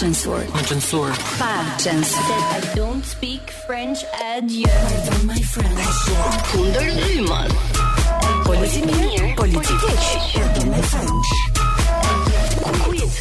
Agensour. 0.00 0.40
Agensour. 0.56 1.14
five 1.36 1.78
Said 1.78 2.02
I 2.16 2.72
don't 2.74 3.04
speak 3.04 3.50
French 3.66 4.02
at 4.22 4.40
Pardon 4.48 5.26
my 5.26 5.38
friends. 5.38 5.92
Kundër 6.50 6.88
Ryman. 7.00 7.50
Politik 8.48 8.86
mirë, 8.88 9.36
politik 9.36 9.76
keq. 9.76 10.22
Pardon 10.32 10.70
my 10.72 10.80
French. 10.88 11.28
Quiz. 12.88 13.20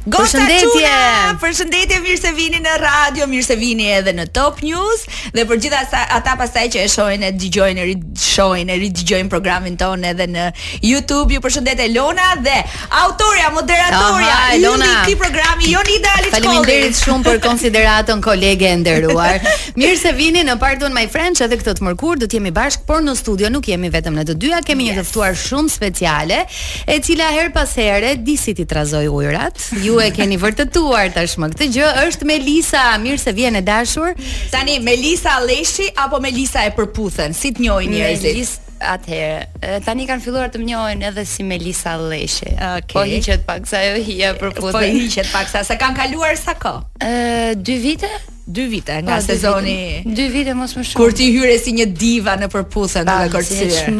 Përshëndetje. 0.00 0.68
Quna, 0.72 1.32
përshëndetje, 1.42 1.96
mirë 2.04 2.16
se 2.20 2.30
vini 2.32 2.56
në 2.64 2.74
radio, 2.80 3.26
mirë 3.28 3.44
se 3.44 3.54
vini 3.60 3.88
edhe 3.92 4.14
në 4.16 4.24
Top 4.32 4.62
News 4.64 5.02
dhe 5.34 5.42
për 5.46 5.58
gjitha 5.60 6.06
ata 6.16 6.36
pasaj 6.40 6.62
që 6.72 6.84
e 6.86 6.86
shohin 6.88 7.26
e 7.26 7.30
dëgjojnë, 7.36 7.84
e 7.84 8.16
shohin, 8.20 8.70
e 8.72 8.78
dëgjojnë 8.80 9.28
programin 9.32 9.76
tonë 9.80 10.12
edhe 10.14 10.26
në 10.32 10.46
YouTube. 10.88 11.34
Ju 11.34 11.42
përshëndet 11.44 11.82
Elona 11.84 12.30
dhe 12.40 12.54
autorja, 13.02 13.50
moderatorja 13.54 14.38
e 14.54 14.70
këtij 14.70 15.18
programi 15.20 15.68
Jonida 15.74 16.14
Alitkoli. 16.16 16.48
Faleminderit 16.48 16.96
shumë 17.02 17.26
për 17.28 17.42
konsideratën 17.48 18.24
kolege 18.24 18.72
e 18.72 18.80
nderuar. 18.80 19.36
Mirë 19.76 20.00
se 20.00 20.14
vini 20.16 20.46
në 20.48 20.56
Pardon 20.64 20.96
My 20.96 21.04
Friends 21.12 21.44
edhe 21.44 21.60
këtë 21.60 21.76
të 21.80 21.86
mërkur, 21.90 22.16
do 22.24 22.30
të 22.30 22.40
jemi 22.40 22.54
bashkë, 22.56 22.86
por 22.88 23.04
në 23.04 23.14
studio 23.20 23.52
nuk 23.52 23.68
jemi 23.68 23.92
vetëm 23.92 24.16
ne 24.16 24.24
të 24.28 24.38
dyja, 24.46 24.62
kemi 24.66 24.88
yes. 24.88 24.96
një 24.96 25.02
të 25.04 25.12
ftuar 25.12 25.38
shumë 25.44 25.74
speciale, 25.76 26.40
e 26.88 26.98
cila 27.04 27.28
her 27.36 27.52
pas 27.54 27.76
here 27.78 28.16
disi 28.16 28.56
ti 28.58 28.64
trazoj 28.64 29.04
ujrat. 29.12 29.60
ju 29.90 30.00
e 30.02 30.10
keni 30.14 30.36
vërtetuar 30.40 31.10
tashmë. 31.16 31.48
Këtë 31.54 31.68
gjë 31.76 31.88
është 32.06 32.28
Melisa, 32.30 32.84
mirë 33.02 33.22
se 33.24 33.34
vjen 33.36 33.58
e 33.60 33.64
dashur. 33.66 34.14
Tani 34.54 34.78
Melisa 34.86 35.38
Leshi 35.46 35.90
apo 36.06 36.22
Melisa 36.24 36.66
e 36.70 36.74
përputhen, 36.78 37.34
si 37.36 37.52
të 37.56 37.66
njohin 37.68 37.94
njerëzit? 37.98 38.68
Atëherë, 38.80 39.80
tani 39.84 40.06
kanë 40.08 40.22
filluar 40.24 40.48
të 40.48 40.62
më 40.62 40.66
njohin 40.70 41.02
edhe 41.04 41.24
si 41.28 41.44
Melisa 41.44 41.98
Lleshi. 42.00 42.48
Okay. 42.48 42.94
Po 42.96 43.02
hiqet 43.04 43.42
pak 43.44 43.66
sa 43.68 43.82
ajo 43.84 43.98
hija 44.06 44.32
për 44.40 44.54
pusën. 44.56 44.72
Po 44.78 44.80
hiqet 44.80 45.28
pak 45.34 45.50
sa 45.52 45.62
se 45.68 45.76
kanë 45.76 45.98
kaluar 45.98 46.32
sa 46.40 46.54
kohë? 46.56 47.60
2 47.60 47.76
vite? 47.84 48.08
2 48.50 48.64
vite 48.72 48.96
nga 49.04 49.18
pa, 49.18 49.20
po, 49.20 49.26
sezoni. 49.28 49.76
2 50.08 50.30
vite 50.32 50.54
mos 50.56 50.72
më 50.78 50.86
shumë. 50.88 50.98
Kur 51.02 51.12
ti 51.14 51.28
hyre 51.34 51.58
si 51.60 51.74
një 51.76 51.90
diva 51.92 52.38
në 52.40 52.48
përputhje 52.56 53.04
në 53.06 53.18
kërcyer. 53.36 53.92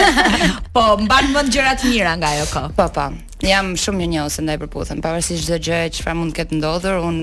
po 0.76 0.84
mban 1.06 1.32
mend 1.32 1.56
gjëra 1.56 1.72
të 1.80 1.94
mira 1.96 2.12
nga 2.20 2.34
ajo 2.36 2.44
kohë. 2.52 2.72
Po 2.76 2.90
po. 2.94 3.08
Jam 3.44 3.72
shumë 3.80 4.04
një 4.04 4.14
njohës 4.18 4.36
ndaj 4.44 4.60
përputhjes, 4.68 5.00
pavarësisht 5.04 5.48
çdo 5.48 5.58
gjë 5.64 5.80
që 5.96 6.14
mund 6.20 6.36
të 6.36 6.42
ketë 6.42 6.60
ndodhur, 6.60 7.00
un 7.08 7.18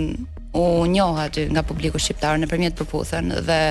u 0.61 0.65
njoh 0.91 1.15
aty 1.29 1.45
nga 1.53 1.61
publiku 1.63 2.01
shqiptar 2.01 2.41
nëpërmjet 2.41 2.73
përputhjes 2.79 3.45
dhe 3.47 3.61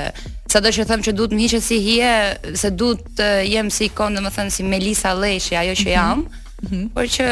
Sa 0.50 0.58
do 0.60 0.72
që 0.74 0.84
them 0.88 1.02
që 1.06 1.12
duhet 1.14 1.34
më 1.38 1.44
hiqet 1.46 1.62
si 1.62 1.76
hije, 1.78 2.12
se 2.58 2.70
duhet 2.74 3.04
të 3.20 3.26
jem 3.46 3.68
si 3.70 3.86
ikon, 3.86 4.16
domethën 4.18 4.48
si 4.50 4.64
Melisa 4.66 5.12
Leshi, 5.14 5.54
ajo 5.56 5.76
që 5.78 5.86
mhm. 5.88 5.96
jam. 5.96 6.26
Mm 6.60 6.68
-hmm. 6.72 6.88
Por 6.96 7.04
që 7.06 7.26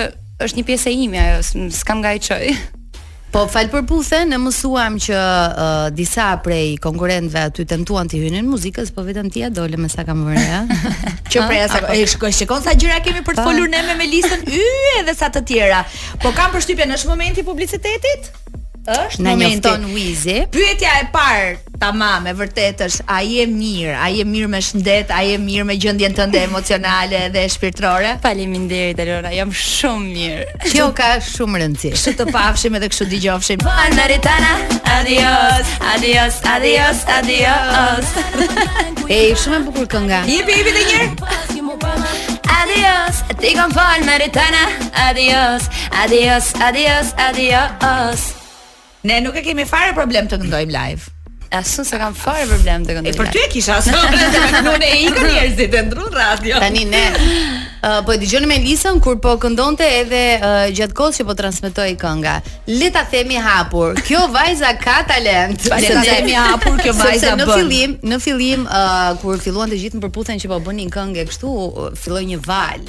është 0.46 0.58
një 0.60 0.66
pjesë 0.68 0.90
e 0.92 0.98
imi 1.04 1.18
ajo, 1.18 1.40
s'kam 1.80 1.98
nga 2.00 2.12
i 2.14 2.18
qoj. 2.28 2.54
Po 3.32 3.40
falë 3.54 3.70
për 3.74 3.82
puthe, 3.90 4.20
ne 4.28 4.38
mësuam 4.38 4.94
që 5.06 5.16
uh, 5.16 5.96
disa 5.98 6.28
prej 6.44 6.78
konkurrentëve 6.86 7.40
aty 7.48 7.64
tentuan 7.66 8.06
të 8.08 8.16
hynin 8.22 8.46
muzikës, 8.48 8.88
po 8.94 9.02
vetëm 9.02 9.28
tia, 9.32 9.48
dole 9.50 9.76
me 9.76 9.88
sa 9.88 10.04
kam 10.04 10.24
vënë. 10.28 10.62
që 11.32 11.38
prej 11.48 11.68
sa 11.68 11.78
ah, 11.82 11.86
po, 11.86 11.92
e 11.92 12.06
shkoj 12.06 12.32
shikon 12.32 12.62
sa 12.62 12.70
gjëra 12.80 13.02
kemi 13.04 13.20
për 13.26 13.34
të 13.34 13.44
folur 13.44 13.68
ne 13.68 13.82
me 13.82 13.94
Melisën 14.00 14.40
Y 14.48 14.64
edhe 15.00 15.14
sa 15.14 15.26
të 15.34 15.40
tjera. 15.48 15.84
Po 16.22 16.30
kam 16.38 16.52
përshtypjen 16.54 16.88
në 16.92 17.06
momentin 17.08 17.42
e 17.44 17.44
publicitetit? 17.50 18.22
Është 18.86 19.22
momenti. 19.24 19.68
Na 19.68 19.76
jofton 19.76 20.48
Pyetja 20.54 20.90
e 21.02 21.10
parë 21.12 21.67
Tamam, 21.78 22.24
e 22.26 22.32
vërtetë 22.34 22.86
është, 22.90 23.04
ai 23.14 23.36
e 23.38 23.44
mirë, 23.46 23.92
ai 24.02 24.16
e 24.18 24.24
mirë 24.26 24.48
me 24.50 24.58
shëndet, 24.66 25.12
ai 25.14 25.36
e 25.36 25.36
mirë 25.38 25.64
me 25.68 25.76
gjendjen 25.78 26.14
tënde 26.16 26.40
emocionale 26.48 27.20
dhe 27.30 27.42
shpirtërore. 27.54 28.16
Faleminderit 28.24 28.98
Elora, 29.04 29.30
jam 29.30 29.52
shumë 29.54 30.14
mirë. 30.16 30.56
Kjo 30.72 30.88
ka 30.98 31.12
shumë 31.22 31.60
rëndësi. 31.62 31.92
Kështu 31.94 32.14
të 32.18 32.24
pafshim 32.34 32.74
edhe 32.80 32.88
kështu 32.90 33.06
dëgjofshim. 33.12 33.62
Po, 33.62 33.70
Anaritana, 33.84 34.56
adios, 34.96 35.70
adios, 35.94 36.40
adios, 36.56 37.04
adios. 37.18 38.16
E 39.08 39.18
shumë 39.40 39.60
e 39.60 39.60
bukur 39.68 39.86
kënga. 39.92 40.18
Ipi, 40.32 40.56
jepi 40.58 40.72
të 40.74 40.82
njërë. 40.88 41.92
Adios, 42.58 43.20
ti 43.40 43.52
kom 43.60 43.70
fal 43.76 43.94
Anaritana, 44.02 44.64
adios, 45.06 45.70
adios, 46.02 46.50
adios, 46.70 47.14
adios. 47.30 48.26
Ne 49.06 49.20
nuk 49.24 49.38
e 49.40 49.46
kemi 49.46 49.64
fare 49.68 49.94
problem 49.96 50.26
të 50.28 50.40
këndojmë 50.42 50.74
live. 50.74 51.14
Asun 51.50 51.84
se 51.84 51.96
kam 51.96 52.12
fare 52.12 52.44
problem 52.44 52.82
të 52.84 52.94
këndoj. 52.98 53.12
E 53.14 53.16
për 53.16 53.28
ty 53.32 53.40
e 53.40 53.46
kisha 53.52 53.78
asun 53.80 53.94
problem 53.96 54.32
të 54.36 54.40
këndoj. 54.52 54.74
e 54.84 54.98
ikën 55.06 55.28
njerëzit 55.32 55.76
e 55.78 55.82
ndrun 55.86 56.10
radio. 56.12 56.58
Tani 56.60 56.82
ne. 56.90 57.00
Uh, 57.78 58.02
po 58.04 58.16
dëgjoni 58.20 58.48
me 58.50 58.56
Lisën 58.60 58.98
kur 59.00 59.16
po 59.24 59.32
këndonte 59.40 59.86
edhe 60.00 60.20
uh, 60.36 60.58
gjatë 60.76 60.96
kohës 60.98 61.20
që 61.22 61.26
po 61.30 61.34
transmetoi 61.40 61.88
kënga. 62.02 62.34
Le 62.80 62.90
ta 62.96 63.04
themi 63.10 63.38
hapur. 63.48 63.94
Kjo 64.04 64.26
vajza 64.34 64.74
ka 64.84 64.96
talent. 65.08 65.64
Le 65.72 65.92
ta 65.96 66.02
themi 66.12 66.34
hapur 66.36 66.76
kjo 66.84 66.92
vajza 67.00 67.34
bën. 67.38 67.44
Në 67.44 67.52
fillim, 67.54 67.96
në 68.12 68.20
fillim 68.26 68.68
uh, 68.68 69.00
kur 69.24 69.40
filluan 69.40 69.72
të 69.72 69.80
gjithë 69.82 69.98
të 69.98 70.04
përputhen 70.04 70.42
që 70.44 70.52
po 70.52 70.60
bënin 70.68 70.92
këngë 70.92 71.26
kështu, 71.32 71.54
filloi 72.04 72.26
një 72.34 72.42
val. 72.44 72.88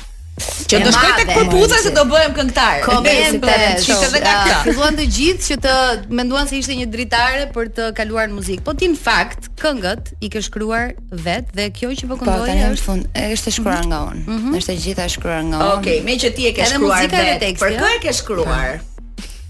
Që 0.70 0.80
do 0.86 0.92
shkoj 0.94 1.12
tek 1.18 1.32
përpuca 1.36 1.80
se 1.84 1.92
do 1.96 2.04
bëhem 2.10 2.34
këngëtar. 2.38 2.82
Komente, 2.86 3.56
çiste 3.84 4.10
dhe 4.14 4.22
ka 4.24 4.34
këta. 4.46 4.58
Filluan 4.68 4.98
të 5.00 5.08
gjithë 5.16 5.48
që 5.50 5.58
të 5.66 5.76
menduan 6.20 6.50
se 6.52 6.60
ishte 6.62 6.78
një 6.80 6.88
dritare 6.94 7.48
për 7.56 7.72
të 7.80 7.90
kaluar 8.00 8.30
në 8.32 8.38
muzikë. 8.40 8.64
Po 8.70 8.76
ti 8.80 8.92
në 8.94 9.00
fakt 9.02 9.50
këngët 9.60 10.14
i 10.26 10.32
ke 10.34 10.44
shkruar 10.46 10.94
vet 11.26 11.50
dhe 11.58 11.70
kjo 11.76 11.92
që 12.02 12.12
po, 12.14 12.20
po 12.22 12.28
këndoj 12.28 12.52
është 12.52 12.70
në 12.76 12.84
fund 12.86 13.22
është 13.24 13.52
e 13.54 13.58
shkruar 13.58 13.82
nga 13.92 14.04
unë. 14.12 14.28
Mhm. 14.30 14.58
Është 14.62 14.76
e 14.78 14.84
gjitha 14.86 15.10
e 15.10 15.16
shkruar 15.18 15.42
nga 15.50 15.58
unë. 15.58 15.72
Okej, 15.82 15.98
meqë 16.08 16.34
ti 16.38 16.48
e 16.48 16.54
ke 16.60 16.70
shkruar. 16.70 17.10
Edhe 17.10 17.54
Për 17.66 17.80
kë 17.82 17.92
e 17.96 18.00
ke 18.06 18.16
shkruar? 18.22 18.78
Po. 18.80 18.89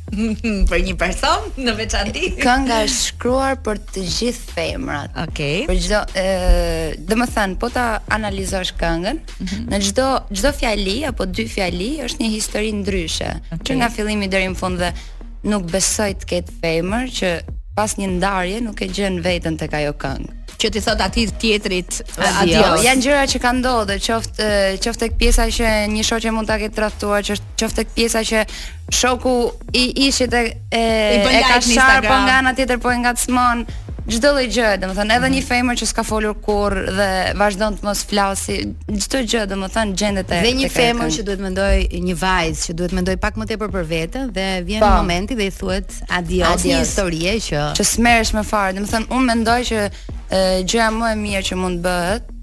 për 0.70 0.82
një 0.86 0.94
person 1.00 1.50
në 1.60 1.74
veçanti. 1.78 2.30
Kënga 2.42 2.78
është 2.88 3.02
shkruar 3.10 3.60
për 3.66 3.82
të 3.92 4.04
gjithë 4.18 4.56
femrat. 4.56 5.14
Okej. 5.26 5.66
Okay. 5.66 5.68
Për 5.70 5.82
çdo 5.86 6.02
ë, 6.14 6.98
domethënë, 7.10 7.60
po 7.62 7.70
ta 7.74 7.86
analizosh 8.16 8.74
këngën, 8.80 9.20
mm 9.20 9.46
-hmm. 9.50 9.68
në 9.74 9.82
çdo 9.90 10.08
çdo 10.36 10.52
fjali 10.62 10.98
apo 11.10 11.24
dy 11.36 11.48
fjali 11.48 11.92
është 12.06 12.22
një 12.26 12.32
histori 12.38 12.72
ndryshe, 12.82 13.32
okay. 13.52 13.66
që 13.66 13.72
nga 13.82 13.90
fillimi 13.90 14.28
deri 14.32 14.50
në 14.50 14.56
fund 14.56 14.80
dhe 14.80 14.92
nuk 15.44 15.70
besoj 15.74 16.12
të 16.20 16.26
ketë 16.32 16.54
femër 16.64 17.06
që 17.20 17.30
pas 17.76 17.96
një 18.00 18.08
ndarje 18.18 18.62
nuk 18.62 18.82
e 18.82 18.88
gjën 18.90 19.22
veten 19.24 19.58
tek 19.58 19.74
ajo 19.74 19.94
këngë 19.94 20.39
që 20.60 20.70
ti 20.74 20.82
thot 20.84 21.02
aty 21.06 21.24
tjetrit 21.40 22.02
adio. 22.42 22.74
Janë 22.84 23.04
gjëra 23.06 23.24
që 23.32 23.40
kanë 23.42 23.62
ndodhur, 23.62 24.02
qoftë 24.04 24.46
eh, 24.46 24.76
qoftë 24.84 25.06
tek 25.06 25.16
pjesa 25.20 25.46
që 25.56 25.72
një 25.94 26.04
shoqë 26.08 26.34
mund 26.36 26.50
ta 26.52 26.58
ketë 26.60 26.76
traftuar, 26.82 27.24
që 27.26 27.40
qoftë 27.62 27.80
tek 27.82 27.94
pjesa 27.96 28.24
që 28.28 28.44
shoku 29.00 29.36
i 29.80 29.86
ishit 30.10 30.34
e 30.36 30.44
e, 30.72 31.22
ka 31.24 31.32
e 31.40 31.46
ka 31.48 31.62
sharpo 31.64 32.20
nga 32.26 32.40
ana 32.42 32.52
tjetër 32.58 32.82
po 32.84 32.92
e 32.92 33.00
ngacmon 33.06 33.64
çdo 34.14 34.32
lloj 34.36 34.50
gjë, 34.54 34.68
domethënë 34.82 35.16
edhe 35.18 35.30
një 35.36 35.42
mhm. 35.44 35.48
femër 35.50 35.80
që 35.82 35.88
s'ka 35.92 36.04
folur 36.08 36.36
kurr 36.46 36.76
dhe 36.86 37.10
vazhdon 37.40 37.76
të 37.80 37.86
mos 37.88 38.02
flasi, 38.10 38.58
çdo 39.04 39.22
gjë 39.30 39.44
domethënë 39.52 39.96
gjendet 40.00 40.32
e 40.36 40.40
Dhe 40.46 40.54
një 40.60 40.70
femër 40.74 41.14
që 41.18 41.26
duhet 41.28 41.44
mendoj 41.44 42.02
një 42.08 42.16
vajzë 42.22 42.66
që 42.70 42.78
duhet 42.82 42.96
mendoj 43.00 43.18
pak 43.26 43.38
më 43.40 43.50
tepër 43.54 43.74
për 43.76 43.88
veten 43.94 44.32
dhe 44.36 44.48
vjen 44.68 44.84
pa. 44.84 44.90
Po. 44.94 45.04
momenti 45.04 45.38
dhe 45.40 45.48
i 45.50 45.54
thuhet 45.54 46.00
adios, 46.18 46.48
adios. 46.54 46.66
një 46.70 46.80
historie 46.84 47.36
që 47.50 47.66
që 47.80 47.86
smeresh 47.94 48.34
më 48.40 48.44
fare. 48.50 48.76
Domethënë 48.80 49.10
unë 49.16 49.28
mendoj 49.34 49.60
që 49.72 49.84
gjëja 50.70 50.90
më 50.98 51.14
e 51.16 51.20
mirë 51.26 51.46
që 51.52 51.60
mund 51.62 51.84
bëhet 51.86 52.36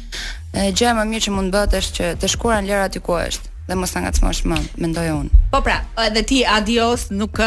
gjëja 0.55 0.95
më 1.01 1.09
mirë 1.11 1.27
që 1.29 1.35
mund 1.37 1.55
bëhet 1.55 1.79
është 1.81 1.95
që 2.01 2.15
të 2.23 2.33
shkuran 2.37 2.69
lëra 2.71 2.89
ti 2.93 3.01
ku 3.03 3.19
është 3.27 3.53
dhe 3.69 3.75
mos 3.81 3.91
ta 3.95 4.03
ngacmosh 4.05 4.43
më, 4.51 4.59
mendoj 4.85 5.07
unë. 5.25 5.33
Po 5.53 5.61
pra, 5.65 5.79
edhe 6.05 6.23
ti 6.29 6.39
adios, 6.57 7.07
nuk 7.15 7.39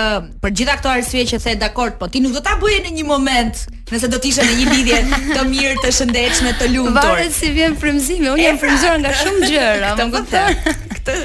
për 0.41 0.51
gjitha 0.59 0.77
këto 0.79 0.89
arsye 0.93 1.25
që 1.31 1.39
the 1.45 1.55
dakord, 1.63 1.97
po 2.01 2.07
ti 2.13 2.21
nuk 2.23 2.33
do 2.37 2.41
ta 2.45 2.55
bëje 2.63 2.79
në 2.87 2.93
një 2.97 3.05
moment, 3.09 3.61
nëse 3.93 4.09
do 4.09 4.17
të 4.23 4.31
ishe 4.31 4.45
në 4.47 4.55
një 4.61 4.65
lidhje 4.71 4.99
të 5.35 5.43
mirë, 5.51 5.75
të 5.83 5.91
shëndetshme, 5.99 6.55
të 6.63 6.71
lumtur. 6.73 6.97
Varet 7.05 7.35
si 7.37 7.51
vjen 7.53 7.77
frymëzimi, 7.83 8.31
unë 8.33 8.43
jam 8.47 8.57
frymëzuar 8.63 8.97
nga 9.03 9.13
shumë 9.21 9.51
gjëra, 9.53 9.93
po 10.01 10.07
më 10.09 10.17
kupton. 10.17 10.59
Këtë 10.95 11.19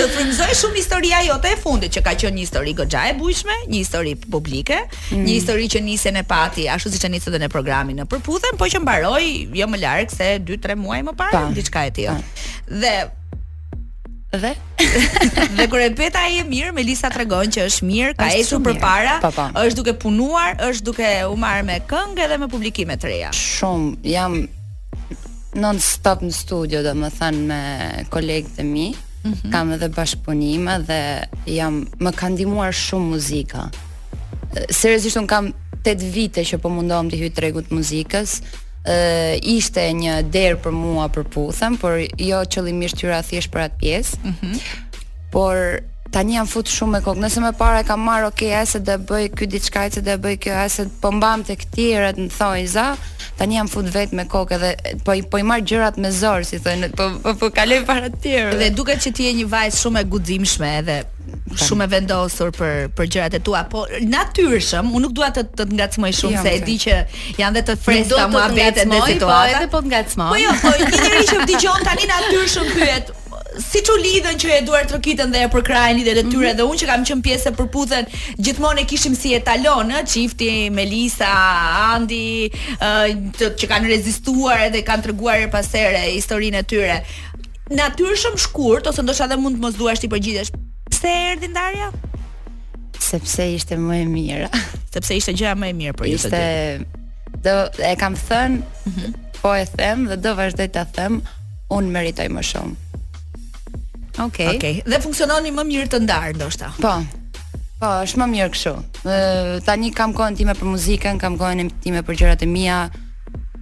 do 0.00 0.08
frymëzoj 0.16 0.50
shumë 0.58 0.78
historia 0.82 1.22
jote 1.28 1.54
e 1.54 1.60
fundit 1.62 1.94
që 1.94 2.02
ka 2.10 2.16
qenë 2.24 2.34
një 2.40 2.44
histori 2.44 2.74
goxha 2.82 3.06
e 3.12 3.16
bujshme, 3.22 3.56
një 3.70 3.78
histori 3.84 4.16
publike, 4.26 4.82
mm. 5.12 5.22
një 5.22 5.38
histori 5.38 5.70
që 5.76 5.84
nisën 5.86 6.18
e 6.22 6.26
pati, 6.26 6.66
ashtu 6.74 6.90
siç 6.98 7.06
e 7.06 7.14
nisën 7.14 7.30
edhe 7.30 7.44
në 7.46 7.52
programin 7.54 8.02
në 8.02 8.10
përputhje, 8.10 8.56
po 8.58 8.66
që 8.74 8.82
mbaroi 8.82 9.30
jo 9.62 9.70
më 9.72 9.82
larg 9.86 10.10
se 10.12 10.34
2-3 10.42 10.80
muaj 10.82 11.00
më 11.08 11.16
parë, 11.22 11.46
diçka 11.56 11.86
e 11.88 11.94
tillë. 12.02 12.18
Dhe 12.74 12.94
Dhe 14.32 14.54
dhe 15.56 15.66
kur 15.70 15.78
e 15.84 15.90
peta 15.92 16.20
ai 16.24 16.38
e 16.40 16.44
mirë, 16.48 16.70
Melisa 16.76 17.10
tregon 17.12 17.50
që 17.52 17.66
është 17.68 17.84
mirë, 17.88 18.12
ka 18.16 18.30
ecur 18.40 18.62
përpara, 18.64 19.18
është 19.60 19.76
duke 19.78 19.92
punuar, 20.00 20.54
është 20.70 20.86
duke 20.88 21.10
u 21.28 21.36
marrë 21.40 21.66
me 21.68 21.76
këngë 21.90 22.24
edhe 22.26 22.38
me 22.40 22.48
publikime 22.52 22.96
të 23.00 23.10
reja. 23.10 23.32
Shumë 23.36 24.08
jam 24.08 24.38
non 25.60 25.80
stop 25.84 26.24
në 26.24 26.32
studio, 26.32 26.80
domethënë 26.86 27.42
me 27.52 28.06
kolegët 28.14 28.62
e 28.64 28.66
mi. 28.70 28.86
Mm 29.22 29.32
-hmm. 29.32 29.50
Kam 29.52 29.72
edhe 29.76 29.88
bashkëpunime 29.98 30.80
dhe 30.88 31.00
jam 31.56 31.74
më 32.00 32.10
ka 32.18 32.26
ndihmuar 32.32 32.72
shumë 32.72 33.10
muzika. 33.12 33.68
Seriozisht 34.80 35.16
un 35.20 35.26
kam 35.26 35.52
8 35.84 36.12
vite 36.16 36.40
që 36.48 36.56
po 36.58 36.68
mundohem 36.68 37.08
të 37.10 37.16
hyj 37.20 37.32
tregut 37.36 37.68
të 37.68 37.74
muzikës 37.76 38.40
ë 38.82 38.94
uh, 38.94 39.32
ishte 39.46 39.84
një 39.94 40.16
derë 40.34 40.56
për 40.64 40.74
mua 40.74 41.04
për 41.14 41.28
puthën, 41.30 41.76
por 41.78 42.00
jo 42.18 42.40
qëllimisht 42.54 43.02
hyra 43.04 43.22
thjesht 43.22 43.52
për 43.54 43.68
atë 43.68 43.82
pjesë. 43.84 44.22
Mhm. 44.32 44.54
Mm 44.56 44.90
por 45.32 45.78
tani 46.12 46.36
jam 46.36 46.46
fut 46.50 46.68
shumë 46.70 46.94
me 46.98 47.00
kokë. 47.04 47.22
Nëse 47.24 47.42
më 47.42 47.52
para 47.60 47.80
e 47.82 47.86
kam 47.88 48.02
marr 48.04 48.28
ok 48.28 48.44
se 48.68 48.80
do 48.84 48.98
bëj 49.08 49.26
ky 49.38 49.48
diçka 49.54 49.86
që 49.96 50.04
do 50.08 50.16
bëj 50.26 50.38
kjo 50.44 50.62
se 50.74 50.86
po 51.02 51.10
mbam 51.16 51.44
te 51.48 51.56
këtyre 51.60 52.12
të 52.16 52.26
më 52.26 52.36
thonë 52.36 52.66
za. 52.74 52.86
Tani 53.38 53.56
jam 53.58 53.70
fut 53.72 53.88
vetë 53.94 54.18
me 54.18 54.26
kokë 54.30 54.58
dhe 54.62 54.72
po 55.06 55.16
po 55.32 55.40
i 55.40 55.46
marr 55.48 55.64
gjërat 55.66 55.96
me 56.02 56.10
zor, 56.12 56.44
si 56.48 56.60
thonë, 56.62 56.92
po 56.98 57.08
po, 57.24 57.32
po 57.40 57.48
kaloj 57.56 57.80
para 57.88 58.12
të 58.12 58.20
tjerë. 58.26 58.58
Dhe 58.60 58.68
duket 58.76 59.00
që 59.06 59.14
ti 59.18 59.28
je 59.30 59.34
një 59.40 59.46
vajzë 59.54 59.80
shumë 59.86 60.02
e 60.04 60.08
guximshme 60.14 60.70
edhe 60.82 60.98
shumë 61.62 61.86
e 61.88 61.92
vendosur 61.96 62.52
për 62.58 62.86
për 62.98 63.08
gjërat 63.14 63.34
e 63.38 63.40
tua, 63.46 63.62
po 63.72 63.84
natyrshëm, 64.10 64.90
unë 64.92 65.04
nuk 65.06 65.14
dua 65.16 65.30
të 65.36 65.46
të, 65.58 65.66
ngacmoj 65.78 66.12
shumë 66.18 66.38
jo, 66.38 66.44
se 66.46 66.54
e 66.58 66.62
di 66.66 66.76
që 66.84 66.96
janë 67.40 67.58
dhe 67.58 67.64
të 67.70 67.78
freskëta 67.86 68.26
muhabetet 68.32 68.88
në 68.90 68.98
po 69.00 69.08
situata. 69.12 69.38
Po 69.38 69.54
edhe 69.56 69.70
po 69.76 69.82
të 69.86 69.92
ngacmoj. 69.92 70.30
Po 70.32 70.40
jo, 70.40 70.54
po 70.64 70.76
një 70.76 70.92
njerëz 70.96 71.32
që 71.32 71.42
dëgjon 71.52 71.84
tani 71.88 72.10
natyrshëm 72.12 72.70
pyet, 72.72 73.12
si 73.60 73.80
që 73.84 73.96
lidhen 74.00 74.38
që 74.40 74.50
e 74.56 74.60
duar 74.64 74.86
të 74.88 74.96
rokitën 74.96 75.32
dhe 75.32 75.42
e 75.46 75.50
përkrajnë 75.52 76.04
dhe 76.06 76.12
të 76.16 76.22
tyre 76.24 76.24
mm 76.24 76.52
-hmm. 76.52 76.56
dhe 76.60 76.64
unë 76.70 76.80
që 76.82 76.86
kam 76.90 77.04
qënë 77.04 77.22
pjesë 77.26 77.48
e 77.48 77.52
përputhen 77.58 78.06
gjithmonë 78.38 78.80
e 78.80 78.84
kishim 78.86 79.14
si 79.14 79.34
etalon 79.34 79.90
në 79.90 80.02
qifti, 80.12 80.70
Melisa, 80.70 81.30
Andi 81.92 82.50
të, 83.36 83.50
që 83.58 83.66
kanë 83.68 83.88
rezistuar 83.92 84.60
edhe 84.68 84.82
kanë 84.82 85.02
të 85.04 85.12
rëguar 85.12 85.38
e 85.44 85.50
pasere 85.50 86.00
historinë 86.14 86.58
e 86.58 86.62
tyre 86.62 86.96
atyrë 87.72 88.16
shumë 88.22 88.38
shkurt 88.44 88.86
ose 88.86 89.02
ndoshta 89.02 89.26
dhe 89.28 89.36
mund 89.40 89.56
të 89.56 89.60
mos 89.64 89.74
duash 89.78 90.00
ti 90.00 90.08
përgjigjesh. 90.12 90.50
Pse 90.90 91.08
erdhi 91.30 91.48
ndarja? 91.48 91.88
Sepse 93.00 93.42
ishte 93.54 93.74
më 93.76 93.96
e 94.02 94.04
mirë. 94.16 94.48
Sepse 94.92 95.12
ishte 95.16 95.32
gjëja 95.32 95.54
më 95.60 95.66
e 95.70 95.72
mirë 95.80 95.94
për 95.98 96.06
ishte... 96.10 96.84
do 97.44 97.52
e 97.90 97.94
kam 97.96 98.14
thën, 98.16 98.50
mm 98.58 98.92
-hmm. 98.96 99.12
po 99.40 99.54
e 99.54 99.64
them 99.78 99.98
dhe 100.08 100.16
do 100.16 100.30
vazhdoj 100.36 100.68
ta 100.74 100.84
them, 100.84 101.22
unë 101.76 101.88
meritoj 101.96 102.28
më 102.36 102.42
shumë. 102.50 102.76
Okej. 104.18 104.46
Okay. 104.46 104.56
Okej. 104.56 104.74
Okay. 104.80 104.90
Dhe 104.90 105.00
funksiononi 105.04 105.50
më 105.54 105.64
mirë 105.68 105.88
të 105.92 106.00
ndarë 106.04 106.34
ndoshta. 106.36 106.72
Po. 106.82 106.94
Po, 107.80 107.88
është 108.06 108.20
më 108.20 108.26
mirë 108.34 108.50
kështu. 108.54 108.72
Ë 109.06 109.62
tani 109.66 109.92
kam 109.96 110.12
kohën 110.16 110.36
time 110.38 110.54
për 110.58 110.68
muzikën, 110.74 111.18
kam 111.22 111.38
kohën 111.40 111.70
time 111.84 112.02
për 112.06 112.18
gjërat 112.20 112.44
e 112.44 112.50
mia. 112.50 112.80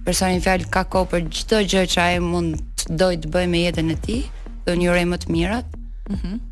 Personin 0.05 0.41
fjalë 0.43 0.69
ka 0.73 0.83
kohë 0.91 1.09
për 1.13 1.27
çdo 1.39 1.63
gjë 1.63 1.85
që 1.95 2.03
ai 2.03 2.19
mund 2.23 2.59
të 2.83 2.97
dojë 2.99 3.21
të 3.23 3.31
bëj 3.35 3.47
me 3.53 3.61
jetën 3.67 3.91
e 3.93 3.97
tij, 4.03 4.23
do 4.67 4.75
një 4.75 4.95
më 5.13 5.19
të 5.25 5.33
mirat. 5.35 5.67
Mhm. 6.15 6.33
Mm 6.35 6.49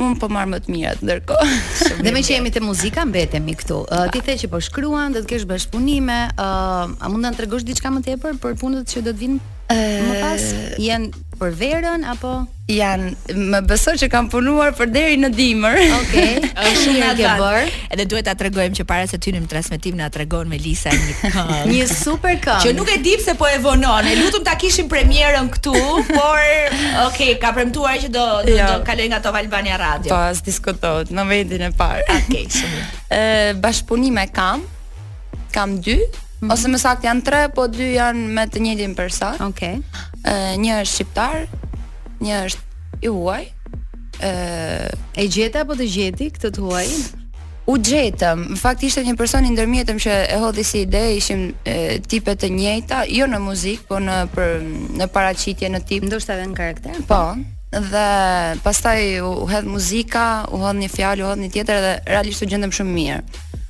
Un 0.00 0.14
po 0.16 0.28
marr 0.32 0.46
më 0.48 0.58
të 0.64 0.68
mirat 0.70 1.00
ndërkohë. 1.02 1.46
dhe 2.06 2.10
më 2.14 2.20
që 2.24 2.36
jemi 2.36 2.52
te 2.54 2.60
muzika 2.62 3.02
mbetemi 3.04 3.56
këtu. 3.58 3.78
Uh, 3.90 4.06
ti 4.14 4.20
the 4.24 4.36
që 4.38 4.46
po 4.52 4.60
shkruan, 4.62 5.12
do 5.12 5.18
të 5.20 5.26
kesh 5.28 5.44
bash 5.50 5.66
punime, 5.68 6.30
uh, 6.40 6.86
a 6.86 7.08
mund 7.10 7.26
të 7.26 7.26
na 7.26 7.34
tregosh 7.36 7.66
diçka 7.66 7.90
më 7.92 8.00
tepër 8.06 8.38
për 8.40 8.54
punët 8.62 8.86
që 8.88 9.02
do 9.08 9.12
të 9.12 9.18
vinë? 9.22 9.38
Uh, 9.66 9.82
më 10.08 10.14
pas 10.22 10.46
janë 10.80 11.10
për 11.42 11.58
verën 11.58 12.06
apo 12.06 12.32
janë 12.70 13.34
më 13.36 13.60
besoj 13.68 13.94
që 14.02 14.08
kanë 14.12 14.30
punuar 14.32 14.72
për 14.78 14.90
deri 14.94 15.18
në 15.20 15.30
dimër. 15.34 15.78
Okej. 15.98 16.30
Okay. 16.52 16.74
Shumë 16.80 17.10
e 17.10 17.10
ke 17.18 17.52
Edhe 17.96 18.06
duhet 18.08 18.26
ta 18.28 18.34
tregojmë 18.38 18.76
që 18.80 18.86
para 18.88 19.06
se 19.10 19.18
të 19.18 19.30
hynim 19.32 19.44
në 19.46 19.50
transmetim 19.50 19.98
na 19.98 20.08
tregon 20.12 20.50
Melisa 20.50 20.92
një 20.94 21.16
këngë. 21.36 21.58
një 21.72 21.88
super 21.90 22.38
këngë. 22.44 22.62
Që 22.66 22.74
nuk 22.78 22.92
e 22.94 22.98
di 23.02 23.16
pse 23.20 23.34
po 23.40 23.48
e 23.50 23.58
vonon. 23.64 24.06
E 24.06 24.14
lutum 24.20 24.44
ta 24.46 24.56
kishim 24.60 24.88
premierën 24.90 25.50
këtu, 25.56 25.74
por 26.12 26.46
okay, 27.08 27.34
ka 27.42 27.52
premtuar 27.56 27.98
që 28.00 28.08
do 28.14 28.22
do, 28.46 28.54
jo. 28.56 28.66
do 28.72 28.76
kaloj 28.86 29.06
nga 29.12 29.20
Top 29.24 29.36
Albania 29.40 29.76
Radio. 29.80 30.12
Po 30.14 30.22
as 30.30 30.42
diskutohet 30.46 31.10
në 31.12 31.26
vendin 31.28 31.66
e 31.68 31.70
parë. 31.76 32.06
Okej, 32.14 32.24
okay, 32.24 32.48
shumë. 32.58 32.82
Ë 33.16 33.22
bashpunim 33.62 34.18
e 34.24 34.26
kam. 34.32 34.66
Kam 35.50 35.80
2. 35.82 35.98
Mm 36.00 36.48
-hmm. 36.48 36.54
Ose 36.54 36.68
më 36.72 36.78
sakt 36.80 37.02
janë 37.04 37.22
tre, 37.22 37.40
po 37.54 37.66
dy 37.68 37.96
janë 37.98 38.20
me 38.32 38.44
të 38.48 38.60
njëjtin 38.64 38.94
person. 38.96 39.34
Okej. 39.44 39.74
Okay. 39.82 39.82
Ë 40.24 40.56
një 40.56 40.80
është 40.80 40.94
shqiptar, 40.94 41.34
Një 42.20 42.40
është 42.44 42.66
i 43.00 43.08
huaj. 43.08 43.44
ë 44.20 44.92
e 45.16 45.24
gjeta 45.32 45.62
apo 45.64 45.72
të 45.78 45.86
gjeti 45.88 46.26
këtë 46.36 46.60
huaj? 46.60 46.86
U 47.70 47.76
gjetëm, 47.80 48.40
në 48.52 48.56
fakt 48.60 48.82
ishte 48.84 49.04
një 49.06 49.14
person 49.16 49.46
i 49.46 49.52
ndërmjetëm 49.54 50.00
që 50.02 50.16
e 50.34 50.36
hodhi 50.42 50.64
si 50.66 50.82
ide, 50.84 51.00
ishim 51.16 51.44
tipe 52.10 52.34
të 52.42 52.50
njëjta, 52.52 53.04
jo 53.14 53.28
në 53.30 53.38
muzikë, 53.44 53.86
po 53.88 54.00
në 54.04 54.16
për 54.34 54.52
në 55.00 55.06
paraqitje 55.14 55.70
në 55.72 55.80
tip, 55.88 56.04
ndoshta 56.10 56.36
edhe 56.36 56.48
në 56.50 56.58
karakter. 56.58 56.98
Po, 57.08 57.20
dhe 57.70 58.08
pastaj 58.64 59.04
u 59.24 59.30
hedh 59.50 59.70
muzika, 59.70 60.24
u 60.50 60.60
hodh 60.64 60.76
një 60.82 60.90
fjalë, 60.92 61.24
u 61.24 61.30
hodh 61.30 61.40
një 61.46 61.52
tjetër 61.54 61.84
dhe 61.86 61.94
realisht 62.10 62.44
u 62.44 62.50
gjendëm 62.50 62.74
shumë 62.74 62.96
mirë. 62.98 63.22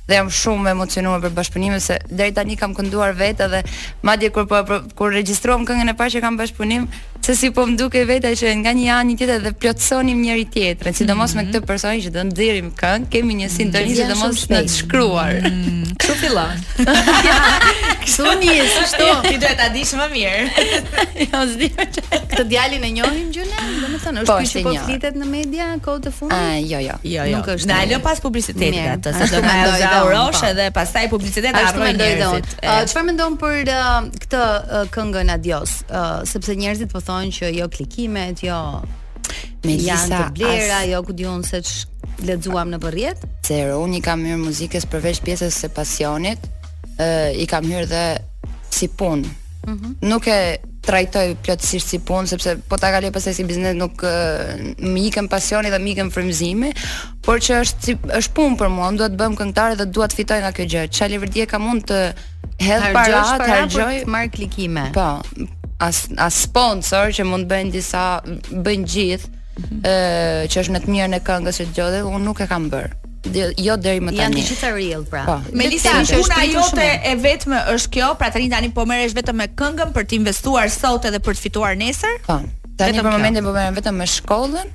Dhe 0.09 0.17
jam 0.19 0.31
shumë 0.41 0.73
emocionuar 0.73 1.21
për 1.23 1.31
bashkëpunimin 1.37 1.79
se 1.79 2.01
deri 2.09 2.33
tani 2.35 2.57
kam 2.59 2.73
kënduar 2.75 3.13
vetë 3.15 3.47
dhe 3.53 3.61
madje 4.03 4.31
kur 4.35 4.47
po 4.49 4.59
kur 4.97 5.13
regjistrova 5.13 5.63
këngën 5.63 5.93
e 5.93 5.95
parë 5.95 6.17
që 6.17 6.23
kam 6.25 6.35
bashkëpunim, 6.41 6.89
se 7.25 7.35
si 7.37 7.51
po 7.53 7.67
më 7.69 7.77
duke 7.77 8.01
veta 8.09 8.31
që 8.37 8.51
nga 8.63 8.71
një 8.73 8.89
anë 8.95 9.07
një 9.11 9.17
tjetër 9.21 9.43
dhe 9.45 9.51
plotsonim 9.61 10.23
njëri 10.25 10.45
tjetrin, 10.53 10.95
sidomos 10.97 11.33
mm 11.35 11.37
-hmm. 11.37 11.37
me 11.37 11.41
mhm. 11.41 11.51
këtë 11.53 11.67
personi 11.71 12.01
që 12.05 12.09
do 12.15 12.23
ndirim 12.31 12.69
këngë, 12.81 13.05
kemi 13.13 13.35
një 13.43 13.49
sintonizë 13.57 14.07
mm 14.07 14.37
në 14.53 14.61
të 14.65 14.73
shkruar. 14.77 15.33
Mm 15.45 15.93
Kështu 16.01 16.15
fillon. 16.21 16.57
Kështu 18.01 18.31
nis, 18.39 18.73
kështu. 18.73 19.07
Ti 19.29 19.35
duhet 19.41 19.57
ta 19.59 19.67
dish 19.73 19.93
më 19.97 20.07
mirë. 20.15 20.67
Jo, 21.23 21.41
s'di. 21.53 21.69
Këtë 21.75 22.45
djalin 22.49 22.85
e 22.87 22.91
njohim 22.95 23.29
gjëne, 23.33 23.57
domethënë 23.83 24.23
është 24.23 24.29
po, 24.29 24.37
kish 24.41 24.53
po 24.65 24.73
flitet 24.85 25.17
në 25.21 25.27
media 25.29 25.67
kohë 25.85 26.03
të 26.07 26.13
fundit. 26.15 26.37
Ah, 26.37 26.55
jo, 26.57 26.79
jo. 26.85 26.95
Jo, 27.05 27.27
jo. 27.29 27.41
Nuk 27.41 27.51
është. 27.55 27.69
Na 27.69 27.81
lë 27.89 27.99
pas 28.05 28.21
publicitetin 28.23 28.79
atë, 28.95 29.13
se 29.21 29.27
do 29.31 29.41
më 29.45 29.57
ajo 29.59 29.75
zaurosh 29.83 30.39
po. 30.41 30.49
edhe 30.49 30.69
pastaj 30.77 31.05
publicitet 31.13 31.55
ta 31.57 31.65
harroj 31.67 31.91
njerëzit. 31.97 32.55
Çfarë 32.91 33.05
mendon 33.11 33.37
për 33.41 33.69
këtë 34.23 34.41
këngën 34.95 35.33
Adios? 35.35 35.75
Sepse 36.31 36.57
njerëzit 36.61 36.91
po 36.93 37.03
thonë 37.05 37.35
që 37.37 37.53
jo 37.59 37.69
klikimet, 37.75 38.41
jo 38.47 38.61
me 39.67 39.77
janë 39.77 40.15
të 40.15 40.23
blera, 40.39 40.79
as... 40.81 40.89
jo 40.89 41.03
ku 41.05 41.13
dion 41.17 41.43
se 41.45 41.61
që 41.67 42.31
ledzuam 42.31 42.71
në 42.73 42.79
përjet? 42.83 43.21
Zero, 43.47 43.77
unë 43.85 43.99
i 43.99 44.03
kam 44.07 44.25
mirë 44.25 44.41
muzikës 44.41 44.87
përveç 44.91 45.21
pjesës 45.27 45.59
se 45.63 45.69
pasionit, 45.71 46.41
i 47.37 47.47
kam 47.49 47.65
hyrë 47.67 47.87
dhe 47.89 48.09
si 48.69 48.87
punë. 48.87 49.25
Mm 49.67 49.77
-hmm. 49.79 49.93
Nuk 50.09 50.27
e 50.27 50.57
trajtoj 50.81 51.35
plotësisht 51.43 51.87
si 51.89 51.99
punë 51.99 52.27
sepse 52.27 52.55
po 52.69 52.77
ta 52.77 52.91
kaloj 52.91 53.11
pastaj 53.13 53.33
si 53.33 53.43
biznes 53.43 53.75
nuk 53.75 54.01
më 54.81 54.97
ikën 55.09 55.27
pasioni 55.29 55.69
dhe 55.69 55.77
më 55.79 55.91
ikën 55.91 56.09
frymëzimi, 56.11 56.71
por 57.25 57.37
që 57.37 57.59
është 57.61 57.83
si, 57.85 57.95
është 58.17 58.33
punë 58.35 58.57
për 58.57 58.69
mua, 58.69 58.91
dua 58.91 59.09
të 59.09 59.15
bëm 59.21 59.35
këngëtare 59.37 59.75
dhe 59.75 59.85
dua 59.85 60.07
të 60.07 60.15
fitoj 60.15 60.39
nga 60.41 60.51
kjo 60.51 60.63
gjë. 60.65 60.87
Çfarë 60.89 61.19
vërtet 61.21 61.45
ka 61.51 61.59
mund 61.59 61.83
të 61.91 62.01
hedh 62.65 62.91
para, 62.93 63.23
të 63.39 63.47
harxoj 63.59 63.93
marr 64.07 64.29
klikime. 64.33 64.89
Po, 64.93 65.21
as 65.79 66.07
as 66.17 66.33
sponsor 66.33 67.05
që 67.13 67.23
mund 67.23 67.45
të 67.45 67.53
bëjnë 67.53 67.71
disa 67.71 68.05
bëjnë 68.65 68.85
gjithë 68.93 69.27
mhm. 69.57 69.75
ë 69.75 69.77
mm 69.77 69.81
-hmm. 69.81 70.47
që 70.51 70.55
është 70.61 70.73
në 70.73 70.79
të 70.81 70.87
mirën 70.95 71.15
e 71.15 71.21
këngës 71.21 71.55
që 71.59 71.65
dëgjove, 71.69 72.03
unë 72.03 72.23
nuk 72.25 72.39
e 72.41 72.47
kam 72.47 72.69
bërë 72.73 73.00
jo 73.55 73.75
deri 73.79 74.01
më 74.01 74.11
tani. 74.15 74.21
Janë 74.21 74.45
gjithë 74.47 74.71
real 74.75 75.03
pra. 75.07 75.23
Po. 75.27 75.35
Melisa, 75.57 75.93
puna 76.09 76.45
jote 76.49 76.87
e 77.05 77.13
vetme 77.21 77.59
është 77.75 77.91
kjo, 77.95 78.13
pra 78.19 78.31
tani 78.33 78.49
tani 78.51 78.71
po 78.73 78.85
merresh 78.89 79.13
vetëm 79.17 79.37
me 79.41 79.47
këngën 79.57 79.93
për 79.95 80.07
të 80.09 80.17
investuar 80.21 80.71
sot 80.73 81.05
edhe 81.09 81.21
për 81.21 81.37
të 81.37 81.45
fituar 81.47 81.77
nesër? 81.77 82.17
Po. 82.25 82.39
Tani 82.81 82.97
për 82.97 83.11
momentin 83.13 83.45
po 83.45 83.51
merrem 83.53 83.75
vetëm 83.77 83.97
me 84.01 84.07
shkollën 84.09 84.71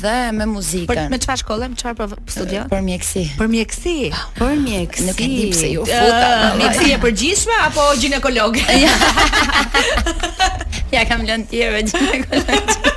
dhe 0.00 0.14
me 0.34 0.46
muzikën. 0.50 0.88
Për 0.88 1.04
me 1.12 1.18
çfarë 1.22 1.42
shkolle, 1.44 1.68
me 1.70 1.78
çfarë 1.78 2.08
studio? 2.34 2.64
Për 2.72 2.82
mjeksi. 2.88 3.22
Për 3.38 3.50
mjeksi. 3.52 3.94
Për 4.40 4.56
mjeksi. 4.64 5.06
Nuk 5.10 5.20
e 5.22 5.28
di 5.30 5.44
pse 5.52 5.70
ju 5.70 5.86
futa. 5.86 6.24
Po. 6.42 6.50
mjeksi 6.58 6.96
e 6.96 6.98
përgjithshme 7.04 7.60
apo 7.68 7.86
ginekologe? 8.02 8.64
ja 10.96 11.06
kam 11.06 11.22
lënë 11.30 11.46
tjerë 11.52 11.84
ginekologë 11.92 12.93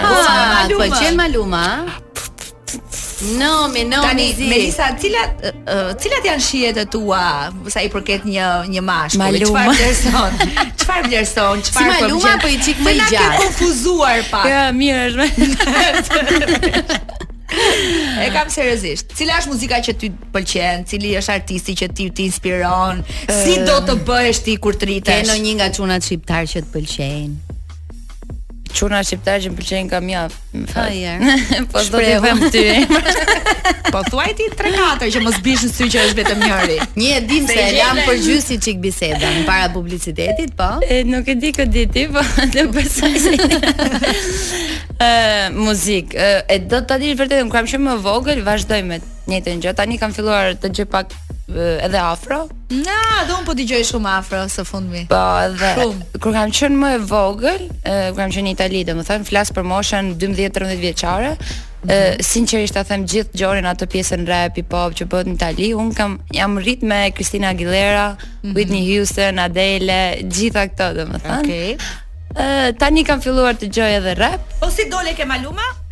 po 0.72 0.88
çel 0.98 1.14
maluma? 1.18 1.62
Po, 1.86 2.02
No, 3.34 3.66
me 3.68 3.82
no, 3.84 4.02
Tani, 4.02 4.22
me 4.22 4.28
zi. 4.30 4.34
Tani, 4.38 4.48
Melisa, 4.54 4.86
cilat, 4.94 5.34
uh, 5.66 5.90
cilat 6.00 6.22
janë 6.30 6.44
shijet 6.46 6.78
e 6.80 6.84
tua, 6.90 7.22
sa 7.72 7.82
i 7.82 7.90
përket 7.90 8.26
një, 8.28 8.46
një 8.70 8.82
mashkulli? 8.86 9.48
Maluma. 9.48 9.74
Qëfar 9.74 9.80
vjerëson? 9.80 10.36
Qëfar 10.78 11.08
vjerëson? 11.10 11.64
Si 11.66 11.86
maluma, 11.90 12.36
për 12.36 12.44
po 12.44 12.52
i 12.54 12.60
qikë 12.68 12.86
me 12.86 12.94
i 12.94 13.00
gjatë. 13.02 13.10
Se 13.10 13.26
na 13.26 13.32
ke 13.32 13.44
konfuzuar, 13.44 14.22
pa. 14.30 14.46
Ja, 14.50 14.64
mirë, 14.76 15.28
E 17.56 18.24
kam 18.34 18.48
seriozisht. 18.52 19.12
Cila 19.16 19.36
është 19.40 19.50
muzika 19.52 19.78
që 19.86 19.92
ty 20.00 20.08
pëlqen? 20.34 20.82
Cili 20.90 21.12
është 21.20 21.36
artisti 21.38 21.76
që 21.78 21.86
ti 21.94 22.08
të 22.12 22.24
inspiron? 22.26 23.04
Si 23.30 23.60
do 23.64 23.78
të 23.86 23.94
bëhesh 24.08 24.42
ti 24.48 24.56
kur 24.60 24.76
të 24.76 24.90
rritesh? 24.90 25.22
Ke 25.22 25.28
ndonjë 25.30 25.54
nga 25.60 25.70
çunat 25.76 26.04
shqiptar 26.08 26.50
që 26.50 26.64
të 26.66 26.74
pëlqejnë? 26.74 27.54
Quna 28.76 28.98
shqiptar 29.06 29.38
që 29.40 29.50
më 29.52 29.56
pëlqejnë 29.56 29.88
kam 29.88 30.08
ja. 30.10 30.26
Ha 30.74 30.96
Po 31.72 31.80
do 31.92 32.00
të 32.02 32.48
ty. 32.52 32.66
Po 33.94 34.02
thuaj 34.10 34.34
ti 34.36 34.50
3-4 34.52 35.08
që 35.14 35.22
mos 35.24 35.38
bish 35.44 35.64
në 35.64 35.70
sy 35.72 35.86
që 35.94 36.02
është 36.08 36.18
vetëm 36.18 36.42
njëri. 36.44 36.76
Një 37.00 37.08
e 37.16 37.22
di 37.30 37.40
se 37.48 37.64
jam 37.78 38.00
përgjysë 38.06 38.58
çik 38.66 38.80
biseda 38.84 39.30
në 39.38 39.46
para 39.48 39.70
bulicitetit, 39.72 40.52
po. 40.58 40.68
E 40.84 41.00
nuk 41.08 41.28
e 41.32 41.38
di 41.40 41.54
kë 41.56 41.66
di 41.72 41.86
ti, 41.94 42.04
po 42.12 42.20
do 42.54 42.66
bësoj. 42.74 43.14
Ë 45.00 45.10
muzik, 45.56 46.12
e 46.18 46.58
do 46.68 46.80
të 46.82 46.86
tani 46.92 47.14
vërtetë 47.16 47.48
kam 47.54 47.68
shumë 47.70 47.88
më 47.90 47.96
vogël, 48.04 48.44
vazhdoj 48.46 48.82
me 48.84 49.00
të 49.00 49.32
njëjtën 49.32 49.64
gjë. 49.64 49.76
Tani 49.80 49.98
kam 50.02 50.12
filluar 50.16 50.52
të 50.62 50.74
gjej 50.76 50.86
pak 50.92 51.16
Eh, 51.56 51.84
edhe 51.84 51.98
afro. 52.00 52.46
Na, 52.66 53.26
do 53.28 53.32
un 53.38 53.46
po 53.48 53.54
dëgjoj 53.56 53.80
shumë 53.88 54.10
afro 54.18 54.42
së 54.52 54.64
fundmi. 54.68 55.04
Po, 55.08 55.20
edhe 55.40 55.70
shumë. 55.78 56.02
kur 56.20 56.34
kam 56.34 56.50
qenë 56.58 56.80
më 56.82 56.90
e 56.96 56.98
vogël, 57.12 57.62
eh, 57.82 58.08
kur 58.12 58.18
kam 58.18 58.34
qenë 58.34 58.46
në 58.48 58.52
Itali, 58.56 58.82
domethënë 58.90 59.24
flas 59.30 59.52
për 59.56 59.64
moshën 59.72 60.12
12-13 60.20 60.80
vjeçare, 60.84 61.32
Mm 61.86 61.90
-hmm. 61.92 62.22
sinqerisht 62.22 62.74
ta 62.74 62.82
them 62.82 63.04
gjithë 63.06 63.32
gjorin 63.38 63.64
atë 63.66 63.86
pjesën 63.86 64.26
rap 64.26 64.58
i 64.58 64.62
pop 64.62 64.90
që 64.96 65.04
bëhet 65.06 65.26
në 65.26 65.34
Itali, 65.34 65.74
un 65.74 65.94
kam 65.94 66.20
jam 66.34 66.58
rrit 66.58 66.82
me 66.82 67.10
Christina 67.14 67.48
Aguilera, 67.50 68.08
mm 68.16 68.26
-hmm. 68.42 68.54
Whitney 68.56 68.82
Houston, 68.90 69.38
Adele, 69.38 70.00
gjitha 70.34 70.68
këto 70.68 70.86
domethënë. 70.98 71.38
Okej. 71.40 71.76
Okay. 71.76 71.76
Ë 72.34 72.76
tani 72.78 73.04
kam 73.04 73.20
filluar 73.22 73.52
të 73.54 73.68
dëgjoj 73.68 73.92
edhe 73.98 74.14
rap. 74.14 74.40
Po 74.60 74.70
si 74.70 74.90
dole 74.90 75.14
ke 75.14 75.24
Maluma? 75.24 75.85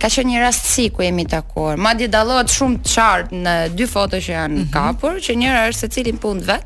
ka 0.00 0.08
qenë 0.08 0.30
një 0.32 0.42
rastësi 0.46 0.90
ku 0.92 1.02
jemi 1.02 1.26
takuar. 1.26 1.76
Madje 1.76 2.08
dallohet 2.12 2.50
shumë 2.50 2.80
të 2.84 2.90
qartë 2.94 3.40
në 3.44 3.54
dy 3.78 3.86
foto 3.86 4.16
që 4.16 4.32
janë 4.32 4.54
mm 4.56 4.62
-hmm. 4.62 4.72
kapur, 4.72 5.12
që 5.20 5.34
njëra 5.36 5.68
është 5.68 5.78
secilin 5.78 6.18
punë 6.18 6.44
vet. 6.44 6.64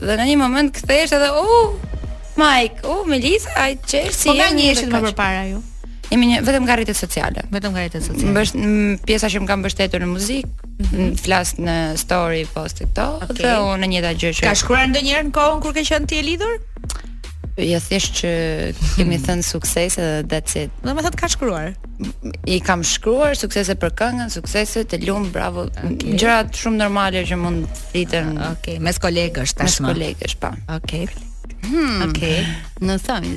Dhe 0.00 0.16
në 0.18 0.24
një 0.28 0.36
moment 0.38 0.72
kthehesh 0.74 1.12
edhe 1.12 1.28
u 1.30 1.44
uh, 1.44 1.74
Mike, 2.36 2.86
u 2.86 2.92
uh, 3.00 3.06
Melisa, 3.08 3.50
ai 3.56 3.78
çersi. 3.86 4.12
Si 4.20 4.28
po 4.28 4.34
bën 4.34 4.54
njëshë 4.56 4.86
më 4.90 5.00
përpara 5.06 5.44
ju. 5.50 5.62
Jemi 6.10 6.26
një, 6.26 6.40
vetëm 6.42 6.64
nga 6.64 6.74
rritet 6.76 6.96
sociale, 6.96 7.40
vetëm 7.52 7.72
nga 7.72 7.80
rritet 7.80 8.02
sociale. 8.04 8.32
Bësh 8.32 8.52
pjesa 9.06 9.26
që 9.28 9.40
më 9.40 9.46
kam 9.46 9.60
mbështetur 9.60 10.00
në 10.00 10.06
muzikë, 10.16 10.46
mm 10.48 10.84
-hmm. 10.84 11.16
flas 11.24 11.54
në 11.58 11.96
story, 11.96 12.46
post 12.54 12.78
TikTok, 12.78 13.22
okay. 13.22 13.36
dhe 13.36 13.52
unë 13.60 13.82
në 13.84 13.86
njëta 13.88 14.12
gjë 14.14 14.30
që. 14.38 14.42
Ka 14.48 14.54
shkruar 14.54 14.86
ndonjëherë 14.88 15.24
në 15.28 15.30
kohën 15.30 15.60
kur 15.62 15.72
ke 15.74 15.80
qenë 15.82 16.06
ti 16.06 16.18
e 16.18 16.22
lidhur? 16.22 16.54
Ja 17.58 17.80
thjesht 17.82 18.14
që 18.20 18.28
kemi 18.94 19.16
hmm. 19.16 19.24
thënë 19.26 19.42
sukses 19.46 19.96
edhe 19.98 20.04
that's 20.30 20.54
it. 20.60 20.70
Do 20.86 20.92
të 20.94 21.02
thotë 21.08 21.18
ka 21.18 21.28
shkruar. 21.32 21.72
I 22.46 22.58
kam 22.62 22.84
shkruar 22.86 23.34
suksese 23.38 23.74
për 23.82 23.94
këngën, 23.98 24.30
suksese 24.30 24.84
të 24.88 25.00
lum, 25.08 25.26
bravo. 25.34 25.64
Okay. 25.72 26.14
Gjëra 26.20 26.36
shumë 26.54 26.78
normale 26.84 27.24
që 27.26 27.38
mund 27.42 27.66
thiten. 27.90 28.36
Ah, 28.38 28.52
okej, 28.54 28.76
okay. 28.78 28.84
mes 28.86 29.00
kolegësh 29.02 29.56
tashmë. 29.58 29.88
Mes 29.88 29.96
kolegësh, 29.96 30.36
po. 30.44 30.52
Okej. 30.76 31.08
Okay. 31.10 31.66
Hmm. 31.66 32.06
Okej. 32.06 32.38
Okay. 32.38 32.86
Në 32.86 33.00
thamë 33.08 33.34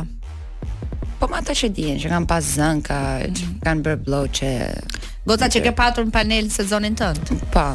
Po 1.19 1.27
ma 1.27 1.41
të 1.43 1.57
që 1.59 1.67
dijen 1.75 1.97
që 2.05 2.11
kam 2.13 2.23
pas 2.29 2.39
zënë, 2.53 2.83
ka, 2.87 2.99
mm 3.19 3.33
-hmm. 3.33 3.59
kanë 3.65 3.83
bërë 3.87 3.99
bloqe 4.05 4.39
që... 4.39 4.69
Gota 5.27 5.49
që 5.51 5.61
ke 5.65 5.71
patur 5.75 6.07
në 6.07 6.13
panel 6.15 6.47
se 6.55 6.63
zonin 6.71 6.95
tëndë? 6.95 7.35
Po, 7.57 7.65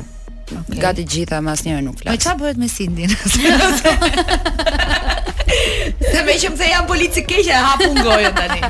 Okay. 0.51 0.79
Gati 0.83 1.05
gjitha, 1.07 1.39
mas 1.41 1.63
njëre 1.63 1.83
nuk 1.83 2.01
flasë. 2.01 2.11
Po 2.17 2.25
qa 2.25 2.33
bëhet 2.41 2.57
me 2.57 2.67
Cindy? 2.69 3.07
Se 6.13 6.23
me 6.25 6.37
që 6.41 6.51
më 6.57 6.69
jam 6.71 6.87
polici 6.89 7.23
keqe 7.29 7.51
e 7.53 7.61
hapun 7.65 7.99
gojë 8.05 8.31
tani. 8.37 8.61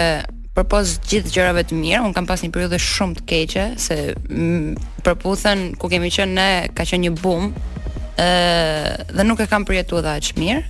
përpos 0.58 0.96
gjithë 1.06 1.30
gjërave 1.30 1.62
të 1.70 1.76
mira, 1.78 2.00
un 2.02 2.14
kam 2.16 2.26
pasur 2.26 2.48
një 2.48 2.54
periudhë 2.56 2.78
shumë 2.82 3.18
të 3.20 3.26
keqe 3.30 3.66
se 3.78 3.98
mm, 4.16 5.04
përputhën 5.06 5.62
ku 5.78 5.90
kemi 5.92 6.10
qenë 6.10 6.34
ne 6.34 6.46
ka 6.74 6.86
qenë 6.88 7.04
një 7.08 7.12
boom. 7.20 7.52
ë 8.18 8.26
dhe 9.14 9.24
nuk 9.28 9.38
e 9.42 9.46
kam 9.50 9.62
përjetuar 9.68 10.02
dha 10.06 10.16
aq 10.18 10.32
mirë. 10.40 10.64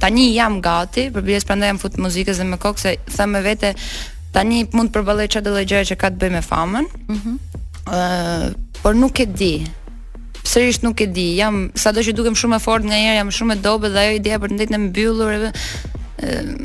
Tani 0.00 0.30
jam 0.32 0.62
gati, 0.64 1.10
përpjes 1.12 1.44
prandaj 1.48 1.68
jam 1.72 1.78
fut 1.80 1.98
muzikës 2.00 2.38
dhe 2.40 2.46
me 2.48 2.56
kokë 2.60 2.80
se 2.80 2.94
them 3.12 3.34
me 3.36 3.40
vete 3.44 3.74
Tani 4.36 4.66
mund 4.76 4.90
të 4.92 4.98
përballoj 4.98 5.30
çdo 5.32 5.48
lloj 5.54 5.62
gjëje 5.70 5.86
që 5.92 5.96
ka 6.02 6.08
të 6.12 6.18
bëjë 6.20 6.34
me 6.34 6.42
famën. 6.44 6.88
Mhm. 7.12 7.36
Ëh, 7.86 8.46
uh 8.50 8.62
por 8.86 8.92
nuk 8.94 9.18
e 9.18 9.24
di. 9.32 9.54
Sërish 10.46 10.82
nuk 10.84 11.00
e 11.00 11.06
di. 11.16 11.24
Jam 11.38 11.70
sado 11.74 12.04
që 12.04 12.12
dukem 12.18 12.36
shumë 12.38 12.58
e 12.58 12.62
fortë 12.66 12.86
nga 12.90 12.98
jam 13.16 13.30
shumë 13.38 13.54
e 13.56 13.62
dobët 13.64 13.94
dhe 13.94 14.02
ajo 14.02 14.12
ideja 14.18 14.38
për 14.42 14.52
ndëjtë 14.54 14.74
në 14.74 14.78
mbyllur 14.82 15.32
edhe 15.38 15.50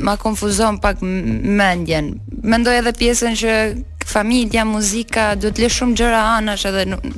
ma 0.06 0.14
konfuzon 0.20 0.78
pak 0.84 1.00
mendjen. 1.02 2.12
Mendoj 2.44 2.76
edhe 2.82 2.92
pjesën 3.00 3.34
që 3.40 3.56
familja, 4.14 4.62
muzika, 4.68 5.30
duhet 5.40 5.56
të 5.58 5.72
shumë 5.80 5.96
gjëra 5.98 6.20
anash 6.36 6.68
edhe 6.70 6.84
nuk, 6.92 7.08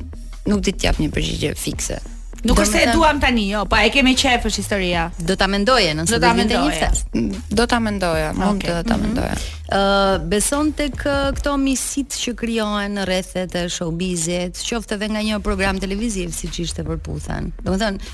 nuk 0.46 0.62
ditë 0.64 0.78
të 0.84 0.88
jap 0.88 1.02
një 1.02 1.10
përgjigje 1.18 1.54
fikse. 1.66 1.98
Nuk 2.44 2.60
është 2.60 2.72
se 2.76 2.80
e 2.84 2.92
duam 2.92 3.20
tani, 3.20 3.46
jo, 3.48 3.62
pa 3.64 3.76
po 3.78 3.84
e 3.86 3.90
kemi 3.92 4.12
qef 4.20 4.44
është 4.50 4.60
historia. 4.60 5.04
Do 5.24 5.32
ta 5.40 5.46
mendoje 5.48 5.94
nëse 5.96 6.12
do 6.12 6.20
të 6.20 6.32
vinë 6.40 7.22
Do 7.50 7.66
ta 7.70 7.78
mendoja, 7.80 8.34
mund 8.36 8.64
të 8.66 8.82
ta 8.84 8.98
mhm. 8.98 9.04
mendoja. 9.06 9.36
Ë, 9.72 10.18
beson 10.28 10.72
tek 10.76 10.98
këto 11.38 11.54
misit 11.60 12.16
që 12.20 12.34
krijohen 12.40 13.00
rrethet 13.08 13.56
e 13.56 13.64
showbizit, 13.72 14.60
qoftë 14.60 14.98
edhe 14.98 15.08
nga 15.14 15.22
një 15.24 15.40
program 15.46 15.80
televiziv 15.80 16.34
siç 16.36 16.60
ishte 16.66 16.84
përputhen. 16.84 17.48
Domethënë, 17.64 18.12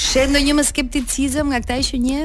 shet 0.00 0.32
ndonjë 0.32 0.56
më 0.56 0.66
skepticizëm 0.70 1.52
nga 1.52 1.60
kta 1.66 1.76
që 1.90 2.00
një 2.06 2.24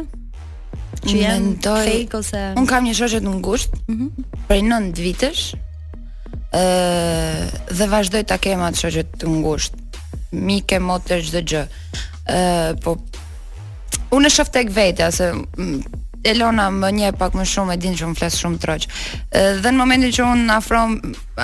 që 1.01 1.17
janë 1.17 1.55
fake 1.67 2.15
ose 2.21 2.45
Un 2.59 2.67
kam 2.69 2.85
një 2.87 2.95
shoqë 2.95 3.19
të 3.25 3.35
ngushtë, 3.35 3.83
ëh, 3.83 3.91
mhm. 3.91 4.25
prej 4.47 4.63
9 4.71 5.03
vitësh. 5.03 5.43
Ë, 6.55 7.75
dhe 7.75 7.91
vazhdoj 7.91 8.23
ta 8.31 8.39
kem 8.39 8.63
atë 8.71 8.85
shoqë 8.85 9.07
të 9.19 9.35
ngushtë 9.35 9.80
mike, 10.33 10.79
motër, 10.81 11.21
gjithë 11.23 11.43
gjë. 11.51 11.63
Uh, 12.31 12.69
po, 12.83 12.97
unë 14.15 14.29
e 14.29 14.33
shëftek 14.37 14.71
vetja, 14.75 15.11
se 15.13 15.31
Elona 16.21 16.67
më 16.69 16.89
një 16.93 17.07
pak 17.17 17.33
më 17.33 17.43
shumë 17.49 17.71
e 17.73 17.79
din 17.81 17.95
që 17.97 18.05
më 18.11 18.17
flesë 18.19 18.37
shumë 18.43 18.59
të 18.61 18.67
roqë. 18.69 18.89
Dhe 19.63 19.69
në 19.73 19.73
momentin 19.79 20.11
që 20.13 20.25
unë 20.35 20.51
afrom, 20.53 20.91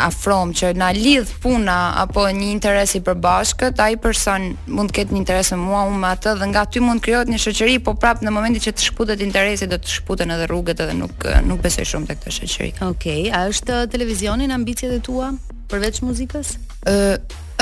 afrom 0.04 0.52
që 0.54 0.68
na 0.78 0.92
lidh 0.94 1.32
puna 1.42 1.78
apo 2.04 2.28
një 2.30 2.52
interes 2.54 2.94
i 2.94 3.02
përbashkët, 3.08 3.82
ai 3.82 3.98
person 4.04 4.46
mund 4.70 4.94
të 4.94 5.00
ketë 5.00 5.16
një 5.18 5.22
interes 5.24 5.50
mua, 5.58 5.82
unë 5.90 5.98
me 6.04 6.12
atë, 6.12 6.36
dhe 6.44 6.52
nga 6.52 6.68
ty 6.70 6.84
mund 6.86 7.02
kryot 7.02 7.32
një 7.34 7.42
shëqëri, 7.48 7.80
po 7.90 7.96
prapë 7.98 8.28
në 8.28 8.36
momentin 8.38 8.62
që 8.68 8.76
të 8.78 8.88
shputet 8.92 9.26
interesi, 9.26 9.66
do 9.72 9.82
të 9.82 9.96
shputen 9.96 10.36
edhe 10.38 10.46
rrugët 10.52 10.86
edhe 10.86 10.94
nuk, 11.00 11.26
nuk 11.50 11.66
besoj 11.66 11.88
shumë 11.96 12.12
të 12.12 12.20
këtë 12.20 12.36
shëqëri. 12.38 12.70
Okej, 12.92 13.26
a 13.34 13.48
është 13.50 13.82
televizionin 13.98 14.54
ambicjet 14.54 14.94
e 14.94 15.02
tua 15.10 15.34
përveç 15.74 16.04
muzikës? 16.06 16.54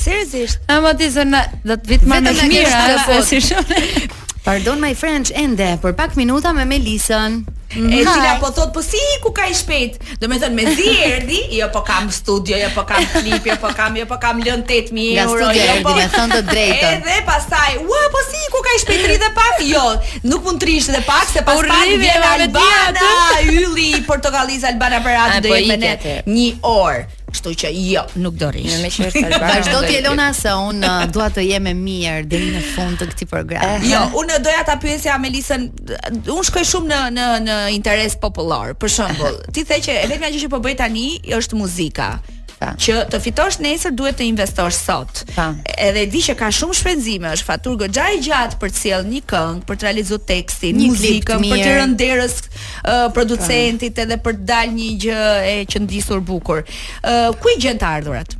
Seriozisht. 0.00 0.60
A 0.68 0.80
mo 0.80 0.92
zona 1.10 1.44
do 1.64 1.74
të 1.74 1.86
vit 1.88 2.02
më 2.08 2.20
mirë, 2.20 2.98
po 3.06 4.18
Pardon 4.40 4.80
my 4.80 4.96
French 4.96 5.28
ende, 5.36 5.66
për 5.82 5.92
pak 5.98 6.14
minuta 6.16 6.54
me 6.56 6.64
Melisën. 6.64 7.34
E 7.70 8.00
cila 8.02 8.32
po 8.40 8.48
thot, 8.50 8.70
po 8.74 8.80
si 8.82 8.98
ku 9.22 9.30
ka 9.36 9.44
i 9.46 9.52
shpejt? 9.54 9.98
Do 10.18 10.26
me 10.32 10.38
thënë, 10.42 10.56
me 10.58 10.64
zi 10.74 10.88
erdi, 11.06 11.36
jo 11.54 11.68
po 11.70 11.84
kam 11.86 12.08
studio, 12.10 12.56
jo 12.58 12.70
po 12.74 12.82
kam 12.88 13.04
klip, 13.12 13.44
jo 13.46 13.54
po 13.60 13.70
kam, 13.76 13.94
jo 14.00 14.08
po 14.10 14.16
kam 14.22 14.40
lën 14.42 14.64
8.000 14.64 15.26
euro. 15.26 15.44
Jo, 15.44 15.44
po 15.44 15.44
nga 15.44 15.52
studio 15.52 15.68
erdi, 15.68 15.76
jo 15.76 15.84
po... 15.92 15.94
me 16.00 16.08
thënë 16.16 16.32
të 16.32 16.56
drejtën. 16.56 16.96
Edhe 16.96 17.18
pasaj, 17.28 17.76
ua, 17.84 18.00
po 18.16 18.24
si 18.30 18.42
ku 18.50 18.64
ka 18.66 18.72
i 18.74 18.80
shpejt 18.86 19.06
rrit 19.06 19.22
dhe 19.26 19.30
pak? 19.38 19.62
Jo, 19.70 19.86
nuk 20.32 20.48
mund 20.48 20.64
të 20.64 20.70
rish 20.72 20.90
dhe 20.90 21.04
pak, 21.06 21.28
se 21.30 21.44
pas 21.46 21.62
pak 21.70 21.94
vjen 22.00 22.26
Albana, 22.32 23.12
yli, 23.46 23.88
Portugaliz, 24.08 24.66
Albana 24.72 25.04
për 25.04 25.20
atë, 25.28 25.40
po 25.44 25.52
do 25.52 25.60
jetë 25.60 25.76
me 25.76 25.80
ne 25.84 26.36
një 26.40 26.50
orë. 26.66 27.06
Kështu 27.30 27.52
që 27.62 27.70
jo, 27.86 28.02
nuk 28.22 28.36
do 28.40 28.48
rish. 28.54 28.76
Me 28.82 28.90
qërtë 28.92 29.40
Vazhdo 29.44 29.80
ti 29.86 29.98
Elona 30.00 30.30
se 30.36 30.52
unë 30.70 30.86
uh, 30.86 31.06
dua 31.14 31.28
të 31.34 31.44
jem 31.46 31.70
e 31.70 31.74
mirë 31.78 32.24
deri 32.30 32.50
në 32.56 32.62
fund 32.72 32.98
të 33.00 33.08
këtij 33.12 33.30
program. 33.30 33.62
Eh, 33.68 33.88
jo, 33.92 34.00
unë 34.22 34.40
doja 34.44 34.64
ta 34.70 34.76
pyesja 34.82 35.14
Amelisën, 35.18 35.68
uh, 35.68 36.34
unë 36.34 36.48
shkoj 36.50 36.66
shumë 36.72 36.90
në 36.90 37.00
në 37.18 37.28
në 37.46 37.58
interes 37.76 38.18
popullor. 38.22 38.74
Për 38.80 38.96
shembull, 38.96 39.40
ti 39.54 39.66
the 39.70 39.80
që 39.86 40.00
e 40.04 40.10
vetmja 40.10 40.32
që 40.40 40.52
po 40.52 40.62
bëj 40.64 40.78
tani 40.82 41.06
është 41.38 41.60
muzika. 41.62 42.12
Që 42.60 42.96
të 43.08 43.18
fitosh 43.24 43.56
nesër 43.64 43.92
duhet 43.96 44.18
të 44.20 44.26
investosh 44.34 44.76
sot. 44.84 45.22
Pa. 45.32 45.46
Edhe 45.80 46.02
di 46.12 46.20
që 46.20 46.34
ka 46.36 46.50
shumë 46.52 46.76
shpenzime, 46.76 47.30
është 47.38 47.46
fatur 47.48 47.78
goxha 47.80 48.08
e 48.12 48.18
gjatë 48.20 48.58
për 48.60 48.72
të 48.74 48.78
sjell 48.82 49.06
një 49.08 49.20
këngë, 49.30 49.62
për 49.68 49.78
të 49.80 49.86
realizuar 49.88 50.20
tekstin, 50.28 50.76
një 50.76 50.90
muzikën, 50.92 51.46
për 51.48 51.62
të 51.64 51.70
rënë 51.78 51.96
derës 52.02 52.36
uh, 52.36 53.06
producentit 53.16 54.02
edhe 54.04 54.18
për 54.26 54.36
të 54.36 54.44
dalë 54.52 54.76
një 54.76 54.90
gjë 55.06 55.22
e 55.48 55.56
që 55.72 55.82
ndisur 55.86 56.20
bukur. 56.28 56.60
Uh, 57.00 57.32
ku 57.40 57.54
i 57.54 57.56
gjen 57.64 57.80
të 57.80 57.88
ardhurat? 58.00 58.36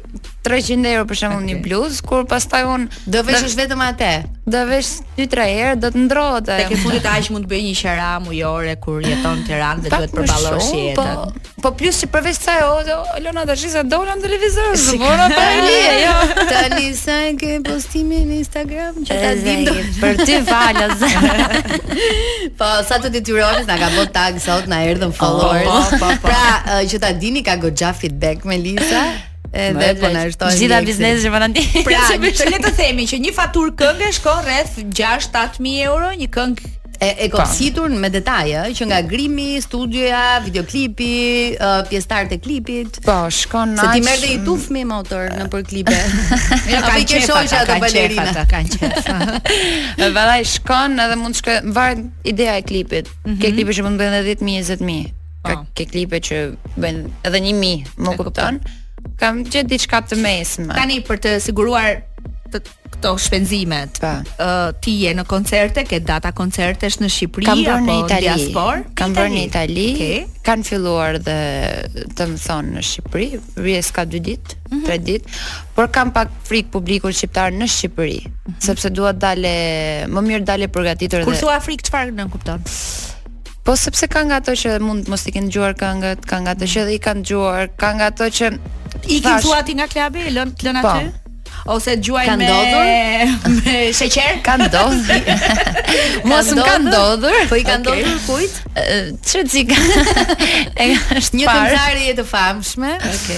300 0.45 0.87
euro 0.93 1.07
për 1.09 1.19
shembull 1.23 1.41
okay. 1.41 1.57
një 1.57 1.63
bluzë, 1.65 2.03
kur 2.05 2.27
pastaj 2.29 2.63
un 2.69 2.83
do 3.09 3.23
veshësh 3.25 3.55
vetëm 3.57 3.81
atë. 3.87 4.11
Do 4.45 4.61
vesh 4.69 4.91
2-3 5.17 5.47
herë, 5.57 5.77
do 5.81 5.89
të 5.95 6.01
ndrohet 6.05 6.51
ajo. 6.53 6.67
Tek 6.67 6.75
e 6.77 6.79
fundit 6.83 7.07
aq 7.09 7.31
mund 7.33 7.47
të 7.49 7.53
bëj 7.55 7.63
një 7.65 7.75
qera 7.79 8.09
mujore 8.21 8.75
kur 8.83 9.01
jeton 9.07 9.39
në 9.41 9.47
Tiranë 9.47 9.85
dhe 9.87 9.93
duhet 9.95 10.13
të 10.13 10.19
përballosh 10.19 10.67
jetën. 10.77 10.93
Po, 10.99 11.57
po 11.65 11.71
plus 11.81 12.03
që 12.03 12.11
përveç 12.13 12.41
kësaj, 12.43 12.59
o, 12.69 13.01
o 13.15 13.23
Lona 13.25 13.47
tash 13.49 13.65
isha 13.71 13.85
dora 13.89 14.19
në 14.19 14.27
televizor, 14.27 14.71
zgjona 14.85 15.31
te 15.33 15.47
Alia, 15.49 15.97
jo. 16.03 16.15
Te 16.51 16.59
Alisa 16.67 17.17
që 17.41 17.55
postimin 17.65 18.29
në 18.35 18.43
Instagram 18.43 19.01
që 19.09 19.19
ta 19.25 19.33
dim 19.47 19.65
do. 19.71 19.79
Për 20.03 20.25
ty 20.29 20.41
falas. 20.45 21.69
Po, 22.61 22.71
sa 22.93 23.01
të 23.01 23.15
detyrohesh 23.17 23.65
na 23.73 23.81
ka 23.81 23.89
bot 23.97 24.13
tag 24.15 24.37
sot 24.45 24.69
na 24.69 24.83
erdhën 24.91 25.15
followers. 25.17 25.71
Oh, 25.73 25.93
po, 25.97 26.09
po, 26.09 26.17
po. 26.21 26.29
Pra, 26.29 26.81
që 26.85 26.99
ta 27.01 27.15
dini 27.17 27.41
ka 27.49 27.57
goxha 27.65 27.97
feedback 27.97 28.45
me 28.45 28.61
Lisa. 28.61 29.09
edhe 29.55 29.95
po 30.01 30.09
na 30.13 30.25
shtojnë 30.33 30.61
gjitha 30.61 30.85
bizneset 30.85 31.21
pra, 31.21 31.25
që 31.25 31.35
vana 31.39 32.07
pra 32.27 32.53
le 32.53 32.61
të 32.67 32.73
themi 32.79 33.07
që 33.11 33.21
një 33.27 33.35
faturë 33.37 33.77
këngë 33.81 34.11
shkon 34.21 34.43
rreth 34.47 34.79
6-7000 34.85 35.85
euro 35.89 36.13
një 36.19 36.31
këngë 36.35 36.73
e 37.05 37.09
e 37.25 37.27
po. 37.29 37.41
kopsitur 37.41 37.91
me 38.01 38.07
detaje 38.11 38.61
që 38.79 38.87
nga 38.87 39.01
grimi, 39.05 39.59
studioja, 39.61 40.39
videoklipi, 40.45 41.09
uh, 41.59 41.81
pjesëtarët 41.91 42.37
e 42.37 42.37
klipit. 42.39 43.01
Po, 43.05 43.17
shkon 43.35 43.73
naç. 43.75 43.83
Se 43.97 43.99
ti 43.99 44.05
merr 44.07 44.23
dhe 44.23 44.29
i 44.31 44.37
tuf 44.47 44.69
me 44.73 44.85
motor 44.87 45.27
në 45.35 45.49
për 45.51 45.65
klipe. 45.73 45.97
Ja 46.71 46.81
ka 46.87 46.95
ke 47.03 47.19
shoqja 47.27 47.65
ato 47.65 47.77
balerina. 47.83 48.31
Ka 48.47 48.47
qenë. 48.47 50.07
Vallai 50.17 50.39
shkon 50.47 50.95
edhe 51.03 51.19
mund 51.21 51.35
të 51.37 51.43
shkoj, 51.43 51.59
varet 51.77 52.07
ideja 52.31 52.55
e 52.61 52.65
klipit. 52.71 53.11
Ke 53.27 53.51
mhm. 53.51 53.53
klipe 53.59 53.75
që 53.77 53.87
mund 53.89 53.99
të 53.99 54.07
bëjnë 54.07 54.23
10.000, 54.31 54.65
20.000. 54.71 55.21
Ka 55.51 55.59
ke 55.75 55.91
klipe 55.91 56.23
që 56.31 56.41
bëjnë 56.79 57.05
edhe 57.27 57.43
1.000, 57.43 57.97
më 58.07 58.17
kupton? 58.23 58.63
kam 59.21 59.45
gjetë 59.47 59.69
diçka 59.75 60.03
të 60.09 60.19
mesme. 60.23 60.73
Tani 60.75 61.03
për 61.07 61.21
të 61.25 61.33
siguruar 61.45 62.01
të 62.55 62.61
këto 62.95 63.11
shpenzimet, 63.19 63.97
ë 64.05 64.11
uh, 64.37 64.69
ti 64.85 64.93
je 65.01 65.11
në 65.19 65.25
koncerte, 65.27 65.83
ke 65.89 65.99
data 66.07 66.31
koncertesh 66.37 67.01
në 67.03 67.09
Shqipëri 67.11 67.49
apo 67.51 67.79
në 67.83 67.97
Itali? 68.05 68.45
Kam 69.01 69.17
bërë 69.17 69.33
në 69.35 69.41
Itali. 69.49 69.87
Okay. 69.95 70.21
Kan 70.47 70.63
filluar 70.67 71.19
dhe 71.25 71.37
të 72.15 72.29
më 72.31 72.43
thonë 72.45 72.75
në 72.77 72.85
Shqipëri, 72.91 73.29
rries 73.59 73.89
ka 73.97 74.05
2 74.11 74.21
ditë, 74.29 74.59
3 74.69 74.71
mm 74.79 74.83
-hmm. 74.85 75.03
ditë, 75.09 75.35
por 75.75 75.91
kam 75.91 76.13
pak 76.13 76.31
frik 76.49 76.71
publiku 76.71 77.13
shqiptar 77.13 77.51
në 77.53 77.67
Shqipëri, 77.75 78.21
mm 78.27 78.31
-hmm. 78.31 78.65
sepse 78.67 78.91
dua 78.91 79.13
të 79.13 79.19
dalë, 79.27 79.57
më 80.15 80.21
mirë 80.29 80.45
dalë 80.45 80.69
përgatitur 80.69 81.19
dhe. 81.19 81.25
Kur 81.25 81.35
thua 81.37 81.61
frik 81.61 81.83
çfarë 81.83 82.15
nuk 82.15 82.31
kupton? 82.31 82.63
Po 83.65 83.77
sepse 83.77 84.07
ka 84.09 84.23
nga 84.23 84.37
ato 84.37 84.53
që 84.53 84.79
mund 84.81 85.09
mos 85.09 85.27
i 85.27 85.33
kenë 85.33 85.49
dëgjuar 85.49 85.75
këngët, 85.75 86.21
ka 86.31 86.37
nga 86.41 86.51
ato 86.51 86.65
që 86.65 86.89
i 86.93 86.99
kanë 86.99 87.23
dëgjuar, 87.25 87.69
ka 87.77 87.93
nga 87.93 88.07
ato 88.07 88.25
që 88.25 88.59
i 89.09 89.21
ke 89.21 89.33
thua 89.45 89.63
ti 89.65 89.77
nga 89.77 89.87
klabi, 89.91 90.25
e 90.31 90.33
lën 90.33 90.53
lën 90.65 90.81
aty 90.83 91.05
po. 91.05 91.21
ose 91.75 91.95
gjuaj 91.97 92.29
me 92.41 92.49
me 93.57 93.75
sheqer 93.97 94.41
ka 94.45 94.57
ndodhur 94.61 95.21
mos 96.29 96.51
më 96.59 96.63
ka 96.69 96.75
ndodhur 96.85 97.39
po 97.53 97.57
i 97.57 97.65
ka 97.65 97.79
ndodhur 97.81 98.19
okay. 98.19 98.25
kujt 98.27 98.59
çrëzi 99.25 99.63
është 99.71 101.41
një 101.41 101.47
tentari 101.55 102.13
e 102.13 102.17
të 102.19 102.27
famshme 102.29 102.93
ok 102.99 103.31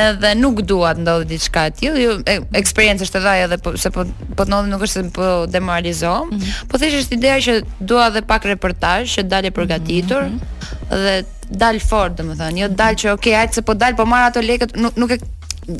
edhe 0.00 0.34
nuk 0.42 0.60
dua 0.72 0.92
të 0.98 1.04
ndodhi 1.06 1.30
diçka 1.32 1.70
e 1.70 1.74
tillë 1.80 2.36
Eksperiencë 2.60 3.08
është 3.08 3.20
edhe 3.24 3.34
edhe 3.46 3.60
po 3.64 3.72
se 3.86 3.92
po 3.96 4.04
po 4.36 4.48
ndodhi 4.50 4.74
nuk 4.74 4.84
është 4.88 4.98
se 5.06 5.16
po 5.22 5.30
demoralizo 5.56 6.14
mm 6.28 6.30
-hmm. 6.36 6.62
po 6.68 6.78
thjesht 6.84 7.16
ideja 7.16 7.40
që 7.48 7.60
dua 7.80 8.10
edhe 8.12 8.22
pak 8.34 8.44
reportazh 8.54 9.16
që 9.20 9.24
dalë 9.32 9.56
përgatitur 9.56 10.28
mm 10.28 10.40
-hmm. 10.40 10.96
dhe 11.08 11.20
dal 11.50 11.80
fort, 11.82 12.14
domethënë, 12.20 12.62
jo 12.64 12.68
dal 12.78 12.96
që 13.00 13.12
okay, 13.16 13.34
hajt 13.38 13.58
se 13.58 13.64
po 13.66 13.74
dal, 13.78 13.96
po 13.98 14.06
marr 14.08 14.28
ato 14.30 14.42
lekët, 14.44 14.76
nuk 14.80 14.96
nuk 15.00 15.16
e 15.16 15.18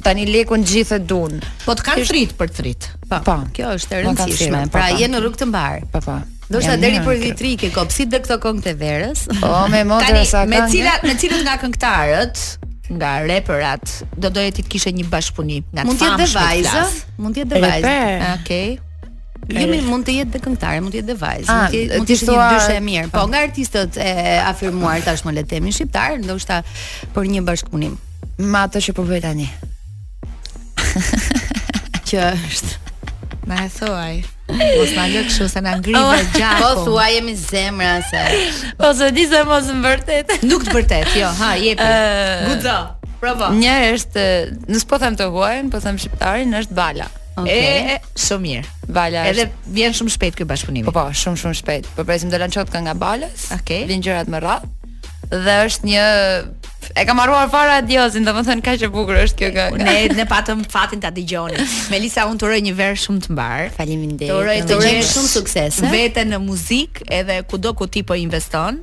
tani 0.04 0.26
lekun 0.28 0.64
gjithë 0.66 0.98
e 0.98 1.04
duan. 1.06 1.38
Po 1.64 1.76
të 1.78 1.85
kanë 1.87 2.06
frit 2.09 2.35
për 2.38 2.52
frit. 2.59 2.88
Po. 3.06 3.09
Pa. 3.12 3.18
Po, 3.28 3.37
kjo 3.56 3.70
është 3.78 3.94
e 3.94 4.00
po, 4.00 4.02
rëndësishme. 4.09 4.64
Po, 4.66 4.74
pra 4.76 4.88
je 4.98 5.09
në 5.11 5.22
rrugë 5.24 5.40
të 5.44 5.48
mbar. 5.50 5.87
Po 5.94 6.02
po. 6.04 6.18
Do 6.50 6.59
të 6.59 6.76
deri 6.83 6.98
për 7.06 7.20
vitri 7.22 7.52
ke 7.59 7.70
kopsit 7.74 8.11
dhe 8.11 8.18
këto 8.24 8.40
këngë 8.42 8.64
të 8.66 8.72
verës. 8.80 9.24
Po 9.42 9.52
me 9.70 9.85
motra 9.87 10.24
sa 10.26 10.42
kanë. 10.44 10.50
Me 10.50 10.72
cila 10.74 10.96
me 11.06 11.16
cilët 11.22 11.46
nga 11.46 11.56
këngëtarët, 11.62 12.42
nga 12.98 13.12
reperat, 13.30 13.96
do 14.18 14.33
doje 14.35 14.56
ti 14.59 14.66
të 14.66 14.72
kishe 14.74 14.94
një 14.98 15.06
bashkëpunim 15.14 15.70
nga 15.70 15.87
Mund 15.87 16.02
të 16.02 16.12
dhe 16.18 16.26
vajzë. 16.35 16.87
mund 17.22 17.38
të 17.38 17.44
jetë 17.46 17.62
vajzë. 17.66 17.96
Okej. 18.42 18.68
Jemi 19.48 19.81
mund 19.87 20.07
të 20.07 20.12
jetë 20.20 20.35
dhe 20.35 20.40
këngëtare, 20.44 20.83
mund 20.85 20.94
të 20.94 20.98
jetë 21.00 21.09
dhe 21.11 21.16
vajzë, 21.18 21.48
ah, 21.48 21.72
mund 21.72 22.07
të 22.07 22.12
jetë 22.12 22.35
një 22.35 22.50
dyshë 22.53 22.74
e 22.76 22.83
mirë. 22.85 23.11
Po, 23.11 23.22
po 23.22 23.31
nga 23.33 23.40
artistët 23.46 23.96
e 24.00 24.11
afirmuar 24.46 25.03
tashmë 25.07 25.33
le 25.35 25.42
të 25.44 25.55
themi 25.57 25.72
shqiptar, 25.74 26.18
ndoshta 26.22 26.61
për 27.14 27.31
një 27.35 27.42
bashkëpunim. 27.48 27.96
Me 28.38 28.59
ato 28.61 28.83
që 28.85 28.94
po 28.96 29.07
bëj 29.09 29.22
tani. 29.24 29.48
Që 32.11 32.31
është. 32.31 32.76
Na 33.50 33.64
e 33.64 33.70
thuaj. 33.74 34.20
Mos 34.53 34.92
na 34.96 35.05
lë 35.11 35.24
kështu 35.29 35.46
se 35.50 35.62
na 35.64 35.72
ngrihet 35.81 35.98
oh, 35.98 36.33
gjatë. 36.37 36.62
Po 36.68 36.85
thuaj 36.87 37.11
jemi 37.16 37.35
zemra 37.40 37.92
se. 38.11 38.22
Po 38.79 38.92
se 38.98 39.11
di 39.14 39.24
se 39.31 39.42
mos 39.48 39.68
në 39.70 39.81
vërtet. 39.87 40.35
Nuk 40.46 40.66
të 40.66 40.76
vërtet, 40.79 41.14
jo, 41.18 41.31
ha, 41.42 41.55
jepi. 41.59 41.90
Guxo. 42.48 42.79
Provo. 43.20 43.50
Një 43.53 43.72
është, 43.98 44.22
nëse 44.70 44.87
po 44.88 44.96
them 45.03 45.18
të 45.18 45.26
huaj 45.35 45.59
po 45.74 45.81
them 45.85 45.98
shqiptarin, 46.00 46.55
është 46.62 46.76
Bala. 46.79 47.09
Okay. 47.42 47.57
E, 47.57 47.96
e 47.96 48.18
shumë 48.20 48.42
mirë. 48.44 48.68
Vala. 48.94 49.24
Edhe 49.31 49.46
vjen 49.74 49.94
shumë 49.96 50.12
shpejt 50.16 50.37
ky 50.40 50.46
bashkëpunim. 50.50 50.87
Po 50.88 50.94
po, 50.96 51.07
shumë 51.14 51.40
shumë 51.44 51.59
shpejt. 51.62 51.88
Po 51.96 52.05
presim 52.09 52.33
të 52.33 52.40
lançohet 52.42 52.72
kënga 52.72 52.90
nga 52.92 52.96
Balës. 53.00 53.46
Okej. 53.57 53.62
Okay. 53.62 53.88
Vin 53.90 54.05
gjërat 54.05 54.31
më 54.33 54.42
rrallë. 54.44 54.76
Dhe 55.31 55.57
është 55.64 55.87
një 55.87 56.05
e 56.98 57.03
kam 57.07 57.20
marruar 57.20 57.46
fara 57.53 57.76
Adiosin, 57.83 58.24
domethënë 58.26 58.64
kaq 58.66 58.83
e 58.88 58.88
bukur 58.92 59.20
është 59.22 59.40
kjo 59.42 59.50
kënga. 59.57 59.88
Ne 59.88 60.16
ne 60.18 60.26
patëm 60.31 60.62
fatin 60.72 61.03
ta 61.05 61.12
dëgjoni. 61.14 61.61
Melisa 61.92 62.26
un 62.29 62.40
t'uroj 62.40 62.61
një 62.66 62.74
ver 62.81 62.98
shumë 62.98 63.26
të 63.26 63.37
mbar. 63.37 63.68
Faleminderit. 63.79 64.33
T'uroj 64.33 64.62
të 64.68 64.81
jesh 64.90 65.12
shumë 65.16 65.35
sukses. 65.37 65.81
Vete 65.94 66.26
në 66.33 66.42
muzikë 66.48 67.07
edhe 67.20 67.40
kudo 67.50 67.76
ku 67.79 67.87
ti 67.88 68.03
po 68.07 68.18
investon. 68.18 68.83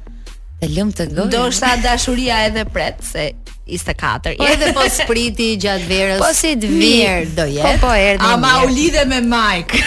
Të 0.61 0.67
lëmë 0.73 0.93
të 0.97 1.05
gojë 1.13 1.27
Do 1.35 1.41
shta 1.53 1.75
dashuria 1.83 2.39
edhe 2.47 2.63
pret 2.73 3.03
Se 3.05 3.25
ishte 3.77 3.93
katër 3.99 4.37
po, 4.39 4.47
Edhe 4.47 4.71
po 4.77 4.85
spriti 4.95 5.51
gjatë 5.61 5.85
verës 5.89 6.23
Po 6.23 6.29
si 6.37 6.55
të 6.63 6.71
virë 6.71 7.27
do 7.37 7.45
jetë 7.51 7.73
po, 7.83 7.91
po, 7.91 8.23
A 8.25 8.31
ma 8.41 8.55
u 8.65 8.71
lidhe 8.71 9.03
me 9.11 9.19
Mike 9.21 9.83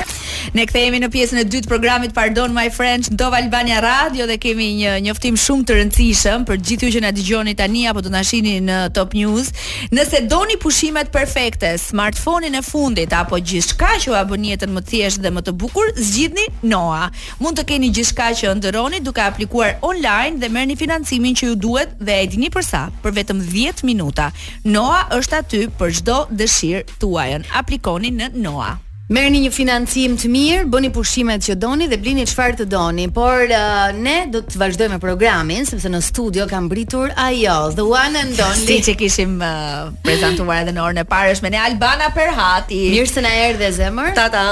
Ne 0.56 0.64
kthehemi 0.68 1.00
në 1.02 1.10
pjesën 1.12 1.40
e 1.42 1.44
dytë 1.44 1.66
të 1.66 1.70
programit 1.72 2.14
Pardon 2.14 2.52
My 2.54 2.68
Friends 2.72 3.10
Do 3.10 3.32
Albania 3.34 3.80
Radio 3.82 4.28
dhe 4.30 4.36
kemi 4.40 4.68
një 4.78 4.92
njoftim 5.08 5.34
shumë 5.42 5.66
të 5.66 5.76
rëndësishëm 5.80 6.44
për 6.48 6.60
gjithë 6.68 6.86
ju 6.86 6.94
që 6.96 7.02
na 7.02 7.10
dëgjoni 7.16 7.56
tani 7.58 7.82
apo 7.90 8.04
do 8.06 8.12
na 8.14 8.20
shihni 8.24 8.58
në 8.64 8.76
Top 8.96 9.16
News. 9.18 9.50
Nëse 9.92 10.22
doni 10.30 10.56
pushimet 10.62 11.10
perfekte, 11.12 11.72
smartfonin 11.82 12.54
e 12.54 12.62
fundit 12.64 13.12
apo 13.18 13.40
gjithçka 13.50 13.96
që 14.04 14.14
ua 14.14 14.22
bën 14.30 14.48
jetën 14.52 14.72
më 14.76 14.84
thjesht 14.92 15.24
dhe 15.26 15.32
më 15.34 15.44
të 15.48 15.56
bukur, 15.64 15.90
zgjidhni 15.98 16.46
Noa. 16.70 17.08
Mund 17.42 17.58
të 17.58 17.66
keni 17.72 17.90
gjithçka 17.96 18.30
që 18.38 18.45
që 18.46 18.52
ndëroni 18.60 18.98
duke 19.02 19.24
aplikuar 19.24 19.72
online 19.82 20.38
dhe 20.38 20.50
merrni 20.54 20.76
financimin 20.78 21.34
që 21.38 21.48
ju 21.48 21.56
duhet 21.64 21.96
dhe 21.98 22.20
e 22.22 22.28
dini 22.30 22.52
për 22.54 22.66
sa, 22.68 22.84
për 23.02 23.16
vetëm 23.18 23.42
10 23.50 23.82
minuta. 23.90 24.30
Noa 24.62 25.02
është 25.18 25.40
aty 25.42 25.62
për 25.80 25.96
çdo 26.00 26.20
dëshirë 26.38 27.00
tuajën. 27.02 27.48
Aplikoni 27.66 28.14
në 28.20 28.30
Noa. 28.38 28.76
Merrni 29.06 29.38
një 29.44 29.52
financim 29.54 30.16
të 30.18 30.26
mirë, 30.32 30.62
bëni 30.66 30.88
pushimet 30.90 31.44
që 31.46 31.54
doni 31.62 31.84
dhe 31.86 31.94
blini 32.02 32.24
çfarë 32.26 32.56
të 32.60 32.64
doni, 32.72 33.04
por 33.14 33.52
uh, 33.54 33.84
ne 33.94 34.14
do 34.34 34.40
të 34.42 34.58
vazhdojmë 34.58 34.96
me 34.96 34.96
programin 34.98 35.62
sepse 35.68 35.86
në 35.92 36.00
studio 36.02 36.42
ka 36.50 36.58
mbritur 36.64 37.12
ajo, 37.22 37.54
the 37.78 37.84
one 37.86 38.18
and 38.18 38.40
only. 38.42 38.64
Si 38.66 38.78
që 38.82 38.96
kishim 38.98 39.36
uh, 39.46 39.92
prezantuar 40.02 40.64
edhe 40.64 40.74
në 40.74 40.82
orën 40.88 40.98
e 41.04 41.04
parë 41.12 41.36
është 41.36 41.46
me 41.46 41.52
ne 41.54 41.60
Albana 41.68 42.08
Perhati. 42.16 42.80
Mirë 42.96 43.12
se 43.12 43.22
na 43.22 43.30
erdhe 43.44 43.68
zemër. 43.76 44.08
Ta 44.18 44.24
ta. 44.34 44.42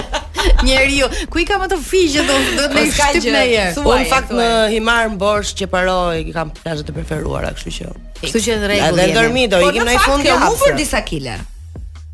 Njeriu, 0.66 1.06
ku 1.30 1.38
i 1.38 1.44
ka 1.46 1.54
më 1.60 1.68
të 1.70 1.76
frigjë 1.86 2.22
do 2.26 2.36
të 2.50 2.68
po 2.74 2.74
më 2.74 2.82
shtyp 2.96 3.26
në 3.30 3.42
herë. 3.52 3.82
Po 3.84 3.94
në 3.94 4.06
fakt 4.10 4.32
në 4.34 4.46
i 4.76 4.80
marr 4.80 5.08
mborsh 5.12 5.52
që 5.60 5.68
paroj, 5.72 6.20
i 6.26 6.32
kam 6.34 6.50
plazhet 6.56 6.88
të 6.88 6.94
preferuara, 7.00 7.52
kështu 7.56 7.74
që. 7.78 7.90
Kështu 8.22 8.42
që 8.48 8.58
në 8.60 8.70
rregull. 8.72 9.02
Edhe 9.06 9.16
dormi 9.16 9.46
do, 9.52 9.60
po, 9.62 9.72
ikim 9.72 9.86
në 9.88 9.96
fund 10.06 10.26
të 10.26 10.36
humbur 10.46 10.76
disa 10.78 11.02
kile. 11.06 11.38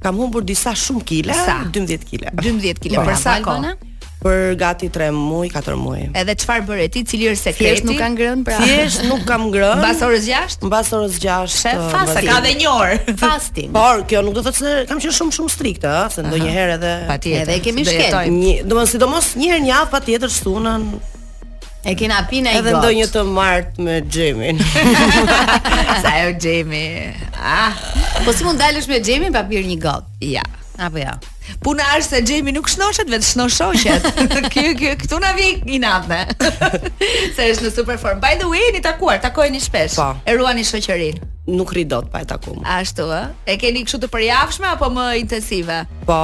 Kam 0.03 0.19
humbur 0.23 0.45
disa 0.47 0.75
shumë 0.79 1.03
kile, 1.11 1.35
12 1.75 2.05
kile. 2.07 2.31
12 2.39 2.83
kile 2.85 3.01
po, 3.01 3.07
për 3.11 3.19
sa 3.21 3.39
kohë? 3.43 3.73
Për 4.19 4.55
gati 4.59 4.89
3 4.91 5.13
muaj, 5.15 5.53
4 5.55 5.77
muaj. 5.79 5.99
Edhe 6.19 6.35
çfarë 6.43 6.65
bëre 6.67 6.87
ti, 6.91 7.05
cili 7.07 7.29
është 7.31 7.39
sekreti? 7.39 7.61
Thjesht 7.69 7.85
nuk 7.87 8.01
ka 8.01 8.09
ngrënë 8.11 8.47
pra. 8.49 8.57
Thjesht 8.65 9.05
nuk 9.07 9.21
kam 9.29 9.45
ngrënë. 9.53 9.77
Mbas 9.79 10.01
orës 10.03 10.25
6? 10.27 10.57
Mbas 10.67 10.91
orës 10.99 11.21
6. 11.23 11.55
Shef, 11.55 11.85
fasta 11.93 12.25
ka 12.27 12.41
dhe 12.47 12.57
një 12.59 12.67
orë. 12.73 13.15
Fasting. 13.21 13.71
Por 13.77 14.03
kjo 14.11 14.25
nuk 14.27 14.35
do 14.35 14.43
të 14.43 14.49
thotë 14.49 14.63
se 14.65 14.73
kam 14.91 15.03
qenë 15.05 15.15
shumë 15.21 15.37
shumë 15.39 15.53
strikt, 15.55 15.87
ëh, 15.87 16.09
se 16.17 16.25
ndonjëherë 16.27 16.77
edhe 16.81 16.97
Edhe 17.45 17.61
kemi 17.69 17.87
shkel. 17.87 18.19
Domthonë 18.65 18.91
sidomos 18.97 19.31
një 19.39 19.53
herë 19.53 19.65
në 19.69 19.73
javë 19.75 19.93
patjetër 19.95 20.35
shtunën 20.35 20.91
E 21.87 21.95
kena 21.95 22.19
pina 22.27 22.51
i 22.51 22.59
gotë 22.59 22.65
Edhe 22.65 22.79
ndonjë 22.81 23.09
të 23.15 23.23
martë 23.39 23.85
me 23.87 23.99
Gjemin 24.15 24.59
Sa 26.03 26.15
e 26.19 26.25
o 26.27 26.33
Gjemi 26.43 26.83
ah. 27.39 27.71
Po 28.25 28.35
si 28.35 28.47
mund 28.47 28.59
dalësh 28.59 28.91
me 28.91 28.99
Gjemin 29.05 29.35
pa 29.37 29.45
pirë 29.47 29.69
një 29.71 29.79
gotë 29.87 30.33
Ja 30.35 30.43
Apo 30.89 30.99
ja 30.99 31.15
Puna 31.63 31.85
është 31.99 32.17
se 32.19 32.23
Jamie 32.29 32.55
nuk 32.55 32.69
shnoshet, 32.71 33.09
vetë 33.11 33.27
shno 33.33 33.49
shoqet. 33.53 34.05
Ky 34.53 34.67
ky 34.79 34.93
këtu 35.01 35.19
na 35.23 35.33
vi 35.37 35.49
i 35.77 35.81
natë. 35.83 36.21
se 37.37 37.49
është 37.53 37.67
në 37.69 37.73
super 37.75 37.99
form. 38.01 38.21
By 38.23 38.37
the 38.41 38.49
way, 38.51 38.63
jeni 38.69 38.83
takuar, 38.85 39.21
takojeni 39.25 39.61
shpesh. 39.65 39.97
Po. 39.99 40.11
E 40.25 40.37
ruani 40.39 40.65
shoqërin. 40.67 41.25
Nuk 41.49 41.71
ri 41.73 41.87
dot 41.89 42.11
pa 42.13 42.21
e 42.23 42.27
takuar. 42.29 42.61
Ashtu 42.79 43.07
ë. 43.09 43.21
E 43.49 43.55
keni 43.61 43.83
kështu 43.87 44.03
të 44.05 44.11
përjashtme 44.13 44.69
apo 44.75 44.91
më 44.93 45.07
intensive? 45.23 45.79
Po, 46.09 46.19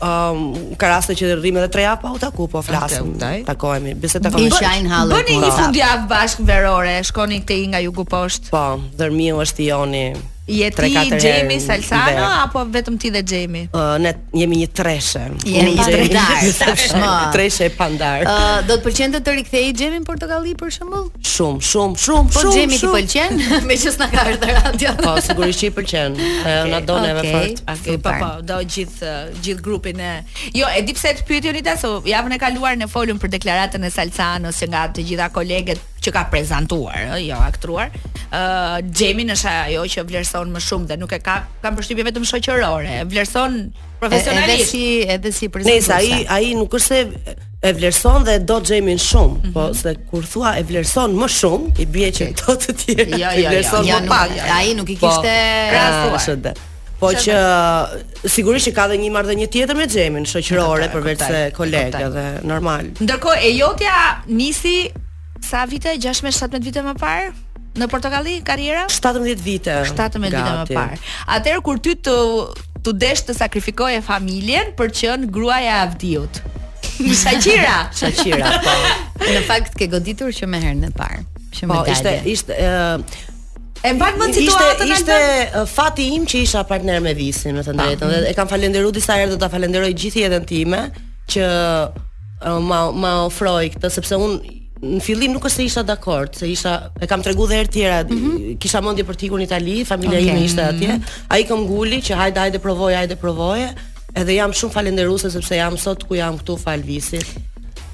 ëm 0.00 0.40
um, 0.72 0.72
ka 0.80 0.88
raste 0.94 1.16
që 1.20 1.34
rrim 1.36 1.60
edhe 1.60 1.68
3 1.76 1.84
javë 1.84 2.02
pa 2.06 2.12
u 2.16 2.20
taku, 2.22 2.48
po 2.50 2.62
flasim. 2.64 3.12
Okay, 3.18 3.44
takohemi, 3.48 3.94
bëse 4.00 4.22
takohemi. 4.24 4.52
Bëni 5.12 5.36
një 5.42 5.46
po. 5.46 5.54
fundjavë 5.60 6.08
bashkë 6.14 6.48
verore, 6.48 6.96
shkoni 7.10 7.42
te 7.48 7.60
nga 7.72 7.84
jugu 7.84 7.98
Post. 8.10 8.48
Po, 8.50 8.64
dërmiu 8.98 9.42
është 9.44 9.62
i 9.66 9.70
joni. 9.70 10.04
Je 10.50 10.70
ti 10.70 10.92
Jamie 11.22 11.60
Salsano 11.62 12.26
apo 12.42 12.64
vetëm 12.66 12.98
ti 12.98 13.10
dhe 13.14 13.22
Jamie? 13.22 13.68
Uh, 13.70 13.94
ne 14.02 14.12
jemi 14.34 14.58
një 14.64 14.68
treshe. 14.74 15.22
Jemi 15.46 15.76
një 15.78 15.84
treshe. 15.84 17.10
treshe 17.34 17.64
e 17.70 17.70
pandar. 17.76 18.26
Uh, 18.26 18.56
do 18.66 18.76
të 18.80 18.86
pëlqente 18.88 19.20
të 19.22 19.34
rikthehej 19.38 19.70
Jamie 19.78 20.00
në 20.02 20.08
Portokalli 20.08 20.56
për 20.58 20.74
shembull? 20.76 21.06
Shumë, 21.32 21.62
shumë, 21.70 22.00
shumë, 22.04 22.34
po, 22.34 22.42
shumë. 22.42 22.50
Po 22.50 22.56
Jamie 22.58 22.80
ti 22.80 22.90
pëlqen? 22.94 23.38
Me 23.70 23.76
që 23.84 23.92
s'na 23.94 24.08
ka 24.10 24.24
ardhur 24.32 24.52
radio. 24.56 24.94
Po 24.98 25.14
sigurisht 25.28 25.62
i 25.68 25.70
pëlqen. 25.76 26.18
Okay, 26.30 26.56
na 26.74 26.82
donë 26.90 27.12
okay, 27.12 27.20
me 27.20 27.36
fort. 27.36 27.62
Okay, 27.76 27.98
po 28.02 28.16
po, 28.24 28.32
do 28.50 28.58
gjithë 28.74 29.12
gjithë 29.46 29.64
grupin 29.68 30.02
e. 30.02 30.12
Jo, 30.58 30.66
e 30.74 30.82
di 30.86 30.96
pse 30.98 31.14
të 31.20 31.28
pyetjoni 31.30 31.62
ta, 31.66 31.76
so 31.78 32.00
javën 32.06 32.34
e 32.38 32.42
kaluar 32.42 32.74
ne 32.80 32.90
folëm 32.90 33.22
për 33.22 33.36
deklaratën 33.38 33.86
e 33.86 33.92
Salsanos 33.94 34.58
që 34.58 34.70
nga 34.74 34.84
të 34.98 35.06
gjitha 35.12 35.30
koleget 35.36 35.78
që 36.04 36.12
ka 36.16 36.22
prezantuar, 36.32 37.18
jo 37.20 37.36
aktuar, 37.44 37.90
ë 38.30 38.40
uh, 38.40 38.78
Gjemin 38.96 39.32
është 39.34 39.52
ajo 39.66 39.82
që 39.92 40.04
vlerëson 40.08 40.52
më 40.54 40.62
shumë 40.64 40.88
dhe 40.88 40.96
nuk 41.02 41.12
e 41.12 41.18
ka 41.24 41.38
ka 41.62 41.72
përshtypje 41.76 42.06
vetëm 42.08 42.26
shoqërore. 42.30 42.98
Vlerëson 43.12 43.58
profesionalisht. 44.00 44.50
Edhe 44.50 44.66
si 44.66 44.82
edhe 45.16 45.32
si 45.36 45.50
prezantues. 45.52 45.88
Nëse 45.88 45.96
ai 45.96 46.24
ai 46.50 46.54
nuk 46.56 46.74
është 46.78 46.88
se 46.88 47.34
e 47.70 47.74
vlerëson 47.76 48.24
dhe 48.30 48.38
do 48.48 48.56
Xhemin 48.64 48.96
shumë, 48.96 49.34
mm 49.34 49.44
-hmm. 49.44 49.54
po 49.54 49.68
se 49.82 49.94
kur 50.10 50.24
thua 50.32 50.50
e 50.56 50.62
vlerëson 50.70 51.10
më 51.20 51.28
shumë, 51.40 51.66
i 51.82 51.86
bie 51.86 52.08
që 52.16 52.24
okay. 52.32 52.58
të 52.62 52.70
tjerë. 52.80 53.20
Jo, 53.20 53.20
jo, 53.20 53.44
jo. 53.44 53.52
Vlerëson 53.52 53.86
jo, 53.90 53.96
më 53.98 54.08
pak. 54.14 54.28
Jo, 54.30 54.42
jo. 54.46 54.54
Ai 54.56 54.74
nuk 54.78 54.88
i 54.90 54.96
po, 54.96 55.06
kishte 55.06 55.36
pra, 55.70 56.08
po, 56.16 56.66
Po 57.00 57.08
që 57.22 57.36
sigurisht 58.34 58.68
që 58.68 58.72
ka 58.76 58.84
dhe 58.88 58.94
një 59.02 59.08
marrëdhënie 59.12 59.46
tjetër 59.52 59.76
me 59.76 59.86
Xhemin, 59.92 60.24
shoqërore 60.32 60.86
përveç 60.94 61.18
se 61.30 61.40
koleg 61.56 61.86
dhe 62.14 62.24
normal. 62.52 62.82
Ndërkohë 63.04 63.38
e 63.48 63.54
jotja 63.60 63.94
nisi 64.40 64.76
Sa 65.40 65.64
vite? 65.64 65.96
6 65.98 66.22
me 66.22 66.30
17 66.32 66.62
vite 66.64 66.82
më 66.84 66.94
parë? 67.00 67.32
Në 67.80 67.86
Portokalli 67.90 68.38
karriera? 68.44 68.84
17 68.90 69.40
vite. 69.44 69.74
17 69.88 69.96
Gati. 69.96 70.22
vite 70.26 70.42
më 70.42 70.66
parë. 70.70 71.00
Atëherë 71.36 71.64
kur 71.66 71.78
ty 71.82 71.96
të 71.96 72.14
të 72.80 72.94
desh 72.96 73.20
të 73.28 73.34
sakrifikoje 73.36 73.98
familjen 74.00 74.70
për 74.78 74.88
të 74.90 74.98
qenë 75.04 75.26
gruaja 75.28 75.72
e 75.80 75.80
Avdiut. 75.82 76.38
Shachira, 77.00 77.90
Shaqira, 77.98 78.54
po. 78.64 78.72
Në 79.20 79.42
fakt 79.48 79.76
ke 79.76 79.88
goditur 79.92 80.32
që 80.32 80.48
më 80.48 80.60
herën 80.62 80.86
e 80.88 80.92
parë. 80.96 81.18
Që 81.56 81.68
po, 81.68 81.80
ishte 81.92 82.14
ishte 82.32 82.56
uh, 82.56 83.28
E 83.80 83.94
mbajt 83.96 84.16
mend 84.20 84.34
situatën 84.36 84.90
ishte, 84.92 84.96
ishte 85.18 85.64
fati 85.72 86.06
im 86.16 86.24
që 86.28 86.40
isha 86.46 86.62
partner 86.68 87.00
me 87.04 87.12
Visin, 87.16 87.54
me 87.56 87.62
të 87.64 87.72
drejtën. 87.76 88.12
Dhe 88.12 88.30
e 88.32 88.36
kam 88.36 88.48
falendëruar 88.48 88.92
disa 88.96 89.16
herë 89.16 89.34
do 89.34 89.38
ta 89.40 89.48
falenderoj 89.52 89.92
gjithë 90.02 90.24
jetën 90.24 90.44
time 90.48 90.80
që 91.32 91.46
uh, 91.48 92.58
ma 92.64 92.80
ma 92.92 93.14
ofroi 93.28 93.70
këtë 93.76 93.92
sepse 93.94 94.18
un 94.20 94.36
në 94.82 95.00
fillim 95.04 95.34
nuk 95.34 95.44
është 95.44 95.60
se 95.60 95.64
isha 95.68 95.82
dakord, 95.86 96.36
se 96.36 96.48
isha 96.48 96.72
e 97.04 97.08
kam 97.10 97.22
treguar 97.24 97.50
dhe 97.50 97.58
herë 97.60 97.72
tjera, 97.74 97.98
mm 98.04 98.18
-hmm. 98.18 98.58
kisha 98.62 98.80
mendje 98.80 99.04
për 99.04 99.18
të 99.20 99.24
ikur 99.26 99.40
në 99.40 99.44
Itali, 99.44 99.78
familja 99.84 100.18
okay. 100.20 100.28
ime 100.30 100.44
ishte 100.44 100.62
atje. 100.62 100.88
Mhm. 100.88 101.02
Ai 101.28 101.44
kam 101.44 101.64
nguli 101.66 102.00
që 102.02 102.14
hajde 102.16 102.40
hajde 102.40 102.58
provoj, 102.58 102.94
hajde 102.94 103.16
provoje. 103.16 103.70
Edhe 104.14 104.34
jam 104.34 104.50
shumë 104.50 104.72
falendëruese 104.72 105.30
sepse 105.30 105.54
jam 105.56 105.76
sot 105.78 106.02
ku 106.04 106.14
jam 106.14 106.38
këtu 106.38 106.56
falvisit. 106.58 107.26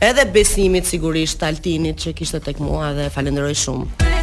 Edhe 0.00 0.24
besimit 0.32 0.86
sigurisht 0.86 1.42
Altinit 1.42 1.96
që 1.96 2.12
kishte 2.12 2.40
tek 2.40 2.60
mua 2.60 2.92
dhe 2.92 3.10
falenderoj 3.10 3.54
shumë. 3.54 4.14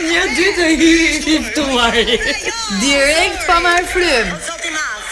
Një 0.00 0.20
dy 0.36 0.46
të 0.58 0.66
hi 0.80 0.94
i 1.34 1.34
ftuar. 1.50 1.96
Direkt 2.82 3.42
pa 3.46 3.56
marr 3.64 3.84
frym. 3.92 4.28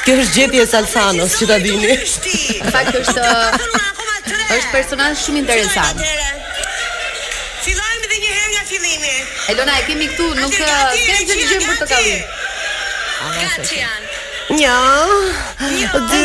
Kjo 0.04 0.14
është 0.22 0.34
gjetje 0.38 0.60
e 0.64 0.66
Salsanos, 0.70 1.32
që 1.40 1.44
ta 1.50 1.56
dini. 1.64 1.92
Fakt 2.74 2.94
është 3.02 3.24
është 4.28 4.70
personazh 4.72 5.18
shumë 5.26 5.38
interesant. 5.42 5.98
Fillojmë 7.66 8.02
edhe 8.06 8.16
një 8.16 8.30
herë 8.32 8.48
nga 8.54 8.62
fillimi. 8.70 9.16
Elona, 9.52 9.74
e 9.82 9.84
kemi 9.90 10.06
këtu, 10.14 10.26
nuk 10.40 10.52
ka 10.56 10.66
asgjë 10.88 11.36
gjë 11.36 11.58
për 11.68 11.76
të 11.84 11.88
kalu. 11.92 12.16
Gati 13.44 13.76
janë. 13.84 14.06
Jo. 14.56 14.80
A 15.60 15.62
dy, 16.08 16.20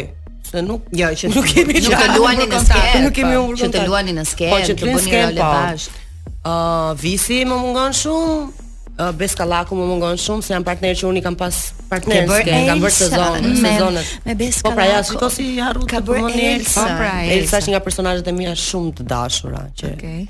Se 0.50 0.62
nuk 0.66 0.86
jo 0.98 1.08
që 1.22 1.30
nuk 1.30 1.46
kemi 1.54 1.76
nuk 1.84 1.94
të 1.94 2.08
luani 2.18 2.48
në 2.50 2.62
skenë. 2.66 3.02
Nuk 3.04 3.14
kemi 3.16 3.36
po, 3.38 3.42
umbrë 3.46 3.60
kontakt. 3.62 3.84
të 3.84 3.90
luani 3.92 4.16
në 4.18 4.24
po, 4.24 4.30
skenë, 4.32 4.68
të 4.68 4.88
bëni 4.88 5.12
role 5.14 5.44
bashkë. 5.48 6.00
Po. 6.00 6.38
Ë 6.50 6.96
visi 7.04 7.42
më 7.46 7.60
mungon 7.66 7.98
shumë. 8.04 8.64
Uh, 8.98 9.12
Beskallaku 9.14 9.76
më 9.78 9.84
mungon 9.92 10.18
shumë 10.18 10.42
se 10.48 10.56
janë 10.56 10.66
partner 10.72 10.96
që 10.98 11.06
unë 11.06 11.22
kam 11.22 11.36
pas 11.38 11.60
partner 11.92 12.24
në 12.32 12.40
ke 12.48 12.56
kam 12.66 12.80
bërë 12.82 12.96
sezon 12.96 13.46
me, 13.46 13.52
sezonet 13.62 14.14
me 14.26 14.36
Beskallaku 14.40 14.66
po 14.66 14.72
pra 14.80 14.88
ja 14.90 15.04
shikoj 15.06 15.30
si 15.36 15.46
harru 15.62 15.86
të 15.86 16.02
punonin 16.08 16.56
Elsa 16.64 16.88
pra 16.98 17.12
Elsa 17.30 17.60
është 17.62 17.76
nga 17.76 17.84
personazhet 17.86 18.32
e 18.32 18.34
mia 18.34 18.56
shumë 18.58 18.96
të 18.98 19.06
dashura 19.12 19.62
që 19.78 19.92
okay 19.94 20.26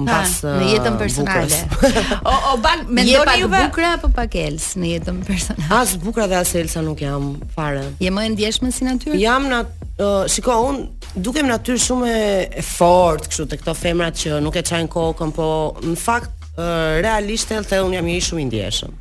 në 0.00 0.18
uh, 0.46 0.64
jetën 0.70 0.94
personale. 0.98 1.58
o 2.28 2.34
o 2.52 2.56
ban 2.64 2.84
mendoni 2.88 3.40
ju 3.42 3.48
bukra 3.52 3.94
apo 3.98 4.08
pa 4.16 4.24
kels 4.30 4.70
në 4.80 4.94
jetën 4.96 5.20
personale? 5.26 5.68
As 5.82 5.96
bukra 6.00 6.26
dhe 6.30 6.38
as 6.40 6.52
elsa 6.56 6.80
nuk 6.84 7.00
jam 7.04 7.34
fare. 7.54 7.84
Je 8.00 8.10
më 8.12 8.24
e 8.26 8.32
ndjeshme 8.34 8.72
si 8.72 8.86
natyrë? 8.88 9.18
Jam 9.20 9.48
na 9.50 9.62
uh, 9.62 10.24
shiko 10.32 10.56
un 10.70 10.80
dukem 11.16 11.48
natyrë 11.50 11.82
shumë 11.84 12.12
e 12.12 12.64
fortë 12.64 13.28
kështu 13.32 13.48
te 13.52 13.60
këto 13.60 13.74
femrat 13.76 14.16
që 14.16 14.40
nuk 14.44 14.56
e 14.56 14.64
çajn 14.64 14.88
kokën, 14.92 15.34
po 15.36 15.46
në 15.84 15.96
fakt 16.00 16.52
uh, 16.56 16.98
realisht 17.04 17.52
edhe 17.52 17.82
unë 17.84 18.00
jam 18.00 18.08
një 18.08 18.20
shumë 18.30 18.44
i 18.46 18.50
ndjeshëm. 18.50 18.96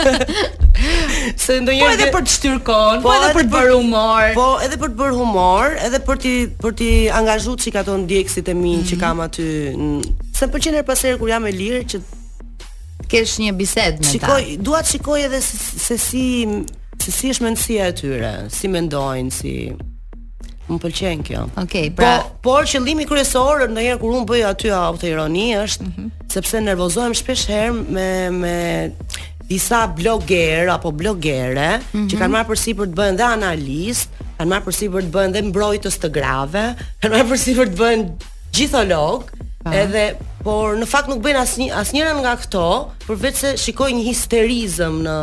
Se 1.39 1.55
ndonjëherë 1.61 1.85
po 1.85 1.93
edhe 1.95 2.07
për 2.15 2.25
të 2.27 2.33
shtyr 2.35 2.57
po, 2.67 2.77
po 3.05 3.13
edhe 3.19 3.29
për 3.37 3.45
të 3.47 3.53
bërë 3.55 3.75
humor. 3.77 4.31
Po 4.35 4.47
edhe 4.65 4.79
për 4.81 4.91
të 4.95 4.99
bërë 5.03 5.17
humor, 5.21 5.75
edhe 5.87 6.01
për 6.09 6.21
ti 6.25 6.33
për 6.65 6.75
ti 6.81 6.89
angazhuar 7.21 7.61
çik 7.63 7.77
ato 7.81 7.95
ndjekësit 8.03 8.49
e 8.51 8.55
mi 8.55 8.61
mm 8.61 8.81
-hmm. 8.81 8.89
që 8.89 8.91
mhm. 8.91 9.01
kam 9.05 9.23
aty. 9.27 9.47
Në... 9.77 10.33
Se 10.41 10.49
pëlqen 10.51 10.79
her 10.81 10.87
pas 10.91 11.05
herë 11.05 11.19
kur 11.21 11.29
jam 11.31 11.47
e 11.47 11.51
lirë 11.53 11.83
që 11.93 12.01
kesh 13.11 13.37
një 13.43 13.51
bisedë 13.55 14.01
me 14.01 14.03
ta. 14.03 14.11
Shikoj, 14.11 14.57
dua 14.59 14.81
të 14.83 14.91
shikoj 14.95 15.21
edhe 15.29 15.41
se, 15.43 15.97
si 15.97 16.25
se 17.05 17.11
si 17.11 17.31
është 17.33 17.43
mendësia 17.47 17.87
e 17.87 17.93
tyre, 17.97 18.33
si 18.55 18.67
mendojnë, 18.67 19.31
si 19.35 19.55
më 20.75 20.81
pëlqen 20.85 21.23
kjo. 21.25 21.41
Okej, 21.49 21.63
okay, 21.63 21.89
po, 21.89 22.01
pra 22.01 22.13
po, 22.21 22.31
por 22.53 22.67
qëllimi 22.69 23.05
kryesor 23.09 23.65
ndonjëherë 23.71 23.99
kur 24.01 24.15
un 24.19 24.25
bëj 24.29 24.43
aty 24.51 24.71
autoironi 24.77 25.49
është 25.59 25.85
mm 25.85 25.91
-hmm. 25.91 26.31
sepse 26.35 26.61
nervozohem 26.61 27.13
shpesh 27.17 27.45
herë 27.51 27.75
me 27.95 28.09
me 28.41 28.57
disa 29.51 29.81
blogger 29.97 30.69
apo 30.69 30.91
blogere 30.91 31.71
mm 31.77 31.81
-hmm. 31.81 32.07
që 32.09 32.13
mhm. 32.13 32.19
kanë 32.21 32.33
marrë 32.35 32.49
përsipër 32.51 32.85
të 32.91 32.97
bëjnë 32.99 33.17
dhe 33.19 33.27
analist, 33.37 34.09
kanë 34.37 34.49
marrë 34.53 34.65
përsipër 34.67 35.01
të 35.05 35.11
bëjnë 35.15 35.33
dhe 35.35 35.41
mbrojtës 35.49 35.95
të 36.03 36.09
grave, 36.17 36.65
kanë 37.01 37.13
marrë 37.17 37.29
përsipër 37.31 37.67
të 37.73 37.77
bëjnë 37.83 38.03
gjithologë, 38.55 39.25
Edhe 39.81 40.05
por 40.43 40.67
në 40.81 40.85
fakt 40.89 41.07
nuk 41.07 41.21
bëjnë 41.21 41.39
asnjë 41.43 41.73
asnjëra 41.81 42.13
nga 42.21 42.33
këto, 42.41 42.63
përveç 43.07 43.35
se 43.41 43.49
shikoj 43.63 43.91
një 43.93 44.03
histerizëm 44.09 44.93
në 45.05 45.15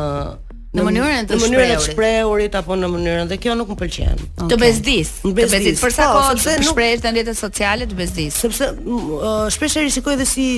në 0.77 0.83
mënyrën 0.85 1.29
e 1.33 1.37
mënyrën 1.41 1.71
e 1.73 1.77
shprehurit 1.81 2.57
apo 2.59 2.77
në 2.77 2.89
mënyrën 2.93 3.29
dhe 3.31 3.39
kjo 3.41 3.55
nuk 3.57 3.71
më 3.73 3.77
pëlqen. 3.83 4.19
Okay. 4.21 4.49
Të 4.53 4.59
bezdis, 4.61 5.13
të 5.23 5.33
bezdis. 5.39 5.81
Për 5.81 5.95
sa 5.97 6.09
po, 6.11 6.19
kohë 6.19 6.35
të 6.37 6.57
shprehesh 6.69 7.05
në 7.07 7.13
rrjetet 7.17 7.39
sociale 7.41 7.89
të 7.89 7.97
bezdis. 7.99 8.37
Sepse 8.43 8.69
uh, 8.77 9.47
shpesh 9.55 9.79
e 9.81 9.87
rishikoj 9.87 10.19
dhe 10.21 10.27
si 10.29 10.49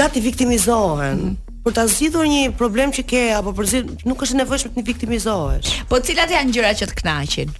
gati 0.00 0.22
viktimizohen 0.24 1.22
mm. 1.22 1.36
për 1.68 1.78
ta 1.78 1.86
zgjidhur 1.92 2.26
një 2.30 2.42
problem 2.58 2.90
që 2.98 3.06
ke 3.10 3.22
apo 3.38 3.54
për 3.60 3.70
zi, 3.76 3.84
nuk 4.10 4.26
është 4.26 4.36
e 4.40 4.42
nevojshme 4.42 4.74
të 4.82 4.86
viktimizohesh. 4.90 5.78
Po 5.90 6.02
cilat 6.08 6.34
janë 6.34 6.58
gjërat 6.58 6.82
që 6.82 6.90
të 6.92 6.98
kënaqin? 7.02 7.56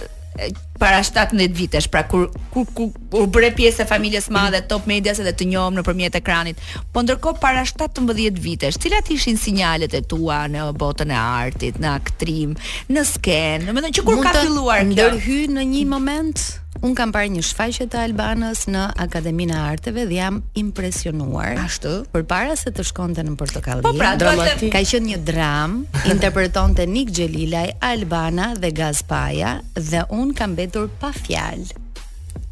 para 0.77 0.99
17 1.03 1.47
vitesh, 1.53 1.87
pra 1.87 2.03
kur 2.03 2.29
kur 2.51 2.65
kur 2.75 2.89
u 3.15 3.27
bëre 3.31 3.51
pjesë 3.55 3.85
e 3.85 3.87
familjes 3.87 4.27
madhe 4.33 4.59
Top 4.67 4.87
Medias 4.89 5.21
edhe 5.23 5.31
të 5.33 5.47
njohëm 5.53 5.77
nëpërmjet 5.79 6.17
ekranit. 6.19 6.59
Po 6.91 7.03
ndërkohë 7.03 7.39
para 7.43 7.63
17 7.67 8.39
vitesh, 8.43 8.79
cilat 8.83 9.11
ishin 9.15 9.39
sinjalet 9.39 9.93
e 9.95 10.03
tua 10.03 10.41
në 10.51 10.65
botën 10.79 11.13
e 11.13 11.17
artit, 11.45 11.79
në 11.79 11.93
aktrim, 11.95 12.57
në 12.91 13.05
skenë, 13.13 13.69
domethënë 13.71 13.99
që 13.99 14.05
kur 14.07 14.21
ka 14.25 14.35
filluar 14.41 14.83
kjo? 14.83 14.91
Ndërhyj 14.93 15.47
në 15.55 15.67
një 15.71 15.85
moment? 15.95 16.45
Un 16.85 16.93
kam 16.93 17.09
parë 17.09 17.31
një 17.33 17.41
shfaqje 17.41 17.87
të 17.89 17.97
Albanës 18.11 18.65
në 18.69 18.81
Akademinë 19.07 19.55
e 19.55 19.61
Arteve 19.73 20.03
dhe 20.05 20.19
jam 20.19 20.35
impresionuar. 20.59 21.55
Ashtu. 21.63 21.93
Përpara 22.13 22.53
se 22.61 22.69
të 22.77 22.85
shkonte 22.85 23.23
në 23.25 23.33
Portokalli, 23.39 23.81
po 23.81 23.93
pra, 23.97 24.11
dramatik. 24.21 24.69
Ka 24.75 24.83
qenë 24.91 25.07
një 25.13 25.17
dram, 25.25 25.79
interpretonte 26.13 26.85
Nik 26.85 27.09
Xhelilaj, 27.15 27.71
Albana 27.89 28.51
dhe 28.61 28.69
Gazpaja 28.77 29.55
dhe 29.79 30.03
un 30.13 30.35
kam 30.37 30.53
mbetur 30.53 30.91
pa 31.01 31.09
fjalë. 31.15 31.81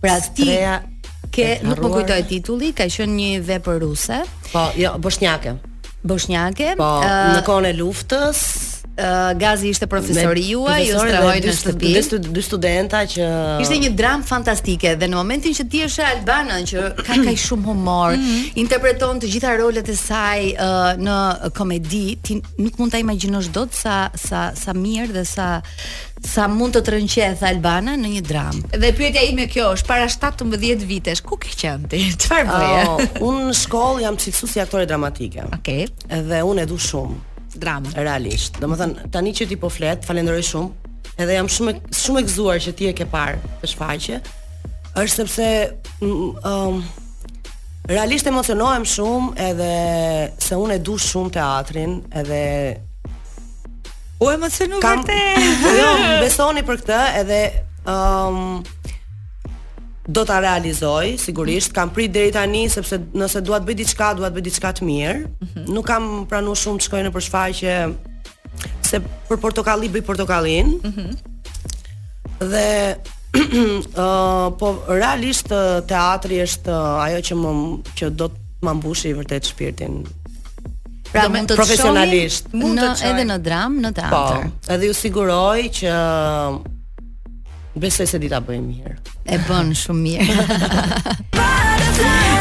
Pra 0.01 0.17
ti 0.23 0.49
Streja 0.49 0.79
ke 1.33 1.51
nuk 1.61 1.77
më 1.77 1.83
po 1.83 1.93
kujtoj 1.93 2.25
titulli, 2.33 2.73
ka 2.73 2.89
qenë 2.89 3.19
një 3.19 3.31
vepër 3.51 3.81
ruse. 3.85 4.23
Po, 4.49 4.71
jo, 4.81 4.95
bosnjake. 4.97 5.59
Bosnjake. 6.01 6.73
Po, 6.81 6.93
uh, 7.05 7.35
në 7.37 7.41
kohën 7.47 7.69
e 7.69 7.75
luftës. 7.77 8.45
Gazi 9.35 9.67
ishte 9.73 9.87
profesori 9.87 10.43
juaj, 10.53 10.83
ju 10.85 10.97
strahoi 11.01 11.39
në 11.41 11.53
shtëpi. 11.57 11.93
Dy 11.97 12.01
stu, 12.05 12.17
dy 12.21 12.41
studenta 12.45 12.99
që 13.09 13.29
Ishte 13.63 13.79
një 13.81 13.89
dram 13.97 14.21
fantastike 14.21 14.91
dhe 15.01 15.07
në 15.09 15.17
momentin 15.17 15.55
që 15.57 15.65
ti 15.71 15.81
e 15.81 15.87
Albanën 16.05 16.67
që 16.69 16.83
ka 16.99 17.15
kaq 17.23 17.39
shumë 17.45 17.65
humor, 17.71 18.13
mhm. 18.13 18.53
interpreton 18.61 19.17
të 19.19 19.31
gjitha 19.33 19.55
rolet 19.57 19.89
e 19.89 19.95
saj 19.97 20.53
uh, 20.53 20.93
në 21.01 21.17
komedi, 21.57 22.03
ti 22.21 22.37
nuk 22.61 22.77
mund 22.79 22.93
ta 22.93 23.01
imagjinosh 23.01 23.49
dot 23.53 23.73
sa 23.73 24.11
sa 24.13 24.51
sa 24.53 24.77
mirë 24.77 25.09
dhe 25.17 25.25
sa 25.25 25.49
sa 26.23 26.45
mund 26.47 26.77
të 26.77 26.85
trënqeth 26.87 27.41
Albana 27.49 27.97
në 27.97 28.13
një 28.19 28.23
dram. 28.29 28.61
Dhe 28.77 28.93
pyetja 28.95 29.25
ime 29.25 29.49
kjo 29.49 29.71
është 29.73 29.89
para 29.89 30.05
17 30.05 30.85
vitesh, 30.85 31.25
ku 31.25 31.35
ke 31.41 31.49
qenë 31.49 31.89
ti? 31.91 32.05
Çfarë 32.27 32.47
bëje? 32.53 32.85
Oh, 32.91 33.29
unë 33.31 33.49
në 33.49 33.57
shkollë 33.65 34.05
jam 34.05 34.21
cilësuesi 34.21 34.61
aktore 34.61 34.85
dramatike. 34.87 35.49
Okej. 35.57 35.87
Okay. 35.89 36.25
Dhe 36.29 36.43
unë 36.45 36.67
e 36.67 36.69
dua 36.69 36.79
shumë 36.93 37.21
drama. 37.59 37.89
Realisht. 37.97 38.57
Domethënë 38.61 39.09
tani 39.13 39.33
që 39.35 39.47
ti 39.51 39.57
po 39.59 39.69
flet, 39.71 40.03
falenderoj 40.07 40.43
shumë. 40.49 40.91
Edhe 41.21 41.35
jam 41.37 41.49
shumë 41.51 41.75
shumë 41.97 42.21
e 42.23 42.27
gëzuar 42.29 42.61
që 42.65 42.73
ti 42.79 42.87
e 42.89 42.93
ke 42.97 43.05
parë 43.11 43.53
të 43.61 43.69
shfaqje. 43.73 44.19
Është 44.97 45.23
sepse 45.23 45.47
ëm 45.73 46.07
mm, 46.07 46.47
um, 46.49 46.79
realisht 47.89 48.29
emocionohem 48.29 48.85
shumë 48.87 49.35
edhe 49.51 49.71
se 50.41 50.57
unë 50.57 50.77
e 50.77 50.81
du 50.85 50.97
shumë 51.01 51.33
teatrin 51.37 51.97
edhe 52.23 52.41
u 54.23 54.29
emocionu 54.31 54.79
vërtet. 54.81 55.49
jo, 55.81 55.91
besoni 56.23 56.63
për 56.67 56.81
këtë 56.83 57.01
edhe 57.21 57.41
ëm 57.93 58.41
um, 58.41 58.73
do 60.07 60.25
ta 60.25 60.39
realizoj, 60.39 61.15
sigurisht, 61.19 61.71
kam 61.71 61.89
prit 61.93 62.11
deri 62.11 62.31
tani 62.35 62.65
sepse 62.69 62.97
nëse 63.15 63.39
dua 63.45 63.61
të 63.61 63.69
bëj 63.69 63.75
diçka, 63.83 64.09
dua 64.17 64.29
të 64.29 64.35
bëj 64.37 64.43
diçka 64.49 64.71
të 64.79 64.87
mirë. 64.87 65.17
Mm 65.17 65.47
-hmm. 65.53 65.69
Nuk 65.73 65.85
kam 65.85 66.25
pranuar 66.29 66.57
shumë 66.59 66.77
të 66.79 66.85
shkojnë 66.87 67.11
për 67.15 67.21
shfaqje 67.27 67.77
se 68.83 68.99
për 69.29 69.37
portokalli 69.39 69.89
bëj 69.89 70.01
portokallin. 70.05 70.75
Mm 70.83 70.93
-hmm. 70.95 71.11
Dhe 72.51 72.95
uh, 73.39 74.57
po 74.59 74.83
realisht 74.87 75.47
teatri 75.87 76.43
është 76.43 76.71
ajo 77.05 77.17
që 77.17 77.35
më 77.43 77.51
që 77.97 78.09
do 78.09 78.25
të 78.25 78.37
më 78.63 78.73
mbushi 78.73 79.13
vërtet 79.13 79.45
shpirtin. 79.45 80.03
Pra 81.11 81.29
mund 81.29 81.51
të 81.51 81.55
profesionalisht, 81.55 82.45
mund 82.53 82.79
të 82.79 83.03
edhe 83.09 83.23
në 83.23 83.37
dram, 83.41 83.79
në 83.79 83.87
po, 83.87 83.93
teatr. 83.93 84.37
Po, 84.41 84.73
edhe 84.73 84.85
ju 84.85 84.93
siguroj 84.93 85.59
që 85.73 85.91
Besoj 87.73 88.05
se 88.07 88.19
dita 88.21 88.37
bëjmë 88.37 88.67
mirë. 88.69 88.91
E 89.33 89.37
bën 89.47 89.71
shumë 89.77 90.01
mirë. 90.05 90.53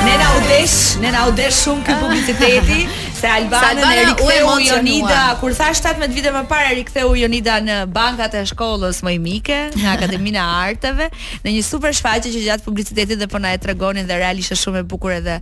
ne 0.07 0.15
na 0.21 0.27
udesh, 0.37 0.75
ne 1.01 1.13
na 1.15 1.23
udesh 1.31 1.63
shumë 1.65 1.87
kë 1.87 1.95
publiciteti 2.03 2.83
se 3.17 3.31
Albanën 3.33 3.81
e 3.87 4.03
riktheu 4.11 4.53
Jonida, 4.67 5.23
kur 5.41 5.55
tha 5.57 5.71
17 5.73 6.13
vite 6.13 6.33
më 6.37 6.43
parë 6.51 6.75
riktheu 6.83 7.15
Jonida 7.17 7.57
në 7.65 7.79
bankat 7.97 8.37
e 8.37 8.43
shkollës 8.51 9.01
më 9.07 9.15
mike, 9.25 9.61
në 9.79 9.89
Akademinë 9.95 10.43
e 10.43 10.59
Arteve, 10.69 11.09
në 11.47 11.57
një 11.57 11.65
super 11.65 11.97
shfaqje 11.97 12.29
që 12.35 12.45
gjatë 12.51 12.67
publicitetit 12.69 13.23
dhe 13.25 13.31
po 13.33 13.41
na 13.41 13.55
e 13.57 13.63
tregonin 13.63 14.09
dhe 14.11 14.21
realisht 14.21 14.53
është 14.53 14.63
shumë 14.67 14.85
e 14.85 14.87
bukur 14.93 15.17
edhe 15.17 15.39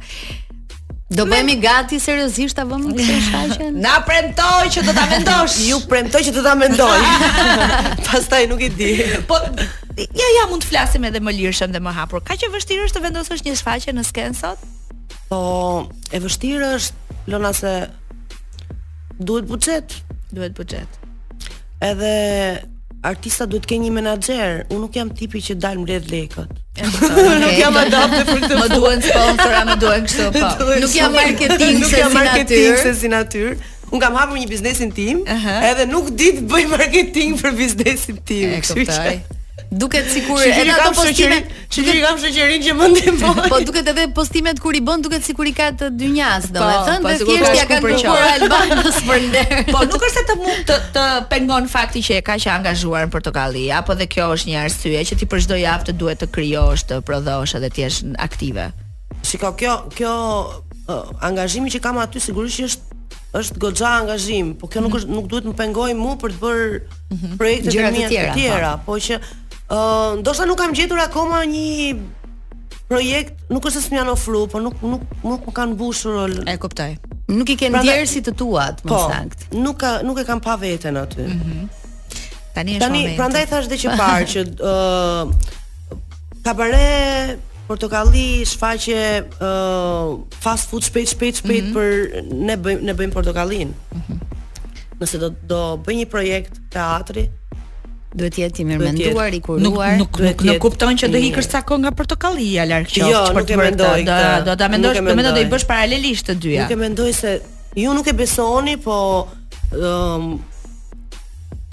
Do 1.10 1.24
bëhemi 1.26 1.56
gati 1.58 1.96
seriozisht 2.00 2.54
ta 2.54 2.62
vëmë 2.70 2.92
këtë 2.96 3.14
shfaqjen? 3.26 3.78
Na 3.82 3.96
premtoj 4.06 4.68
që 4.70 4.84
do 4.86 4.92
ta 4.94 5.08
mendosh. 5.10 5.56
Ju 5.66 5.80
premtoj 5.90 6.20
që 6.28 6.34
do 6.36 6.44
ta 6.44 6.52
mendoj. 6.54 7.00
Pastaj 8.06 8.46
nuk 8.52 8.62
i 8.62 8.68
di. 8.70 8.92
Po 9.26 9.40
ja 9.98 10.28
ja 10.36 10.44
mund 10.52 10.62
të 10.62 10.70
flasim 10.70 11.04
edhe 11.08 11.18
më 11.20 11.34
lirshëm 11.34 11.74
dhe 11.74 11.82
më 11.82 11.96
hapur. 11.98 12.22
Ka 12.22 12.38
që 12.38 12.52
vështirë 12.54 12.86
është 12.86 13.00
të 13.00 13.04
vendosësh 13.08 13.42
një 13.48 13.56
shfaqje 13.58 13.96
në 13.98 14.06
skenë 14.06 14.38
sot? 14.38 14.62
Po, 15.32 15.40
e 16.14 16.22
vështirë 16.22 16.70
është 16.78 17.20
lona 17.34 17.50
se 17.58 17.74
duhet 19.18 19.50
buxhet. 19.50 19.98
Duhet 20.30 20.54
buxhet. 20.54 21.50
Edhe 21.82 22.14
artista 23.06 23.46
duhet 23.48 23.64
të 23.64 23.70
kenë 23.72 23.84
një 23.86 23.92
menaxher. 23.96 24.62
Unë 24.70 24.80
nuk 24.84 24.96
jam 24.98 25.10
tipi 25.16 25.40
që 25.44 25.56
dal 25.62 25.78
mbledh 25.80 26.10
lekët. 26.12 26.50
Unë 26.84 26.92
po, 26.96 27.26
nuk 27.42 27.58
jam 27.58 27.76
adaptë 27.80 28.22
për 28.28 28.40
këtë. 28.44 28.58
Më 28.60 28.68
duhen 28.74 29.04
sponsorë, 29.06 29.62
më 29.70 29.76
duhen 29.82 30.08
kështu 30.08 30.30
po. 30.36 30.54
Nuk 30.84 30.94
jam 30.96 31.18
marketing 31.18 31.82
se 31.90 32.00
si 32.00 32.24
natyrë, 32.28 32.78
se 32.84 32.92
si 33.00 33.10
natyrë. 33.12 33.54
Unë 33.90 34.02
kam 34.04 34.16
hapur 34.20 34.38
një 34.38 34.46
biznesin 34.50 34.92
tim, 34.94 35.24
edhe 35.28 35.86
nuk 35.90 36.12
di 36.14 36.28
të 36.38 36.44
bëj 36.50 36.66
marketing 36.70 37.40
për 37.40 37.56
biznesin 37.58 38.20
tim. 38.28 38.52
E 38.54 38.62
kuptoj. 38.64 39.16
duket 39.70 40.10
sikur 40.10 40.42
edhe 40.42 40.66
ato 40.74 40.90
postime, 40.98 41.38
që 41.70 41.78
i 41.86 42.00
kam 42.02 42.16
shoqërinë 42.18 42.64
që 42.66 42.72
mund 42.74 42.96
të 42.98 43.12
po, 43.22 43.30
bëj. 43.38 43.48
Po 43.54 43.58
duket 43.62 43.88
edhe 43.92 44.06
postimet 44.14 44.58
kur 44.62 44.74
i 44.74 44.82
bën 44.82 45.04
duket 45.06 45.22
sikur 45.24 45.46
i 45.46 45.52
ka 45.54 45.68
të 45.78 45.92
dynjas, 45.94 46.48
po, 46.50 46.58
domethënë, 46.58 47.02
po, 47.06 47.12
dhe 47.14 47.26
thjesht 47.28 47.56
ja 47.60 47.66
kanë 47.70 47.86
kërkuar 47.86 48.26
Albanës 48.34 48.98
për 49.06 49.26
ndër 49.28 49.70
Po 49.70 49.84
nuk 49.86 50.06
është 50.08 50.14
se 50.16 50.24
të 50.32 50.38
mund 50.40 50.72
të 50.72 50.78
të 50.98 51.06
pengon 51.30 51.70
fakti 51.70 52.02
që 52.02 52.18
e 52.18 52.24
ka 52.26 52.38
që 52.42 52.50
angazhuar 52.56 53.06
në 53.06 53.14
Portokalli, 53.14 53.66
apo 53.78 53.94
dhe 54.00 54.08
kjo 54.10 54.30
është 54.34 54.50
një 54.52 54.60
arsye 54.66 55.04
që 55.10 55.18
ti 55.22 55.28
për 55.30 55.44
çdo 55.46 55.58
javë 55.62 55.88
të 55.92 55.96
duhet 56.02 56.24
të 56.24 56.30
krijosh, 56.34 56.86
të 56.90 57.00
prodhosh 57.06 57.54
edhe 57.60 57.70
të 57.70 57.84
jesh 57.84 58.00
aktive. 58.26 58.70
Shiko, 59.22 59.54
kjo 59.60 59.76
kjo 59.94 60.14
angazhimi 61.22 61.70
që 61.70 61.78
kam 61.84 62.00
aty 62.02 62.18
sigurisht 62.26 62.58
që 62.58 62.66
është 62.70 62.88
është 63.38 63.60
goxha 63.62 63.90
angazhim, 64.00 64.56
po 64.58 64.66
kjo 64.66 64.80
nuk 64.82 64.90
mhm. 64.90 64.98
është 65.04 65.14
nuk 65.14 65.26
duhet 65.30 65.44
të 65.46 65.50
më 65.52 65.58
pengoj 65.58 65.90
mua 65.94 66.16
për 66.18 66.32
të 66.34 66.40
bërë 66.42 66.80
mhm. 67.14 67.36
projekte 67.38 67.70
të 67.76 67.92
mia 67.94 68.08
të 68.10 68.22
tjera, 68.34 68.72
po 68.88 68.96
që 69.04 69.18
ndoshta 69.70 70.44
nuk 70.46 70.58
kam 70.58 70.72
gjetur 70.72 70.98
akoma 70.98 71.44
një 71.46 71.98
projekt, 72.90 73.32
nuk 73.48 73.64
është 73.70 73.80
se 73.82 73.88
më 73.94 73.98
janë 74.00 74.12
ofruar, 74.16 74.48
por 74.50 74.62
nuk 74.64 74.80
nuk 74.82 75.02
nuk 75.22 75.46
më 75.46 75.52
kanë 75.54 75.74
mbushur. 75.76 76.30
E 76.50 76.56
kuptoj. 76.58 76.96
Nuk 77.30 77.50
i 77.50 77.56
kanë 77.56 77.78
ndjerë 77.84 78.08
si 78.10 78.22
të 78.26 78.32
tuat, 78.34 78.82
më 78.82 78.90
po, 78.90 79.60
Nuk 79.62 79.78
ka 79.78 79.90
nuk 80.02 80.18
e 80.18 80.24
kam 80.26 80.40
pa 80.42 80.56
veten 80.56 80.96
aty. 80.96 81.22
Mhm. 81.22 81.38
Mm 81.38 81.68
Tani 82.54 82.72
është 82.72 82.80
Tani, 82.80 83.02
prandaj 83.16 83.46
thash 83.46 83.68
dhe 83.70 83.76
që 83.78 83.94
parë 84.00 84.26
që 84.32 84.40
ë 84.58 84.70
uh, 84.70 85.28
kabare 86.42 87.38
portokalli 87.68 88.42
shfaqje 88.42 89.02
uh, 89.38 90.18
fast 90.42 90.66
food 90.66 90.82
shpejt 90.82 91.14
shpejt 91.14 91.36
shpejt 91.44 91.64
mm 91.64 91.70
-hmm. 91.70 91.76
për 91.76 92.40
ne 92.48 92.54
bëjmë 92.58 92.82
ne 92.90 92.94
bëjmë 92.98 93.14
portokallin. 93.14 93.70
Mm 93.94 94.18
Nëse 95.00 95.16
do 95.22 95.28
do 95.46 95.60
bëj 95.84 95.94
një 96.00 96.06
projekt 96.10 96.58
teatri, 96.74 97.30
duhet 98.14 98.38
jetë 98.42 98.62
i 98.62 98.66
mirëmenduar, 98.66 99.34
i 99.36 99.40
kuruar. 99.44 99.96
Nuk 99.98 100.18
nuk 100.18 100.20
nuk, 100.24 100.42
nuk 100.46 100.58
kupton 100.62 100.98
që 100.98 101.10
do 101.12 101.20
i 101.22 101.30
sa 101.46 101.60
kohë 101.62 101.82
nga 101.86 101.92
portokallia 101.94 102.64
larg 102.66 102.90
jo, 102.90 103.06
qoftë 103.06 103.22
jo, 103.22 103.22
për 103.36 103.46
të 103.50 103.58
mendoj. 103.62 103.98
Do 104.08 104.28
do 104.50 104.56
ta 104.58 104.68
mendosh, 104.72 104.98
do 104.98 105.12
mendoj 105.16 105.34
do 105.36 105.42
i 105.44 105.48
bësh 105.52 105.66
paralelisht 105.70 106.30
të 106.32 106.38
dyja. 106.42 106.64
Nuk 106.66 106.74
e 106.74 106.80
mendoj 106.80 107.12
se 107.20 107.36
ju 107.78 107.94
nuk 107.94 108.10
e 108.10 108.16
besoni, 108.18 108.74
po 108.82 108.96
um, 109.78 110.30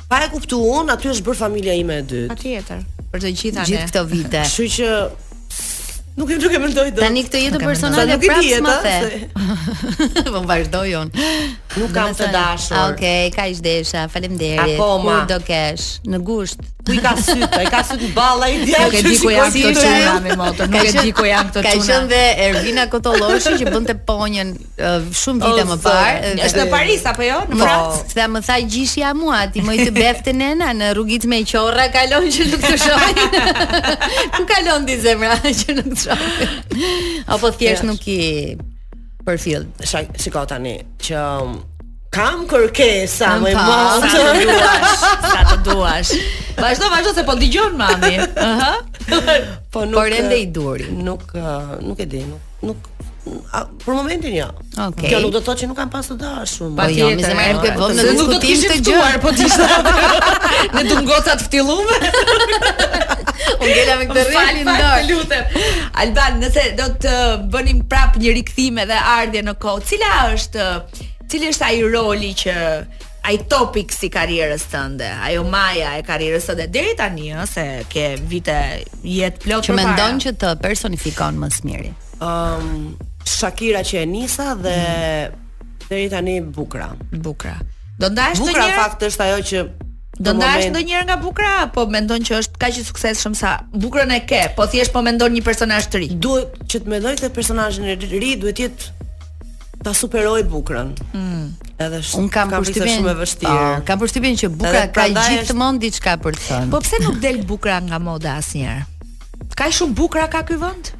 pa 0.07 0.21
e 0.27 0.31
kuptuar, 0.35 0.91
aty 0.93 1.09
është 1.15 1.25
bërë 1.27 1.41
familja 1.41 1.75
ime 1.81 2.01
e 2.03 2.09
dytë. 2.11 2.31
Patjetër. 2.35 2.85
Për 3.07 3.23
të 3.23 3.31
gjitha 3.39 3.63
ne. 3.63 3.69
Gjithë 3.71 3.87
këto 3.89 4.05
vite. 4.11 4.41
Kështu 4.43 4.65
që 4.77 4.89
Nuk 6.17 6.31
e 6.33 6.35
di 6.41 6.49
që 6.49 6.57
mendoj 6.57 6.87
dot. 6.97 7.03
Tani 7.05 7.21
këtë 7.27 7.41
jetë 7.45 7.59
personale 7.61 8.15
e 8.15 8.15
prapë 8.23 8.61
më 8.65 8.73
the. 8.85 10.31
Von 10.33 10.49
un. 10.49 11.11
Nuk 11.77 11.91
kam 11.93 12.15
të 12.17 12.31
dashur. 12.33 12.79
Okej, 12.79 12.79
ah, 12.79 12.87
okay, 12.95 13.27
ka 13.35 13.45
ish 13.51 13.61
desha. 13.61 14.07
Faleminderit. 14.09 14.79
Akoma 14.81 15.19
do 15.29 15.37
kesh 15.45 15.99
në 16.09 16.17
gusht. 16.25 16.65
Ku 16.87 16.95
i 16.95 17.01
ka 17.03 17.11
syt? 17.19 17.43
Ai 17.53 17.67
ka 17.69 17.83
syt 17.85 17.99
në 18.01 18.09
ball 18.15 18.41
ai 18.47 18.57
dia. 18.65 18.79
Nuk 18.87 18.95
e 18.97 19.01
di 19.03 19.13
ku 19.19 19.29
janë 19.29 19.51
këto 19.51 19.73
çuna 19.83 20.15
me 20.25 20.33
motor. 20.39 20.71
Nuk 20.73 20.87
e 20.87 20.93
di 21.05 21.13
ku 21.13 21.25
janë 21.29 21.51
këto 21.51 21.63
çuna. 21.67 21.67
Ka 21.67 21.85
qenë 21.85 22.09
dhe 22.13 22.19
Ervina 22.47 22.87
Kotolloshi 22.89 23.53
që 23.61 23.67
bënte 23.75 23.95
ponjen 24.09 24.55
uh, 24.57 25.05
shumë 25.21 25.41
vite 25.45 25.67
më 25.69 25.77
parë. 25.85 26.33
Është 26.47 26.61
në 26.63 26.67
Paris 26.73 27.05
apo 27.13 27.27
jo? 27.29 27.37
Në 27.51 27.61
Francë. 27.61 28.01
Sa 28.15 28.27
më 28.33 28.41
tha 28.49 28.57
gjishja 28.65 29.11
mua, 29.19 29.43
ti 29.53 29.61
më 29.67 29.75
i 29.75 29.85
të 29.89 29.93
befte 29.99 30.33
nëna 30.33 30.71
në 30.81 30.89
rrugit 30.97 31.27
me 31.29 31.43
qorra 31.51 31.91
kalon 31.93 32.25
që 32.33 32.49
nuk 32.55 32.63
të 32.63 32.73
shohin. 32.87 33.37
Ku 34.39 34.47
kalon 34.49 34.87
ti 34.87 34.97
zemra 35.03 35.37
që 35.59 35.77
nuk 35.83 36.06
shoh. 36.07 37.33
Apo 37.33 37.51
thjesht 37.57 37.83
nuk 37.87 38.03
i 38.11 38.19
përfill. 39.27 39.65
Shikoj 39.83 40.47
tani 40.49 40.75
që 41.03 41.15
um, 41.37 41.57
kam 42.15 42.45
kërkesa 42.49 43.33
më 43.43 43.55
të 43.55 43.65
madhe. 43.69 44.51
Sa 45.33 45.39
të 45.53 45.57
duash. 45.67 46.13
Vazhdo, 46.57 46.89
vazhdo 46.93 47.11
se 47.17 47.25
po 47.27 47.35
dëgjon 47.37 47.75
mami. 47.77 48.15
Aha. 48.41 48.73
po 49.73 49.83
nuk 49.87 49.99
Por 49.99 50.07
ende 50.11 50.37
i 50.41 50.45
duri. 50.47 50.87
Eh, 50.89 51.03
nuk 51.03 51.35
eh, 51.35 51.75
nuk 51.83 51.99
e 52.01 52.05
di, 52.09 52.23
nuk 52.29 52.69
nuk 52.69 52.93
A, 53.51 53.65
për 53.83 53.91
momentin 53.91 54.31
jo. 54.37 54.45
Ja. 54.47 54.85
Okej. 54.85 54.85
Okay. 54.95 55.09
Kjo 55.11 55.17
nuk 55.25 55.33
do 55.33 55.41
të 55.41 55.49
thotë 55.49 55.59
që 55.59 55.67
nuk 55.67 55.75
kam 55.81 55.89
pas 55.91 56.07
dashur. 56.15 56.69
Po 56.77 56.85
jo, 56.87 57.09
më 57.19 57.25
zemra 57.25 57.43
e 57.43 57.57
vëmë 57.57 57.89
në 57.97 58.05
diskutim 58.13 58.61
të 58.71 58.77
gjë. 58.87 58.87
Nuk 58.87 58.87
do 58.87 59.19
po 59.25 59.33
ti 59.35 60.71
Ne 60.77 60.83
dum 60.87 61.03
gocat 61.09 61.43
ftillume 61.43 63.03
ngjela 63.71 63.95
me 64.01 64.05
këtë 64.09 64.23
rrymë 64.35 64.77
lutem. 65.09 65.59
Alban, 66.03 66.39
nëse 66.43 66.67
do 66.77 66.87
të 67.03 67.15
bënim 67.53 67.83
prap 67.91 68.17
një 68.21 68.35
rikthim 68.39 68.79
edhe 68.83 68.97
ardhje 68.99 69.43
në 69.47 69.55
kohë, 69.63 69.85
cila 69.91 70.11
është 70.35 70.69
cili 71.31 71.49
është 71.51 71.67
ai 71.67 71.81
roli 71.91 72.31
që 72.39 72.55
ai 73.27 73.39
topik 73.51 73.91
si 73.91 74.07
karrierës 74.13 74.63
tënde, 74.71 75.07
ajo 75.27 75.41
maja 75.51 75.95
e 75.99 76.03
karrierës 76.07 76.45
së 76.47 76.53
deri 76.71 76.93
tani 76.95 77.33
ë 77.35 77.47
se 77.51 77.65
ke 77.91 78.05
vite 78.31 78.55
jetë 79.03 79.43
plot 79.43 79.67
që 79.67 79.75
mendon 79.75 80.21
që 80.23 80.33
të 80.43 80.53
personifikon 80.63 81.39
më 81.41 81.51
së 81.57 81.65
miri. 81.67 81.91
Ëm 82.23 82.23
um, 82.23 82.93
Shakira 83.27 83.81
që 83.83 84.05
e 84.05 84.05
nisa 84.11 84.53
dhe 84.63 84.75
mm 84.75 85.43
deri 85.87 86.09
tani 86.11 86.33
Bukra. 86.43 86.89
Bukra. 87.23 87.53
Do 87.99 88.09
ndajsh 88.11 88.41
të 88.41 88.47
njëra. 88.49 88.63
Bukra 88.67 88.71
fakt 88.75 89.03
është 89.07 89.23
ajo 89.23 89.37
që 89.47 89.61
Do 90.19 90.33
ndash 90.33 90.65
ndonjëherë 90.71 91.05
nga 91.05 91.17
bukra 91.21 91.49
apo 91.69 91.85
mendon 91.93 92.23
që 92.25 92.37
është 92.41 92.61
kaq 92.61 92.77
i 92.81 92.85
suksesshëm 92.85 93.35
sa 93.37 93.51
bukrën 93.73 94.09
e 94.17 94.21
ke, 94.25 94.39
po 94.57 94.65
thjesht 94.69 94.93
po 94.95 95.03
mendon 95.05 95.29
një 95.35 95.43
personazh 95.45 95.85
të 95.93 96.01
ri. 96.03 96.07
Duhet 96.25 96.57
që 96.65 96.81
të 96.85 96.91
mendoj 96.93 97.13
se 97.21 97.29
personazhi 97.35 97.85
i 97.85 97.95
ri 97.95 98.33
duhet 98.41 98.57
të 98.57 98.63
jetë 98.67 98.93
ta 99.85 99.93
superoj 99.93 100.41
bukrën. 100.49 100.89
Mm. 101.13 101.49
Edhe 101.85 102.01
sh... 102.01 102.17
un 102.17 102.29
kam 102.33 102.49
përshtypjen 102.49 102.95
shumë 102.97 103.13
e 103.13 103.17
vështirë. 103.21 103.53
Ah, 103.69 103.77
ka 103.85 103.99
përshtypjen 104.01 104.39
që 104.41 104.49
bukra 104.63 104.85
ka 104.95 105.05
gjithmonë 105.21 105.83
diçka 105.85 106.17
për 106.25 106.37
të 106.41 106.45
thënë. 106.47 106.71
Po 106.73 106.81
pse 106.81 107.03
nuk 107.05 107.21
del 107.21 107.37
bukra 107.51 107.77
nga 107.85 108.01
moda 108.01 108.39
asnjëherë? 108.41 108.87
Ka 109.57 109.69
shumë 109.73 109.99
bukra 110.01 110.25
ka 110.33 110.41
ky 110.49 110.57
vend? 110.61 110.95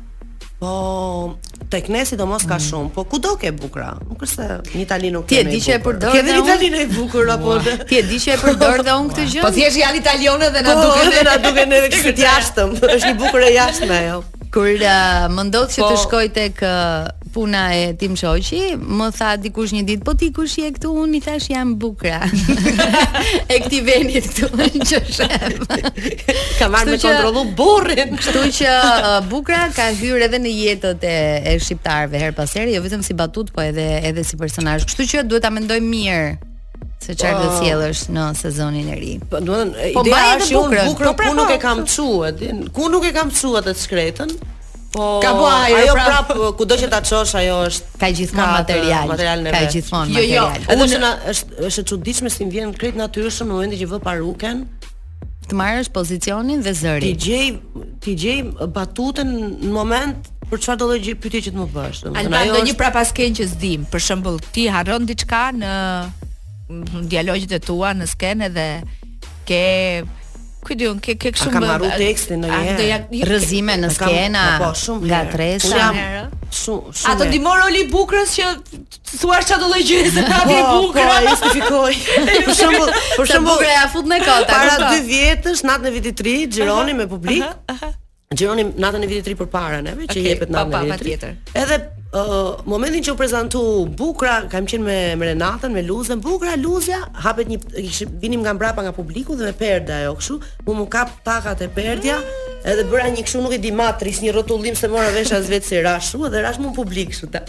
Po, 0.59 1.37
tek 1.69 1.85
ne 1.93 1.99
do 2.17 2.25
mos 2.25 2.41
ka 2.49 2.57
shumë, 2.57 2.89
po 2.95 3.03
kudo 3.05 3.35
ke 3.37 3.51
bukra, 3.53 3.91
nuk 4.09 4.23
është 4.25 4.37
se 4.65 4.77
një 4.81 4.85
tali 4.89 5.11
nuk 5.13 5.27
kemi 5.29 5.53
i 5.53 5.53
bukur. 5.53 5.53
Ti 5.53 5.53
e 5.53 5.59
di 5.61 5.67
që 5.67 5.75
e 5.77 5.83
përdor 5.85 6.47
dhe 6.47 6.69
një 6.73 6.79
e 6.81 6.87
bukur, 6.97 7.29
apo 7.29 7.57
dhe. 7.61 7.75
Ti 7.85 7.99
e 7.99 8.03
di 8.09 8.17
që 8.23 8.31
e 8.33 8.37
përdor 8.41 8.81
dhe 8.87 8.95
on 8.95 9.11
këtë 9.11 9.25
gjë? 9.35 9.43
Po 9.45 9.51
thjesht 9.53 9.81
janë 9.83 10.01
italionë 10.01 10.49
dhe 10.57 10.63
na 10.65 10.73
po, 10.79 10.87
duke 10.89 11.13
dhe 11.13 11.25
na 11.29 11.35
duken 11.45 11.75
në 11.75 11.83
këtë 11.99 12.25
jashtëm, 12.25 12.73
është 12.95 13.05
një 13.11 13.13
bukurë 13.21 13.51
e 13.51 13.53
jashtëm 13.59 13.93
jo. 14.07 14.17
Kur 14.57 14.65
uh, 14.65 15.27
më 15.35 15.47
ndodhë 15.51 15.71
që 15.77 15.81
të 15.85 15.91
po. 15.93 16.01
shkoj 16.07 16.25
tek... 16.41 16.65
Uh, 16.65 17.13
puna 17.27 17.69
e 17.75 17.93
Tim 17.97 18.15
Shoqi, 18.15 18.61
më 18.79 19.07
tha 19.17 19.33
dikush 19.41 19.73
një 19.75 19.83
ditë, 19.91 20.05
po 20.07 20.13
ti 20.19 20.29
kush 20.35 20.57
je 20.61 20.69
këtu? 20.77 20.91
Unë 21.03 21.19
i 21.19 21.21
thash 21.23 21.49
jam 21.51 21.73
Bukra. 21.79 22.21
e 23.51 23.59
këtij 23.63 23.81
venit 23.87 24.29
këtu 24.31 24.49
në 24.59 24.67
qeshëm. 24.77 26.33
Ka 26.57 26.69
marrë 26.73 26.95
me 26.95 26.97
kontrollu 27.03 27.45
burrin. 27.59 28.15
Kështu 28.17 28.45
që 28.61 28.75
Bukra 29.31 29.67
ka 29.75 29.89
hyrë 29.99 30.27
edhe 30.29 30.41
në 30.43 30.55
jetët 30.63 31.07
e, 31.07 31.15
e 31.53 31.55
shqiptarëve 31.61 32.23
her 32.25 32.35
pas 32.37 32.55
here, 32.57 32.71
jo 32.73 32.83
vetëm 32.85 33.03
si 33.05 33.17
batut, 33.17 33.51
po 33.55 33.63
edhe 33.67 33.87
edhe 34.07 34.25
si 34.25 34.39
personazh. 34.39 34.87
Kështu 34.89 35.09
që 35.13 35.25
duhet 35.29 35.45
ta 35.47 35.53
mendoj 35.53 35.81
mirë 35.83 36.37
se 37.01 37.13
çfarë 37.13 37.41
do 37.43 37.49
sjellësh 37.59 38.07
në 38.09 38.23
sezonin 38.39 38.87
e 38.89 38.95
ri. 38.97 39.11
Po 39.29 39.37
domethënë 39.37 39.91
po 39.93 40.03
ideja 40.05 40.37
është 40.41 40.61
unë 40.63 40.85
bukur, 40.87 41.11
po 41.19 41.33
nuk 41.37 41.51
e 41.53 41.57
kam 41.61 41.83
çuar, 41.87 42.41
ku 42.73 42.89
nuk 42.93 43.05
e 43.05 43.11
kam 43.13 43.29
çuar 43.33 43.61
atë 43.61 43.77
skretën, 43.83 44.33
Po 44.97 45.21
ka 45.21 45.31
po 45.37 45.45
ajo 45.45 45.93
prap, 45.93 46.25
prap 46.25 46.29
kudo 46.57 46.73
që 46.73 46.87
ta 46.89 46.99
çosh 47.05 47.37
ajo 47.37 47.57
është 47.69 47.99
ka 48.01 48.07
gjithmonë 48.19 48.53
material. 48.57 49.05
material 49.13 49.39
ka 49.53 49.61
gjithmonë 49.75 50.09
jo, 50.17 50.21
jo. 50.25 50.45
material. 50.47 50.49
Jo, 50.49 50.73
edhe 50.73 50.99
në 51.03 51.11
është 51.33 51.61
është 51.69 51.83
e 51.83 51.87
çuditshme 51.91 52.31
si 52.33 52.47
vjen 52.49 52.73
krejt 52.73 52.97
natyrshëm 52.97 53.47
në 53.51 53.57
momentin 53.57 53.79
që 53.81 53.89
vë 53.93 53.99
paruken... 54.07 54.65
të 55.47 55.55
marrësh 55.61 55.89
pozicionin 55.95 56.59
dhe 56.65 56.73
zërin. 56.75 57.07
Ti 57.07 57.13
gjej 57.29 57.47
ti 58.03 58.15
gjej 58.21 58.39
batutën 58.77 59.29
në 59.69 59.75
moment 59.77 60.33
Për 60.47 60.61
çfarë 60.63 60.79
do 60.79 60.85
të 60.93 60.97
gjë 61.03 61.13
pyetje 61.19 61.39
që 61.43 61.51
të 61.51 61.57
më 61.59 61.65
bësh? 61.73 61.97
Ai 62.15 62.21
ka 62.23 62.39
ndonjë 62.47 62.71
është... 62.71 62.75
prapasken 62.79 63.33
që 63.35 63.47
s'dim. 63.51 63.81
Për 63.91 63.99
shembull, 64.05 64.37
ti 64.55 64.63
harron 64.71 65.03
diçka 65.03 65.41
në, 65.51 65.71
në 66.71 67.01
dialogjet 67.11 67.51
e 67.57 67.59
tua 67.67 67.89
në 67.99 68.07
skenë 68.13 68.47
dhe 68.55 68.69
ke 69.43 69.59
ku 70.67 70.73
di 70.75 70.85
un 70.91 70.99
ke 70.99 71.15
ke 71.15 71.31
ah, 71.31 71.31
po, 71.31 71.39
po, 71.39 71.43
shumë 71.47 71.53
ka 71.55 71.59
marrë 71.71 71.91
tekstin 71.95 72.41
në 72.43 72.59
një 73.07 73.21
herë 73.23 73.77
në 73.83 73.89
skena 73.95 74.43
nga 74.59 75.21
tresa 75.31 75.67
shumë 75.71 76.05
shumë 76.61 77.11
ato 77.11 77.27
dimor 77.31 77.61
oli 77.69 77.85
bukrës 77.93 78.35
që 78.37 78.51
thua 79.13 79.39
çfarë 79.43 79.61
do 79.63 79.71
lloj 79.71 79.81
gjëje 79.87 80.11
se 80.17 80.25
prapë 80.27 80.59
i 80.59 80.65
bukur 80.73 80.97
po, 80.97 81.05
po 81.07 81.23
justifikoj 81.29 81.93
për 82.49 82.57
shembull 82.61 82.93
për 83.15 83.31
shembull 83.31 83.53
bukra 83.53 83.71
ja 83.77 83.85
fut 83.95 84.11
në 84.11 84.19
kota 84.25 84.59
para 84.67 84.91
dy 84.91 85.01
vjetësh 85.13 85.63
natën 85.69 85.91
e 85.91 85.95
vitit 85.99 86.19
3 86.21 86.35
xhironi 86.57 86.99
me 87.01 87.07
publik 87.13 87.87
Gjeronim 88.35 88.73
natën 88.75 89.01
e 89.05 89.07
vitit 89.07 89.23
3 89.23 89.33
përpara 89.39 89.75
neve 89.85 90.03
që 90.03 90.07
okay, 90.19 90.23
jepet 90.27 90.49
natën 90.51 90.89
e 90.89 90.97
vitit. 90.97 91.53
Edhe 91.61 91.77
Uh, 92.17 92.61
momentin 92.63 93.03
që 93.03 93.11
u 93.11 93.17
prezantu 93.19 93.61
Bukra, 93.99 94.37
kam 94.49 94.63
qenë 94.71 94.85
me, 94.85 94.93
me 95.19 95.27
Renatën, 95.27 95.73
me 95.75 95.81
Luzën, 95.83 96.21
Bukra, 96.23 96.53
Luzja, 96.55 97.01
hapet 97.25 97.51
një, 97.51 97.57
vinim 98.23 98.39
nga 98.45 98.53
mbrapa 98.55 98.79
nga 98.85 98.93
publiku 98.95 99.35
dhe 99.35 99.49
me 99.49 99.51
perde 99.51 99.91
ajo 99.91 100.13
këshu, 100.21 100.37
mu 100.63 100.77
mu 100.79 100.85
kap 100.87 101.11
takat 101.27 101.61
e 101.67 101.67
perdja, 101.67 102.15
edhe 102.63 102.87
bëra 102.87 103.11
një 103.11 103.27
këshu 103.27 103.43
nuk 103.43 103.57
e 103.57 103.59
di 103.59 103.73
matris, 103.75 104.23
një 104.23 104.37
rotullim 104.39 104.79
se 104.79 104.87
mora 104.87 105.11
vesh 105.11 105.35
as 105.35 105.51
vetë 105.51 105.67
si 105.69 105.83
rashu, 105.83 106.23
edhe 106.31 106.47
rashu 106.47 106.63
mu 106.63 106.71
publik 106.79 107.11
kështu. 107.11 107.27
ta 107.27 107.43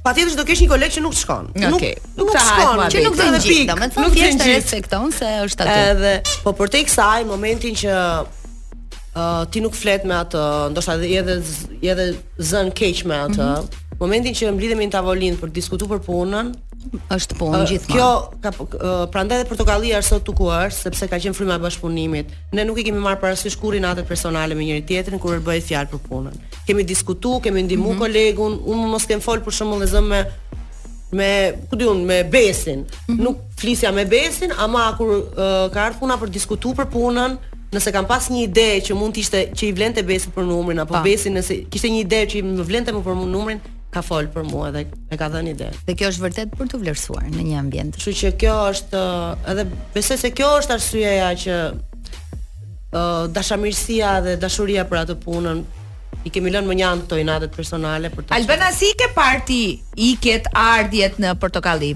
Patjetër 0.00 0.32
do 0.38 0.44
kesh 0.48 0.62
një 0.62 0.66
koleg 0.70 0.92
që 0.94 1.00
nuk 1.04 1.12
shkon. 1.12 1.48
Okay. 1.52 1.90
Nuk, 2.16 2.30
nuk, 2.30 2.30
shkonë, 2.40 2.84
që 2.94 3.00
nuk 3.04 3.16
të 3.18 3.24
ndjek. 3.34 3.66
Domethënë 3.68 4.06
nuk 4.06 4.14
jesh 4.16 4.38
të 4.40 4.46
respekton 4.48 5.12
se 5.12 5.28
është 5.44 5.66
aty. 5.66 5.82
Edhe 5.90 6.12
po 6.40 6.54
për 6.56 6.76
i 6.78 6.80
kësaj 6.88 7.26
momentin 7.28 7.76
që 7.76 7.98
uh, 8.00 9.42
ti 9.52 9.60
nuk 9.60 9.76
flet 9.76 10.06
me 10.08 10.16
atë, 10.22 10.46
ndoshta 10.72 10.96
edhe 11.02 11.10
edhe 11.20 11.34
edhe 11.92 12.06
zën 12.48 12.72
keq 12.80 13.02
me 13.12 13.20
atë. 13.26 13.36
Mm 13.36 13.68
-hmm. 13.68 13.84
Momentin 14.00 14.38
që 14.40 14.54
mblidhemi 14.56 14.88
në 14.88 14.96
tavolinë 14.96 15.36
për 15.42 15.52
të 15.52 15.58
diskutuar 15.60 15.92
për 15.92 16.00
punën, 16.08 16.48
është 17.14 17.36
punë 17.38 17.58
uh, 17.60 17.64
gjithmonë. 17.68 17.94
Kjo 17.94 18.38
ka 18.44 18.52
uh, 18.64 18.92
prandaj 19.12 19.40
edhe 19.40 19.48
Portokallia 19.50 19.98
është 20.02 20.16
sot 20.16 20.30
ku 20.38 20.48
është 20.54 20.86
sepse 20.86 21.08
ka 21.12 21.18
qenë 21.20 21.36
fryma 21.36 21.58
e 21.58 21.62
bashkëpunimit. 21.66 22.30
Ne 22.56 22.64
nuk 22.66 22.78
i 22.80 22.84
kemi 22.86 23.00
marrë 23.04 23.20
parasysh 23.22 23.58
kurrë 23.60 23.82
natë 23.84 24.06
personale 24.08 24.56
me 24.58 24.64
njëri 24.64 24.84
tjetrin 24.88 25.20
kur 25.20 25.40
bëhet 25.44 25.66
fjalë 25.68 25.90
për 25.92 26.00
punën. 26.08 26.38
Kemi 26.66 26.86
diskutu, 26.88 27.36
kemi 27.44 27.66
ndihmu 27.66 27.84
mm 27.84 27.92
-hmm. 27.92 28.00
kolegun, 28.04 28.58
unë 28.72 28.86
mos 28.94 29.06
kem 29.06 29.20
fol 29.20 29.38
për 29.44 29.52
shembull 29.58 29.84
zëm 29.92 30.06
me 30.12 30.20
me 31.12 31.30
ku 31.68 31.76
diun 31.76 32.04
me 32.08 32.18
Besin. 32.32 32.78
Mm 32.80 32.86
-hmm. 32.86 33.20
Nuk 33.24 33.36
flisja 33.60 33.92
me 33.92 34.04
Besin, 34.04 34.50
ama 34.64 34.92
kur 34.98 35.08
uh, 35.18 35.68
ka 35.74 35.78
ardhur 35.84 35.98
puna 36.00 36.14
për 36.20 36.28
diskutu 36.30 36.68
për 36.78 36.86
punën, 36.94 37.30
nëse 37.74 37.92
kam 37.92 38.06
pas 38.06 38.30
një 38.30 38.40
ide 38.48 38.68
që 38.86 38.94
mund 38.94 39.14
të 39.14 39.20
ishte 39.20 39.40
që 39.56 39.62
i 39.66 39.72
vlente 39.72 40.02
Besin 40.02 40.32
për 40.36 40.44
numrin 40.46 40.78
apo 40.78 40.94
pa. 40.94 41.02
Besin 41.02 41.32
nëse 41.34 41.54
kishte 41.70 41.88
një 41.88 42.00
ide 42.04 42.20
që 42.30 42.36
i 42.40 42.42
vlente 42.70 42.90
më 42.92 43.02
për 43.06 43.14
numrin, 43.36 43.60
ka 43.94 44.02
fol 44.06 44.28
për 44.30 44.44
mua 44.50 44.68
dhe 44.74 44.84
e 45.10 45.18
ka 45.18 45.28
dhënë 45.32 45.52
ide. 45.54 45.68
Dhe 45.86 45.96
kjo 45.98 46.10
është 46.12 46.24
vërtet 46.28 46.52
për 46.58 46.68
të 46.70 46.80
vlerësuar 46.84 47.26
në 47.34 47.46
një 47.48 47.56
ambient. 47.58 47.98
Kështu 47.98 48.12
që 48.20 48.30
kjo 48.38 48.54
është 48.70 49.00
uh, 49.00 49.50
edhe 49.52 49.64
besoj 49.94 50.18
se 50.22 50.30
kjo 50.38 50.50
është 50.60 50.76
arsyeja 50.76 51.30
që 51.44 51.56
ë 51.70 53.00
uh, 53.00 53.26
dashamirësia 53.34 54.14
dhe 54.26 54.36
dashuria 54.42 54.86
për 54.90 55.02
atë 55.02 55.18
punën 55.24 55.62
i 56.26 56.30
kemi 56.34 56.52
lënë 56.54 56.68
më 56.68 56.78
një 56.82 56.86
anë 56.90 57.06
këto 57.06 57.18
inatet 57.22 57.54
personale 57.56 58.10
për 58.12 58.26
të 58.28 58.34
Albana 58.36 58.68
si 58.76 58.90
ke 58.98 59.06
parti 59.16 59.60
iket 60.10 60.50
ardhjet 60.58 61.16
në 61.22 61.32
portokalli 61.40 61.94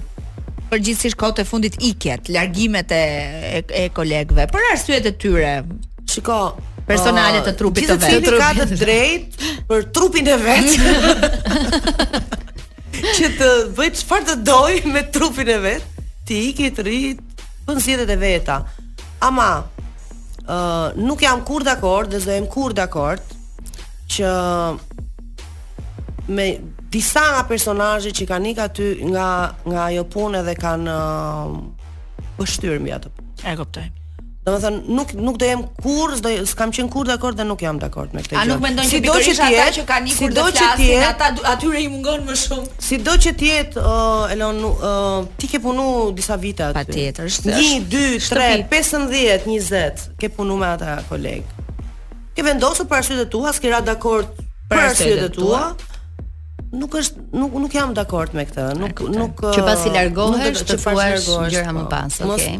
përgjithsisht 0.71 1.19
kohët 1.21 1.43
e 1.43 1.47
fundit 1.47 1.75
iket 1.85 2.31
largimet 2.33 2.89
e, 2.95 3.01
e, 3.59 3.59
e 3.83 3.83
kolegëve 3.93 4.47
për 4.49 4.71
arsyet 4.71 5.05
e 5.11 5.13
tyre 5.21 5.51
shiko 6.09 6.39
personale 6.87 7.41
të 7.45 7.53
trupit 7.57 7.87
të 7.89 7.95
vet. 7.97 8.23
Ti 8.23 8.29
ke 8.29 8.39
ka 8.39 8.65
të 8.73 8.77
drejt 8.79 9.45
për 9.69 9.85
trupin 9.95 10.29
e 10.29 10.37
vet. 10.41 11.37
Që 13.15 13.29
të 13.39 13.49
bëj 13.75 13.89
çfarë 13.99 14.25
të 14.29 14.35
doj 14.47 14.81
me 14.89 15.01
trupin 15.13 15.49
e 15.51 15.57
vet, 15.61 15.95
ti 16.27 16.37
i 16.49 16.53
ke 16.57 16.69
të 16.73 16.85
rit 16.87 17.41
pun 17.65 17.81
zgjedhjet 17.83 18.11
e 18.15 18.19
veta. 18.21 18.59
Ama 19.29 19.49
Uh, 20.45 20.91
nuk 21.01 21.23
jam 21.25 21.39
kur 21.41 21.63
dhe 21.65 21.71
akord 21.71 22.11
dhe 22.13 22.19
zohem 22.21 22.43
kur 22.53 22.73
dakord 22.77 23.17
akord 23.17 23.71
që 24.13 24.29
me 26.29 26.45
disa 26.93 27.23
nga 27.31 27.39
personajë 27.49 28.11
që 28.19 28.27
kanë 28.29 28.51
ikë 28.51 28.63
aty 28.67 28.91
nga, 29.09 29.25
nga 29.65 29.87
jo 29.95 30.03
punë 30.13 30.43
dhe 30.45 30.53
kanë 30.61 30.99
uh, 30.99 31.57
pështyrë 32.37 32.77
mjë 32.85 32.97
atë 32.99 33.13
punë. 33.15 33.33
E, 33.41 33.55
kuptoj. 33.63 33.87
Do 34.45 34.51
nuk 34.87 35.11
nuk 35.13 35.37
do 35.41 35.45
jem 35.47 35.61
kur, 35.81 36.11
s'kam 36.45 36.69
qenë 36.69 36.91
kur 36.93 37.07
dakord 37.09 37.33
dhe 37.39 37.43
nuk 37.49 37.63
jam 37.65 37.79
dakord 37.81 38.11
me 38.13 38.21
këtë 38.21 38.35
gjë. 38.35 38.39
A 38.43 38.43
nuk 38.45 38.59
mendon 38.61 38.85
si 38.85 38.99
që 39.01 39.33
ti 39.39 39.41
ata 39.41 39.71
që 39.73 39.85
kanë 39.89 40.11
ikur 40.11 40.35
do 40.35 40.43
të 40.53 40.59
flasin 40.59 41.05
ata 41.07 41.29
atyre 41.49 41.81
i 41.81 41.87
mungon 41.89 42.27
më 42.27 42.35
shumë. 42.43 42.99
do 43.07 43.15
që 43.25 43.33
ti 43.41 43.49
je, 43.49 43.63
uh, 43.81 44.29
Elon, 44.35 44.59
uh, 44.61 45.25
ti 45.41 45.49
ke 45.49 45.57
punu 45.63 46.11
disa 46.13 46.37
vite 46.37 46.61
aty. 46.61 46.77
Patjetër, 46.77 47.31
është. 47.31 47.55
1 47.89 47.89
2 47.89 48.13
3 48.29 48.69
15 48.69 49.49
20 49.49 50.07
ke 50.21 50.29
punu 50.29 50.59
me 50.61 50.67
ata 50.75 50.99
koleg. 51.09 51.41
Ke 52.37 52.45
vendosur 52.45 52.85
për 52.85 53.01
arsyet 53.01 53.31
tua, 53.33 53.49
s'ke 53.49 53.73
ra 53.73 53.81
dakord 53.81 54.29
për 54.69 54.85
arsyet 54.91 55.33
tua. 55.33 55.73
Nuk 56.75 56.93
është 57.01 57.17
nuk 57.33 57.57
nuk 57.65 57.73
jam 57.73 57.97
dakord 57.97 58.35
me 58.37 58.45
këtë. 58.45 58.75
Nuk 58.77 59.01
nuk 59.09 59.41
që 59.55 59.65
pasi 59.65 59.89
largohesh, 59.89 60.61
të 60.61 60.77
thuash 60.85 61.33
gjëra 61.49 61.73
më 61.77 61.83
po. 61.83 61.89
pas, 61.89 62.21
okay 62.37 62.59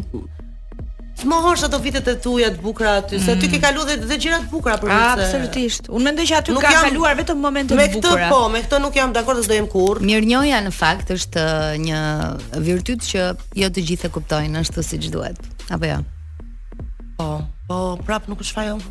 të 1.26 1.32
mohosh 1.32 1.64
ato 1.66 1.78
vitet 1.82 2.08
e 2.08 2.14
tua 2.22 2.52
të 2.54 2.62
bukura 2.62 2.92
aty, 3.02 3.18
se 3.20 3.34
ti 3.42 3.50
ke 3.50 3.58
mm. 3.58 3.64
kaluar 3.64 3.90
dhe 3.90 3.98
të 4.12 4.18
gjëra 4.26 4.40
të 4.44 4.50
bukura 4.52 4.76
për 4.82 4.92
vetë. 4.94 5.26
Absolutisht. 5.26 5.90
Unë 5.90 6.06
mendoj 6.10 6.28
që 6.30 6.36
aty 6.40 6.58
ka 6.62 6.74
kaluar 6.86 7.18
vetëm 7.18 7.42
momente 7.48 7.74
të 7.74 7.88
bukura. 7.96 8.14
Me 8.14 8.28
këtë 8.28 8.30
po, 8.34 8.42
me 8.54 8.62
këtë 8.66 8.82
nuk 8.86 9.00
jam 9.02 9.16
dakord, 9.16 9.42
do 9.42 9.58
jem 9.58 9.70
kurr. 9.72 10.04
Mirnjoja 10.06 10.62
në 10.68 10.74
fakt 10.76 11.10
është 11.18 11.48
uh, 11.48 11.82
një 11.88 12.04
virtyt 12.70 13.10
që 13.10 13.26
jo 13.64 13.72
të 13.74 13.86
gjithë 13.90 14.10
e 14.10 14.14
kuptojnë 14.20 14.62
ashtu 14.62 14.86
siç 14.86 15.10
duhet. 15.14 15.42
Apo 15.74 15.90
jo. 15.90 15.98
Ja. 16.00 16.86
Po, 17.18 17.30
Po 17.66 17.98
prap 18.06 18.28
nuk 18.30 18.42
është 18.44 18.54
fajon. 18.60 18.82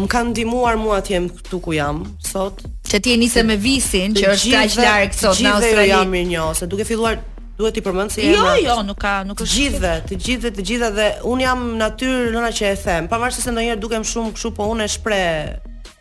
më 0.00 0.08
kanë 0.12 0.30
ndihmuar 0.30 0.78
mua 0.78 1.00
të 1.02 1.16
jem 1.16 1.26
këtu 1.40 1.58
ku 1.64 1.74
jam 1.74 2.04
sot. 2.22 2.62
Që 2.90 3.02
ti 3.02 3.12
e 3.16 3.18
nisi 3.22 3.42
me 3.46 3.58
visin 3.58 4.14
që 4.18 4.30
është 4.30 4.54
kaq 4.54 4.78
larg 4.78 5.14
sot 5.18 5.42
në 5.42 5.50
Australi. 5.56 5.90
Gjithë 5.90 5.90
jam 5.90 6.14
mirënjose, 6.14 6.70
Duke 6.70 6.86
filluar 6.88 7.18
Duhet 7.60 7.76
i 7.76 7.82
përmend 7.84 8.14
se 8.14 8.24
jo, 8.24 8.40
jo, 8.64 8.78
nuk 8.88 8.96
ka, 9.02 9.18
nuk 9.28 9.42
është. 9.44 9.52
Gjithë, 9.58 9.90
të 10.08 10.18
gjithë, 10.26 10.50
të 10.56 10.64
gjitha 10.70 10.88
dhe 10.96 11.08
un 11.28 11.42
jam 11.42 11.66
natyrë 11.80 12.30
nëna 12.32 12.48
që 12.56 12.70
e 12.72 12.78
them, 12.86 13.08
pavarësisht 13.10 13.50
se 13.50 13.54
ndonjëherë 13.54 13.80
dukem 13.82 14.06
shumë 14.08 14.32
kështu, 14.36 14.52
po 14.56 14.68
unë 14.72 14.86
e 14.88 14.92
shpreh 14.94 15.52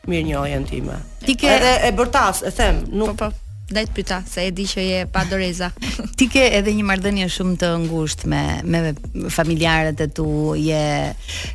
mirënjohjen 0.10 0.64
time. 0.70 0.96
Ti 1.26 1.36
ke 1.42 1.52
edhe 1.58 1.74
e 1.90 1.94
bërtas, 2.00 2.44
e 2.48 2.54
them, 2.56 2.80
nuk 2.96 3.12
Po 3.20 3.26
po. 3.26 3.32
Dajt 3.70 3.92
pyta 3.94 4.22
se 4.26 4.48
e 4.48 4.52
di 4.56 4.64
që 4.66 4.82
je 4.88 5.02
pa 5.14 5.26
doreza. 5.30 5.68
Ti 6.18 6.30
ke 6.32 6.46
edhe 6.58 6.72
një 6.74 6.86
marrëdhënie 6.90 7.28
shumë 7.30 7.60
të 7.62 7.74
ngushtë 7.84 8.32
me 8.32 8.44
me 8.64 9.28
familjarët 9.30 10.00
e 10.08 10.08
tu, 10.10 10.30
je 10.58 10.82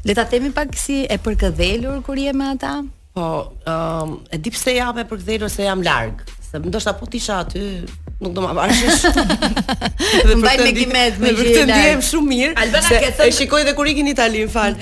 le 0.04 0.14
ta 0.20 0.28
themi 0.30 0.52
pak 0.54 0.76
si 0.78 1.00
e 1.08 1.16
përkëdhelur 1.18 2.04
kur 2.06 2.20
je 2.26 2.36
me 2.36 2.52
ata? 2.52 2.76
Po, 3.14 3.26
um, 3.64 4.18
e 4.34 4.38
di 4.42 4.52
pse 4.52 4.76
jam 4.76 4.98
e 5.02 5.08
përkëdhelur 5.10 5.50
se 5.50 5.66
jam 5.66 5.82
larg. 5.82 6.22
Se 6.50 6.60
ndoshta 6.62 6.92
po 6.98 7.08
aty, 7.12 7.64
nuk 8.24 8.32
do 8.36 8.40
ma 8.44 8.54
bashkësh. 8.56 9.04
dhe 10.28 10.34
mbaj 10.40 10.56
me 10.64 10.72
gimet 10.78 11.18
me 11.20 11.28
për 11.30 11.40
Vërtet 11.40 11.68
ndihem 11.68 12.02
shumë 12.08 12.30
mirë. 12.32 12.52
Albana 12.62 12.92
ke 13.04 13.08
thënë. 13.08 13.28
E 13.32 13.36
shikoj 13.38 13.60
dhe 13.68 13.74
kur 13.78 13.88
ikin 13.92 14.08
në 14.08 14.12
Itali, 14.14 14.42
më 14.46 14.52
fal. 14.52 14.76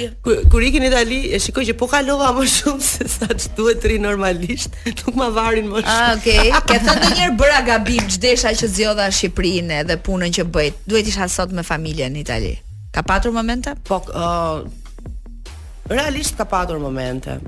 Kur 0.53 0.65
ikin 0.67 0.85
në 0.87 0.91
Itali, 0.93 1.19
e 1.37 1.41
shikoj 1.47 1.65
që 1.71 1.77
po 1.83 1.89
kalova 1.93 2.31
më 2.37 2.47
shumë 2.55 2.87
se 2.93 3.09
sa 3.17 3.29
duhet 3.59 3.81
të 3.83 3.91
rri 3.93 3.99
normalisht. 4.05 4.77
Nuk 5.01 5.17
ma 5.19 5.29
varin 5.37 5.71
më 5.73 5.83
ah, 5.83 5.87
shumë. 5.87 6.03
Ah, 6.03 6.13
okay. 6.19 6.53
Ke 6.73 6.79
thënë 6.83 6.99
ndonjëherë 7.03 7.37
bëra 7.41 7.61
gabim 7.69 8.07
çdesha 8.17 8.53
që 8.59 8.71
zgjodha 8.77 9.09
Shqipërinë 9.13 9.81
dhe 9.91 9.99
punën 10.07 10.37
që 10.39 10.47
bëj. 10.55 10.71
Duhet 10.91 11.11
isha 11.13 11.27
sot 11.33 11.53
me 11.59 11.65
familjen 11.67 12.15
në 12.17 12.23
Itali. 12.27 12.53
Ka 12.93 13.03
patur 13.07 13.33
momente? 13.35 13.75
Po, 13.89 13.99
uh, 14.13 15.51
realisht 15.91 16.39
ka 16.39 16.45
patur 16.51 16.79
momente. 16.83 17.41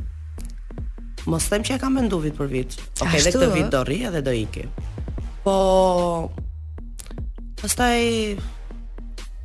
Mos 1.24 1.46
them 1.48 1.62
që 1.64 1.78
e 1.78 1.80
kam 1.80 1.94
menduar 1.96 2.20
vit 2.26 2.34
për 2.36 2.48
vit. 2.52 2.74
Okej, 2.98 3.06
okay, 3.08 3.22
dhe 3.24 3.30
këtë 3.32 3.46
vit 3.54 3.68
do 3.72 3.78
rri 3.88 4.02
edhe 4.10 4.20
do 4.26 4.32
iki. 4.36 4.66
Po 5.44 6.30
Pastaj 7.60 8.00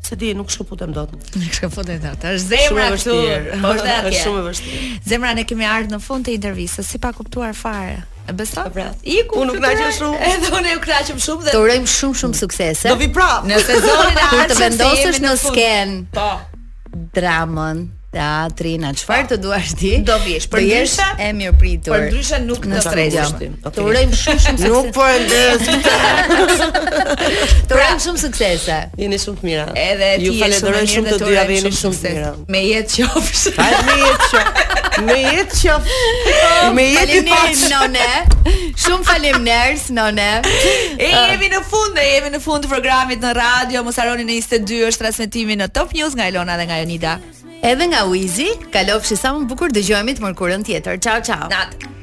se 0.04 0.16
di 0.16 0.34
nuk 0.34 0.50
shkoj 0.52 0.68
putem 0.68 0.94
dot. 0.96 1.12
Nuk 1.12 1.52
shkoj 1.56 1.70
putem 1.76 2.00
dot. 2.04 2.24
Është 2.24 2.48
zemra 2.54 2.86
këtu. 2.96 3.16
Po 3.64 3.74
është 3.76 3.92
atje. 3.94 4.12
Është 4.12 4.22
shumë 4.26 4.40
e 4.40 4.46
vështirë. 4.48 4.88
Zemra 5.12 5.34
ne 5.38 5.46
kemi 5.50 5.68
ardhur 5.68 5.92
në 5.94 6.00
fund 6.08 6.28
të 6.28 6.34
intervistës, 6.40 6.88
si 6.94 7.02
pa 7.04 7.12
kuptuar 7.16 7.54
fare. 7.56 8.00
E 8.30 8.36
besoj. 8.38 8.66
Po 8.76 8.86
Iku. 9.04 9.44
Unë 9.44 9.52
nuk 9.54 9.62
na 9.66 9.74
qej 9.76 9.92
shumë. 10.00 10.20
Edhe 10.32 10.54
unë 10.62 10.74
ju 10.74 10.82
kërcaj 10.88 11.06
shumë 11.28 11.46
dhe. 11.48 11.52
Të 11.56 11.64
urojm 11.68 11.88
shumë 11.98 12.20
shumë 12.24 12.42
suksese. 12.42 12.90
Do 12.94 13.00
vi 13.04 13.12
prap. 13.20 13.46
Në 13.50 13.62
sezonin 13.68 14.22
e 14.24 14.28
ardhshëm 14.32 14.50
të 14.56 14.60
vendosesh 14.64 15.24
në 15.28 15.36
sken. 15.46 15.96
Po. 16.18 16.32
Dramën 17.20 17.88
teatri, 18.10 18.72
na 18.82 18.90
çfarë 18.98 19.28
të 19.34 19.36
duash 19.44 19.76
ti? 19.78 19.90
Do 20.08 20.16
vihesh. 20.24 20.48
Për 20.50 20.60
ndryshe 20.66 21.06
e 21.22 21.24
mirë 21.38 21.54
pritur. 21.62 21.94
Për 21.94 22.00
ndryshe 22.08 22.38
nuk 22.46 22.62
të 22.66 22.80
stresojmë. 22.86 23.52
Të 23.76 23.82
urojmë 23.86 24.14
shumë 24.18 24.42
shumë 24.46 24.60
sukses. 24.64 24.76
Nuk 24.76 24.86
po 24.96 25.06
ndes. 25.22 25.62
të 27.30 27.30
urojmë 27.70 27.78
pra, 27.78 27.88
shumë 28.06 28.20
suksese. 28.24 28.78
Jeni 29.04 29.18
shumë 29.22 29.38
të 29.42 29.46
mira. 29.52 29.66
Edhe 29.84 30.08
ti 30.16 30.20
ju 30.26 30.32
falenderoj 30.40 30.86
shumë 30.96 31.10
të 31.12 31.16
dyja 31.30 31.44
vini 31.52 31.72
shumë 31.82 31.98
të 32.02 32.06
mira. 32.16 32.32
Me 32.56 32.60
jetë 32.66 32.92
qofsh. 33.14 33.48
me 35.06 35.18
jetë 35.22 35.54
qofsh. 35.54 35.64
Oh, 35.70 35.78
me 35.78 35.78
jetë 35.78 35.78
qof. 35.86 36.76
Me 36.80 36.86
jetë 36.90 37.00
qof. 37.30 37.38
Faleminderit 37.38 37.64
nonë. 37.76 38.12
Shumë 38.88 39.04
faleminderit 39.12 39.86
nonë. 40.00 40.32
E 40.98 41.00
ah. 41.14 41.18
jemi 41.30 41.48
në 41.54 41.62
fund, 41.70 41.94
e 41.94 41.96
jemi 42.16 42.30
në 42.34 42.40
fund 42.42 42.62
të 42.66 42.68
programit 42.74 43.22
në 43.24 43.32
radio. 43.38 43.86
Mos 43.86 44.02
harroni 44.02 44.26
në 44.26 44.34
22 44.48 44.90
është 44.90 44.98
transmetimi 45.06 45.54
në 45.62 45.68
Top 45.78 45.90
News 45.98 46.14
nga 46.18 46.26
Elona 46.34 46.54
dhe 46.58 46.66
nga 46.70 46.78
Jonida. 46.82 47.16
Edhe 47.62 47.92
nga 47.92 48.08
Wizi, 48.08 48.48
kalofshi 48.72 49.20
sa 49.20 49.34
më 49.36 49.44
bukur, 49.52 49.68
dëgjohemi 49.76 50.16
të 50.16 50.24
mërkurën 50.30 50.64
tjetër. 50.64 51.00
Ciao 51.04 51.20
ciao. 51.22 51.52
Natë. 51.52 51.99